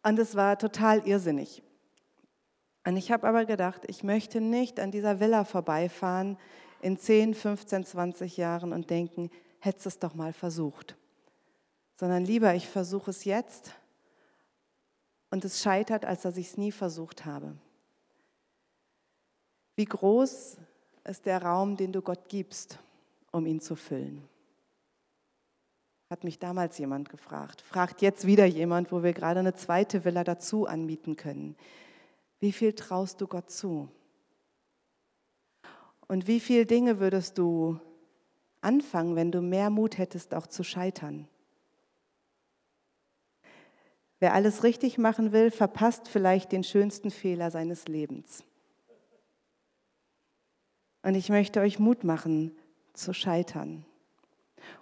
Und 0.03 0.19
es 0.19 0.35
war 0.35 0.57
total 0.57 1.05
irrsinnig. 1.07 1.61
Und 2.85 2.97
ich 2.97 3.11
habe 3.11 3.27
aber 3.27 3.45
gedacht, 3.45 3.81
ich 3.87 4.03
möchte 4.03 4.39
nicht 4.39 4.79
an 4.79 4.91
dieser 4.91 5.19
Villa 5.19 5.43
vorbeifahren 5.43 6.37
in 6.81 6.97
10, 6.97 7.33
15, 7.33 7.83
20 7.83 8.37
Jahren 8.37 8.71
und 8.71 8.91
denken, 8.91 9.31
hättest 9.59 9.87
es 9.87 9.99
doch 9.99 10.13
mal 10.13 10.33
versucht. 10.33 10.95
Sondern 11.99 12.23
lieber, 12.23 12.53
ich 12.53 12.67
versuche 12.67 13.09
es 13.09 13.25
jetzt 13.25 13.71
und 15.31 15.43
es 15.43 15.61
scheitert, 15.61 16.05
als 16.05 16.21
dass 16.21 16.37
ich 16.37 16.47
es 16.47 16.57
nie 16.57 16.71
versucht 16.71 17.25
habe. 17.25 17.57
Wie 19.75 19.85
groß 19.85 20.57
ist 21.03 21.25
der 21.25 21.41
Raum, 21.41 21.75
den 21.75 21.91
du 21.91 22.01
Gott 22.01 22.29
gibst, 22.29 22.79
um 23.31 23.45
ihn 23.45 23.59
zu 23.59 23.75
füllen? 23.75 24.27
Hat 26.09 26.23
mich 26.23 26.39
damals 26.39 26.77
jemand 26.77 27.09
gefragt. 27.09 27.61
Fragt 27.61 28.01
jetzt 28.01 28.25
wieder 28.25 28.45
jemand, 28.45 28.91
wo 28.91 29.03
wir 29.03 29.13
gerade 29.13 29.39
eine 29.39 29.55
zweite 29.55 30.05
Villa 30.05 30.23
dazu 30.23 30.65
anmieten 30.65 31.15
können. 31.15 31.55
Wie 32.39 32.51
viel 32.51 32.73
traust 32.73 33.21
du 33.21 33.27
Gott 33.27 33.49
zu? 33.49 33.89
Und 36.07 36.27
wie 36.27 36.39
viele 36.39 36.65
Dinge 36.65 36.99
würdest 36.99 37.37
du 37.37 37.79
anfangen, 38.61 39.15
wenn 39.15 39.31
du 39.31 39.41
mehr 39.41 39.69
Mut 39.69 39.97
hättest, 39.97 40.35
auch 40.35 40.47
zu 40.47 40.63
scheitern? 40.63 41.27
Wer 44.19 44.33
alles 44.33 44.63
richtig 44.63 44.97
machen 44.97 45.31
will, 45.31 45.51
verpasst 45.51 46.07
vielleicht 46.07 46.51
den 46.51 46.63
schönsten 46.63 47.11
Fehler 47.11 47.51
seines 47.51 47.87
Lebens. 47.87 48.43
Und 51.05 51.13
ich 51.13 51.29
möchte 51.29 51.59
euch 51.59 51.77
Mut 51.77 52.03
machen, 52.03 52.51
zu 52.93 53.13
scheitern. 53.13 53.85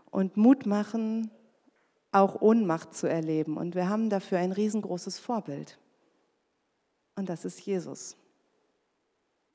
Und 0.09 0.37
Mut 0.37 0.65
machen, 0.65 1.29
auch 2.13 2.39
Ohnmacht 2.39 2.93
zu 2.93 3.07
erleben. 3.07 3.57
Und 3.57 3.75
wir 3.75 3.89
haben 3.89 4.09
dafür 4.09 4.37
ein 4.37 4.53
riesengroßes 4.53 5.19
Vorbild. 5.19 5.77
Und 7.17 7.27
das 7.27 7.43
ist 7.43 7.59
Jesus. 7.59 8.15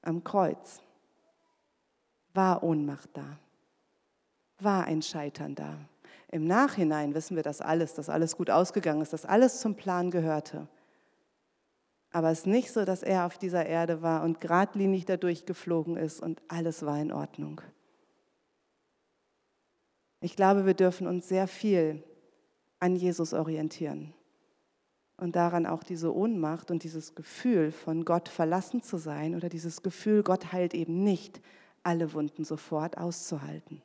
Am 0.03 0.23
Kreuz 0.23 0.83
war 2.35 2.63
Ohnmacht 2.63 3.09
da, 3.15 3.39
war 4.59 4.85
ein 4.85 5.01
Scheitern 5.01 5.55
da. 5.55 5.79
Im 6.31 6.47
Nachhinein 6.47 7.15
wissen 7.15 7.35
wir 7.35 7.43
das 7.43 7.63
alles, 7.63 7.95
dass 7.95 8.11
alles 8.11 8.37
gut 8.37 8.51
ausgegangen 8.51 9.01
ist, 9.01 9.15
dass 9.15 9.25
alles 9.25 9.63
zum 9.63 9.75
Plan 9.75 10.11
gehörte. 10.11 10.69
Aber 12.11 12.31
es 12.31 12.41
ist 12.41 12.47
nicht 12.47 12.73
so, 12.73 12.85
dass 12.85 13.03
er 13.03 13.27
auf 13.27 13.39
dieser 13.39 13.67
Erde 13.67 14.03
war 14.03 14.23
und 14.23 14.41
geradlinig 14.41 15.05
dadurch 15.05 15.45
geflogen 15.47 15.97
ist 15.97 16.21
und 16.21 16.41
alles 16.49 16.85
war 16.85 16.99
in 16.99 17.13
Ordnung. 17.13 17.61
Ich 20.21 20.35
glaube, 20.35 20.67
wir 20.67 20.75
dürfen 20.75 21.07
uns 21.07 21.29
sehr 21.29 21.47
viel 21.47 22.03
an 22.81 22.97
Jesus 22.97 23.35
orientieren 23.35 24.15
und 25.19 25.37
daran 25.37 25.67
auch 25.67 25.83
diese 25.83 26.15
Ohnmacht 26.15 26.71
und 26.71 26.85
dieses 26.85 27.15
Gefühl 27.15 27.73
von 27.73 28.05
Gott 28.05 28.29
verlassen 28.29 28.83
zu 28.83 28.97
sein 28.97 29.35
oder 29.35 29.49
dieses 29.49 29.83
Gefühl, 29.83 30.23
Gott 30.23 30.53
heilt 30.53 30.75
eben 30.75 31.03
nicht, 31.03 31.41
alle 31.83 32.13
Wunden 32.15 32.45
sofort 32.45 32.97
auszuhalten. 32.97 33.83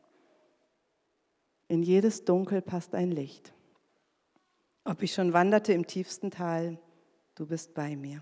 In 1.67 1.82
jedes 1.82 2.24
Dunkel 2.24 2.61
passt 2.61 2.93
ein 2.93 3.11
Licht. 3.11 3.53
Ob 4.86 5.01
ich 5.01 5.13
schon 5.13 5.34
wanderte 5.34 5.74
im 5.74 5.88
tiefsten 5.88 6.30
Tal, 6.30 6.78
du 7.36 7.45
bist 7.45 7.73
bei 7.73 7.95
mir. 7.95 8.21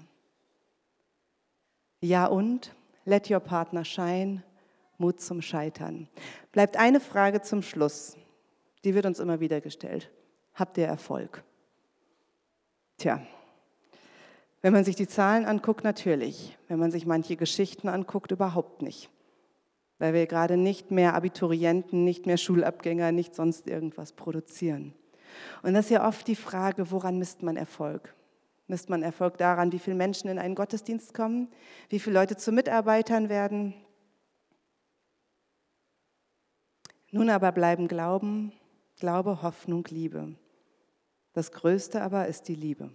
Ja 1.99 2.25
und, 2.25 2.73
let 3.05 3.29
your 3.29 3.39
partner 3.39 3.85
shine, 3.85 4.43
Mut 4.97 5.19
zum 5.19 5.41
Scheitern. 5.41 6.07
Bleibt 6.51 6.77
eine 6.77 6.99
Frage 6.99 7.41
zum 7.41 7.61
Schluss. 7.61 8.17
Die 8.83 8.95
wird 8.95 9.05
uns 9.05 9.19
immer 9.19 9.39
wieder 9.39 9.61
gestellt. 9.61 10.11
Habt 10.53 10.77
ihr 10.77 10.87
Erfolg? 10.87 11.43
Tja, 12.97 13.21
wenn 14.61 14.73
man 14.73 14.83
sich 14.83 14.95
die 14.95 15.07
Zahlen 15.07 15.45
anguckt, 15.45 15.83
natürlich. 15.83 16.57
Wenn 16.67 16.79
man 16.79 16.91
sich 16.91 17.05
manche 17.05 17.35
Geschichten 17.35 17.89
anguckt, 17.89 18.31
überhaupt 18.31 18.81
nicht. 18.81 19.09
Weil 19.97 20.13
wir 20.13 20.27
gerade 20.27 20.55
nicht 20.55 20.91
mehr 20.91 21.15
Abiturienten, 21.15 22.03
nicht 22.03 22.25
mehr 22.25 22.37
Schulabgänger, 22.37 23.11
nicht 23.11 23.35
sonst 23.35 23.67
irgendwas 23.67 24.13
produzieren. 24.13 24.93
Und 25.63 25.73
das 25.73 25.85
ist 25.85 25.91
ja 25.91 26.07
oft 26.07 26.27
die 26.27 26.35
Frage, 26.35 26.91
woran 26.91 27.17
misst 27.17 27.41
man 27.41 27.57
Erfolg? 27.57 28.13
Misst 28.71 28.87
man 28.87 29.03
Erfolg 29.03 29.37
daran, 29.37 29.73
wie 29.73 29.79
viele 29.79 29.97
Menschen 29.97 30.29
in 30.29 30.39
einen 30.39 30.55
Gottesdienst 30.55 31.13
kommen, 31.13 31.49
wie 31.89 31.99
viele 31.99 32.13
Leute 32.17 32.37
zu 32.37 32.53
Mitarbeitern 32.53 33.27
werden? 33.27 33.73
Nun 37.11 37.29
aber 37.29 37.51
bleiben 37.51 37.89
Glauben, 37.89 38.53
Glaube, 38.95 39.41
Hoffnung, 39.41 39.85
Liebe. 39.89 40.37
Das 41.33 41.51
Größte 41.51 42.01
aber 42.01 42.27
ist 42.27 42.47
die 42.47 42.55
Liebe. 42.55 42.89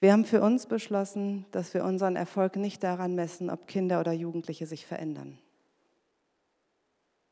Wir 0.00 0.12
haben 0.12 0.24
für 0.24 0.40
uns 0.40 0.64
beschlossen, 0.64 1.44
dass 1.50 1.74
wir 1.74 1.84
unseren 1.84 2.16
Erfolg 2.16 2.56
nicht 2.56 2.82
daran 2.82 3.14
messen, 3.14 3.50
ob 3.50 3.66
Kinder 3.66 4.00
oder 4.00 4.12
Jugendliche 4.12 4.66
sich 4.66 4.86
verändern, 4.86 5.38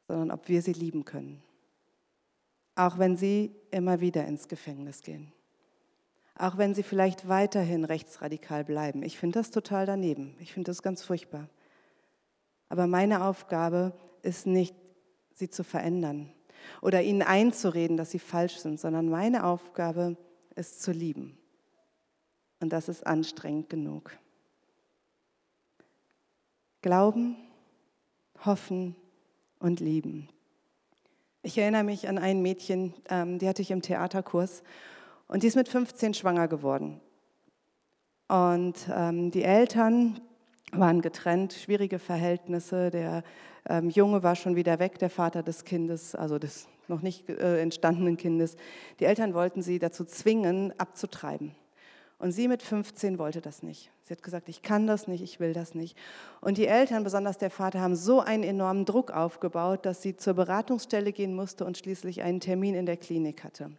sondern 0.06 0.30
ob 0.30 0.48
wir 0.48 0.60
sie 0.60 0.74
lieben 0.74 1.06
können. 1.06 1.42
Auch 2.74 2.98
wenn 2.98 3.16
sie 3.16 3.56
immer 3.70 4.00
wieder 4.00 4.26
ins 4.26 4.48
Gefängnis 4.48 5.00
gehen. 5.00 5.32
Auch 6.36 6.56
wenn 6.56 6.74
sie 6.74 6.82
vielleicht 6.82 7.28
weiterhin 7.28 7.84
rechtsradikal 7.84 8.64
bleiben. 8.64 9.02
Ich 9.02 9.18
finde 9.18 9.38
das 9.38 9.50
total 9.50 9.86
daneben. 9.86 10.36
Ich 10.40 10.52
finde 10.52 10.70
das 10.70 10.82
ganz 10.82 11.02
furchtbar. 11.04 11.48
Aber 12.68 12.86
meine 12.86 13.24
Aufgabe 13.24 13.92
ist 14.22 14.46
nicht, 14.46 14.74
sie 15.34 15.48
zu 15.48 15.62
verändern 15.62 16.32
oder 16.80 17.02
ihnen 17.02 17.22
einzureden, 17.22 17.96
dass 17.96 18.10
sie 18.10 18.18
falsch 18.18 18.56
sind, 18.56 18.80
sondern 18.80 19.08
meine 19.08 19.44
Aufgabe 19.44 20.16
ist 20.56 20.82
zu 20.82 20.92
lieben. 20.92 21.38
Und 22.60 22.72
das 22.72 22.88
ist 22.88 23.06
anstrengend 23.06 23.68
genug. 23.68 24.16
Glauben, 26.82 27.36
hoffen 28.44 28.96
und 29.58 29.80
lieben. 29.80 30.28
Ich 31.42 31.58
erinnere 31.58 31.84
mich 31.84 32.08
an 32.08 32.18
ein 32.18 32.42
Mädchen, 32.42 32.94
ähm, 33.08 33.38
die 33.38 33.48
hatte 33.48 33.62
ich 33.62 33.70
im 33.70 33.82
Theaterkurs 33.82 34.62
und 35.34 35.42
die 35.42 35.48
ist 35.48 35.56
mit 35.56 35.68
15 35.68 36.14
schwanger 36.14 36.46
geworden. 36.46 37.00
Und 38.28 38.88
ähm, 38.88 39.32
die 39.32 39.42
Eltern 39.42 40.20
waren 40.70 41.00
getrennt, 41.00 41.54
schwierige 41.54 41.98
Verhältnisse. 41.98 42.92
Der 42.92 43.24
ähm, 43.68 43.90
Junge 43.90 44.22
war 44.22 44.36
schon 44.36 44.54
wieder 44.54 44.78
weg, 44.78 45.00
der 45.00 45.10
Vater 45.10 45.42
des 45.42 45.64
Kindes, 45.64 46.14
also 46.14 46.38
des 46.38 46.68
noch 46.86 47.02
nicht 47.02 47.28
äh, 47.28 47.60
entstandenen 47.60 48.16
Kindes. 48.16 48.54
Die 49.00 49.06
Eltern 49.06 49.34
wollten 49.34 49.60
sie 49.60 49.80
dazu 49.80 50.04
zwingen, 50.04 50.72
abzutreiben. 50.78 51.56
Und 52.20 52.30
sie 52.30 52.46
mit 52.46 52.62
15 52.62 53.18
wollte 53.18 53.40
das 53.40 53.64
nicht. 53.64 53.90
Sie 54.04 54.14
hat 54.14 54.22
gesagt, 54.22 54.48
ich 54.48 54.62
kann 54.62 54.86
das 54.86 55.08
nicht, 55.08 55.20
ich 55.20 55.40
will 55.40 55.52
das 55.52 55.74
nicht. 55.74 55.98
Und 56.42 56.58
die 56.58 56.68
Eltern, 56.68 57.02
besonders 57.02 57.38
der 57.38 57.50
Vater, 57.50 57.80
haben 57.80 57.96
so 57.96 58.20
einen 58.20 58.44
enormen 58.44 58.84
Druck 58.84 59.10
aufgebaut, 59.10 59.84
dass 59.84 60.00
sie 60.00 60.16
zur 60.16 60.34
Beratungsstelle 60.34 61.10
gehen 61.10 61.34
musste 61.34 61.64
und 61.64 61.76
schließlich 61.76 62.22
einen 62.22 62.38
Termin 62.38 62.76
in 62.76 62.86
der 62.86 62.98
Klinik 62.98 63.42
hatte. 63.42 63.72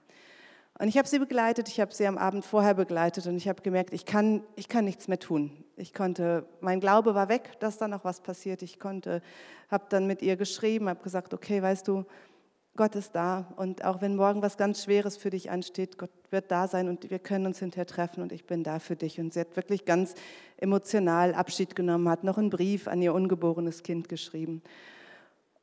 Und 0.77 0.89
ich 0.89 0.97
habe 0.97 1.07
sie 1.07 1.19
begleitet, 1.19 1.69
ich 1.69 1.79
habe 1.79 1.93
sie 1.93 2.05
am 2.05 2.17
Abend 2.17 2.43
vorher 2.43 2.73
begleitet 2.73 3.25
und 3.27 3.37
ich 3.37 3.47
habe 3.47 3.61
gemerkt, 3.61 3.93
ich 3.93 4.05
kann, 4.05 4.43
ich 4.57 4.67
kann 4.67 4.83
nichts 4.83 5.07
mehr 5.07 5.19
tun. 5.19 5.51
Ich 5.77 5.93
konnte, 5.93 6.45
mein 6.59 6.81
Glaube 6.81 7.15
war 7.15 7.29
weg, 7.29 7.51
dass 7.59 7.77
da 7.77 7.87
noch 7.87 8.03
was 8.03 8.19
passiert. 8.19 8.61
Ich 8.61 8.77
konnte, 8.77 9.21
habe 9.69 9.85
dann 9.89 10.05
mit 10.05 10.21
ihr 10.21 10.35
geschrieben, 10.35 10.89
habe 10.89 11.01
gesagt, 11.01 11.33
okay, 11.33 11.61
weißt 11.61 11.87
du, 11.87 12.03
Gott 12.75 12.95
ist 12.95 13.15
da 13.15 13.53
und 13.55 13.85
auch 13.85 14.01
wenn 14.01 14.17
morgen 14.17 14.41
was 14.41 14.57
ganz 14.57 14.83
Schweres 14.83 15.15
für 15.15 15.29
dich 15.29 15.49
ansteht, 15.49 15.97
Gott 15.97 16.11
wird 16.29 16.51
da 16.51 16.67
sein 16.67 16.89
und 16.89 17.09
wir 17.09 17.19
können 17.19 17.45
uns 17.45 17.59
hinterher 17.59 17.85
treffen 17.85 18.21
und 18.21 18.33
ich 18.33 18.45
bin 18.45 18.63
da 18.63 18.79
für 18.79 18.97
dich. 18.97 19.17
Und 19.17 19.31
sie 19.33 19.39
hat 19.39 19.55
wirklich 19.55 19.85
ganz 19.85 20.13
emotional 20.57 21.33
Abschied 21.35 21.77
genommen, 21.77 22.09
hat 22.09 22.25
noch 22.25 22.37
einen 22.37 22.49
Brief 22.49 22.89
an 22.89 23.01
ihr 23.01 23.13
ungeborenes 23.13 23.81
Kind 23.81 24.09
geschrieben. 24.09 24.61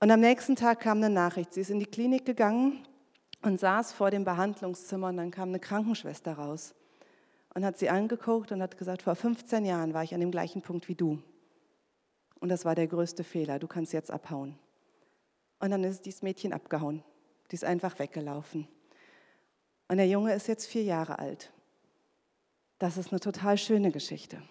Und 0.01 0.11
am 0.11 0.21
nächsten 0.21 0.57
Tag 0.57 0.81
kam 0.81 0.99
eine 0.99 1.11
Nachricht. 1.11 1.53
Sie 1.53 1.61
ist 1.61 1.71
in 1.71 1.81
die 1.81 1.87
Klinik 1.87 2.25
gegangen 2.25 2.83
und 3.43 3.61
saß 3.61 3.93
vor 3.93 4.11
dem 4.11 4.24
Behandlungszimmer 4.24 5.09
und 5.09 5.16
dann 5.16 5.30
kam 5.30 5.51
eine 5.51 5.61
Krankenschwester 5.61 6.34
raus 6.34 6.74
und 7.55 7.64
hat 7.64 7.78
sie 7.78 7.90
angeguckt 7.90 8.53
und 8.53 8.62
hat 8.62 8.78
gesagt, 8.78 9.03
vor 9.03 9.14
15 9.14 9.64
Jahren 9.64 9.95
war 9.95 10.05
ich 10.05 10.14
an 10.14 10.20
dem 10.20 10.30
gleichen 10.30 10.62
Punkt 10.62 10.88
wie 10.88 10.95
du. 10.95 11.22
Und 12.40 12.49
das 12.49 12.64
war 12.64 12.74
der 12.74 12.86
größte 12.86 13.24
Fehler, 13.24 13.59
du 13.59 13.66
kannst 13.66 13.93
jetzt 13.93 14.11
abhauen. 14.11 14.59
Und 15.61 15.70
dann 15.70 15.84
ist 15.84 16.07
dieses 16.07 16.22
Mädchen 16.22 16.53
abgehauen. 16.53 17.05
Die 17.51 17.55
ist 17.55 17.64
einfach 17.64 17.99
weggelaufen. 17.99 18.66
Und 19.88 19.99
der 19.99 20.09
Junge 20.09 20.32
ist 20.34 20.49
jetzt 20.49 20.66
vier 20.66 20.82
Jahre 20.82 21.18
alt. 21.18 21.53
Das 22.78 22.97
ist 22.97 23.12
eine 23.12 23.20
total 23.20 23.59
schöne 23.59 23.93
Geschichte. 23.93 24.43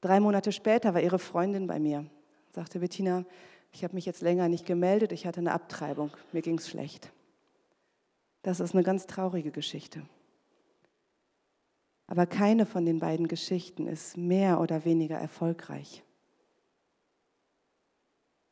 Drei 0.00 0.20
Monate 0.20 0.52
später 0.52 0.94
war 0.94 1.02
ihre 1.02 1.18
Freundin 1.18 1.66
bei 1.66 1.78
mir. 1.78 2.06
Sagte 2.54 2.78
Bettina, 2.78 3.24
ich 3.72 3.84
habe 3.84 3.94
mich 3.94 4.06
jetzt 4.06 4.22
länger 4.22 4.48
nicht 4.48 4.64
gemeldet, 4.64 5.12
ich 5.12 5.26
hatte 5.26 5.40
eine 5.40 5.52
Abtreibung, 5.52 6.12
mir 6.32 6.40
ging 6.40 6.58
es 6.58 6.68
schlecht. 6.68 7.12
Das 8.42 8.60
ist 8.60 8.74
eine 8.74 8.84
ganz 8.84 9.06
traurige 9.06 9.50
Geschichte. 9.50 10.02
Aber 12.06 12.26
keine 12.26 12.64
von 12.66 12.86
den 12.86 13.00
beiden 13.00 13.28
Geschichten 13.28 13.86
ist 13.86 14.16
mehr 14.16 14.60
oder 14.60 14.84
weniger 14.84 15.16
erfolgreich 15.16 16.02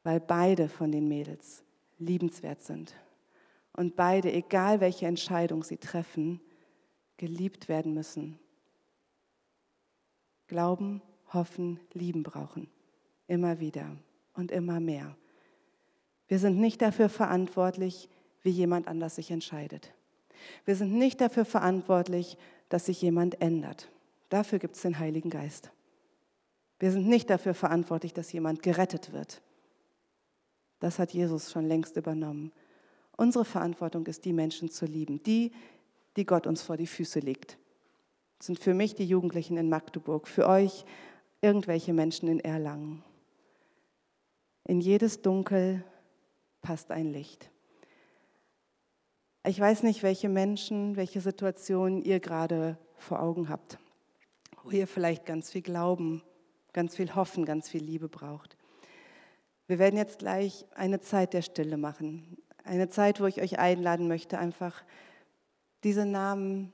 weil 0.07 0.21
beide 0.21 0.69
von 0.69 0.93
den 0.93 1.09
Mädels 1.09 1.65
liebenswert 1.99 2.63
sind 2.63 2.95
und 3.73 3.97
beide, 3.97 4.33
egal 4.33 4.79
welche 4.79 5.07
Entscheidung 5.07 5.65
sie 5.65 5.79
treffen, 5.79 6.41
geliebt 7.17 7.69
werden 7.69 7.93
müssen. 7.93 8.39
Glauben, 10.47 11.03
hoffen, 11.33 11.81
lieben 11.93 12.23
brauchen. 12.23 12.71
Immer 13.27 13.59
wieder 13.59 13.97
und 14.35 14.53
immer 14.53 14.79
mehr. 14.79 15.17
Wir 16.29 16.39
sind 16.39 16.61
nicht 16.61 16.83
dafür 16.83 17.09
verantwortlich, 17.09 18.09
wie 18.47 18.51
jemand 18.51 18.89
anders 18.89 19.17
sich 19.17 19.31
entscheidet. 19.31 19.93
Wir 20.65 20.77
sind 20.77 20.95
nicht 20.95 21.21
dafür 21.21 21.45
verantwortlich, 21.45 22.39
dass 22.71 22.87
sich 22.87 23.03
jemand 23.03 23.43
ändert. 23.43 23.91
Dafür 24.31 24.59
gibt 24.59 24.77
es 24.77 24.83
den 24.83 24.99
Heiligen 24.99 25.29
Geist. 25.29 25.71
Wir 26.79 26.91
sind 26.91 27.07
nicht 27.09 27.29
dafür 27.29 27.55
verantwortlich, 27.55 28.15
dass 28.15 28.33
jemand 28.33 28.63
gerettet 28.63 29.13
wird. 29.13 29.43
Das 30.81 30.99
hat 30.99 31.13
Jesus 31.13 31.51
schon 31.51 31.67
längst 31.67 31.97
übernommen. 31.97 32.53
Unsere 33.17 33.45
Verantwortung 33.45 34.07
ist, 34.07 34.25
die 34.25 34.33
Menschen 34.33 34.71
zu 34.71 34.87
lieben, 34.87 35.23
die, 35.23 35.53
die 36.17 36.27
Gott 36.27 36.47
uns 36.47 36.63
vor 36.63 36.77
die 36.77 36.87
Füße 36.87 37.21
legt. 37.21 37.59
Das 38.39 38.47
sind 38.47 38.59
für 38.59 38.75
mich 38.75 38.95
die 38.95 39.07
Jugendlichen 39.07 39.57
in 39.57 39.69
Magdeburg, 39.69 40.29
für 40.29 40.47
euch 40.47 40.85
irgendwelche 41.41 41.93
Menschen 41.93 42.29
in 42.29 42.41
Erlangen. 42.41 43.03
In 44.65 44.81
jedes 44.81 45.23
Dunkel 45.23 45.83
passt 46.61 46.91
ein 46.91 47.07
Licht. 47.07 47.51
Ich 49.49 49.61
weiß 49.61 49.85
nicht, 49.85 50.03
welche 50.03 50.29
Menschen, 50.29 50.97
welche 50.97 51.21
Situationen 51.21 52.03
ihr 52.03 52.19
gerade 52.19 52.77
vor 52.97 53.23
Augen 53.23 53.49
habt, 53.49 53.79
wo 54.65 54.71
ihr 54.71 54.89
vielleicht 54.89 55.25
ganz 55.25 55.53
viel 55.53 55.63
Glauben, 55.63 56.21
ganz 56.73 56.97
viel 56.97 57.15
Hoffen, 57.15 57.45
ganz 57.45 57.69
viel 57.69 57.85
Liebe 57.85 58.09
braucht. 58.09 58.57
Wir 59.69 59.79
werden 59.79 59.99
jetzt 59.99 60.19
gleich 60.19 60.67
eine 60.75 60.99
Zeit 60.99 61.33
der 61.33 61.43
Stille 61.43 61.77
machen. 61.77 62.39
Eine 62.65 62.89
Zeit, 62.89 63.21
wo 63.21 63.27
ich 63.27 63.41
euch 63.41 63.61
einladen 63.61 64.09
möchte, 64.09 64.37
einfach 64.37 64.83
diese 65.85 66.07
Namen 66.07 66.73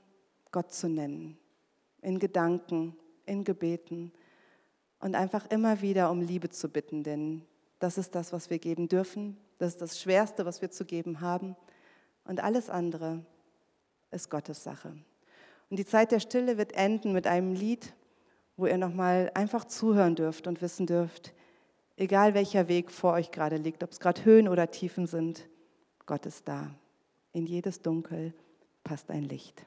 Gott 0.51 0.73
zu 0.73 0.89
nennen. 0.89 1.37
In 2.01 2.17
Gedanken, 2.17 2.95
in 3.27 3.43
Gebeten 3.43 4.11
und 4.97 5.13
einfach 5.13 5.45
immer 5.51 5.83
wieder 5.83 6.09
um 6.09 6.21
Liebe 6.21 6.49
zu 6.49 6.69
bitten, 6.69 7.03
denn 7.03 7.43
das 7.77 7.99
ist 7.99 8.15
das, 8.15 8.33
was 8.33 8.49
wir 8.49 8.57
geben 8.57 8.87
dürfen. 8.87 9.37
Das 9.59 9.73
ist 9.73 9.81
das 9.83 10.01
Schwerste, 10.01 10.43
was 10.47 10.63
wir 10.63 10.71
zu 10.71 10.85
geben 10.85 11.21
haben. 11.21 11.55
Und 12.25 12.43
alles 12.43 12.69
andere 12.69 13.25
ist 14.11 14.29
Gottes 14.29 14.63
Sache. 14.63 14.95
Und 15.69 15.77
die 15.77 15.85
Zeit 15.85 16.11
der 16.11 16.19
Stille 16.19 16.57
wird 16.57 16.73
enden 16.73 17.13
mit 17.13 17.27
einem 17.27 17.53
Lied, 17.53 17.93
wo 18.57 18.67
ihr 18.67 18.77
nochmal 18.77 19.31
einfach 19.33 19.65
zuhören 19.65 20.15
dürft 20.15 20.47
und 20.47 20.61
wissen 20.61 20.85
dürft, 20.85 21.33
Egal 21.95 22.33
welcher 22.33 22.67
Weg 22.67 22.91
vor 22.91 23.13
euch 23.13 23.31
gerade 23.31 23.57
liegt, 23.57 23.83
ob 23.83 23.91
es 23.91 23.99
gerade 23.99 24.25
Höhen 24.25 24.47
oder 24.47 24.71
Tiefen 24.71 25.05
sind, 25.05 25.47
Gott 26.05 26.25
ist 26.25 26.47
da. 26.47 26.73
In 27.33 27.45
jedes 27.45 27.81
Dunkel 27.81 28.33
passt 28.83 29.11
ein 29.11 29.23
Licht. 29.23 29.65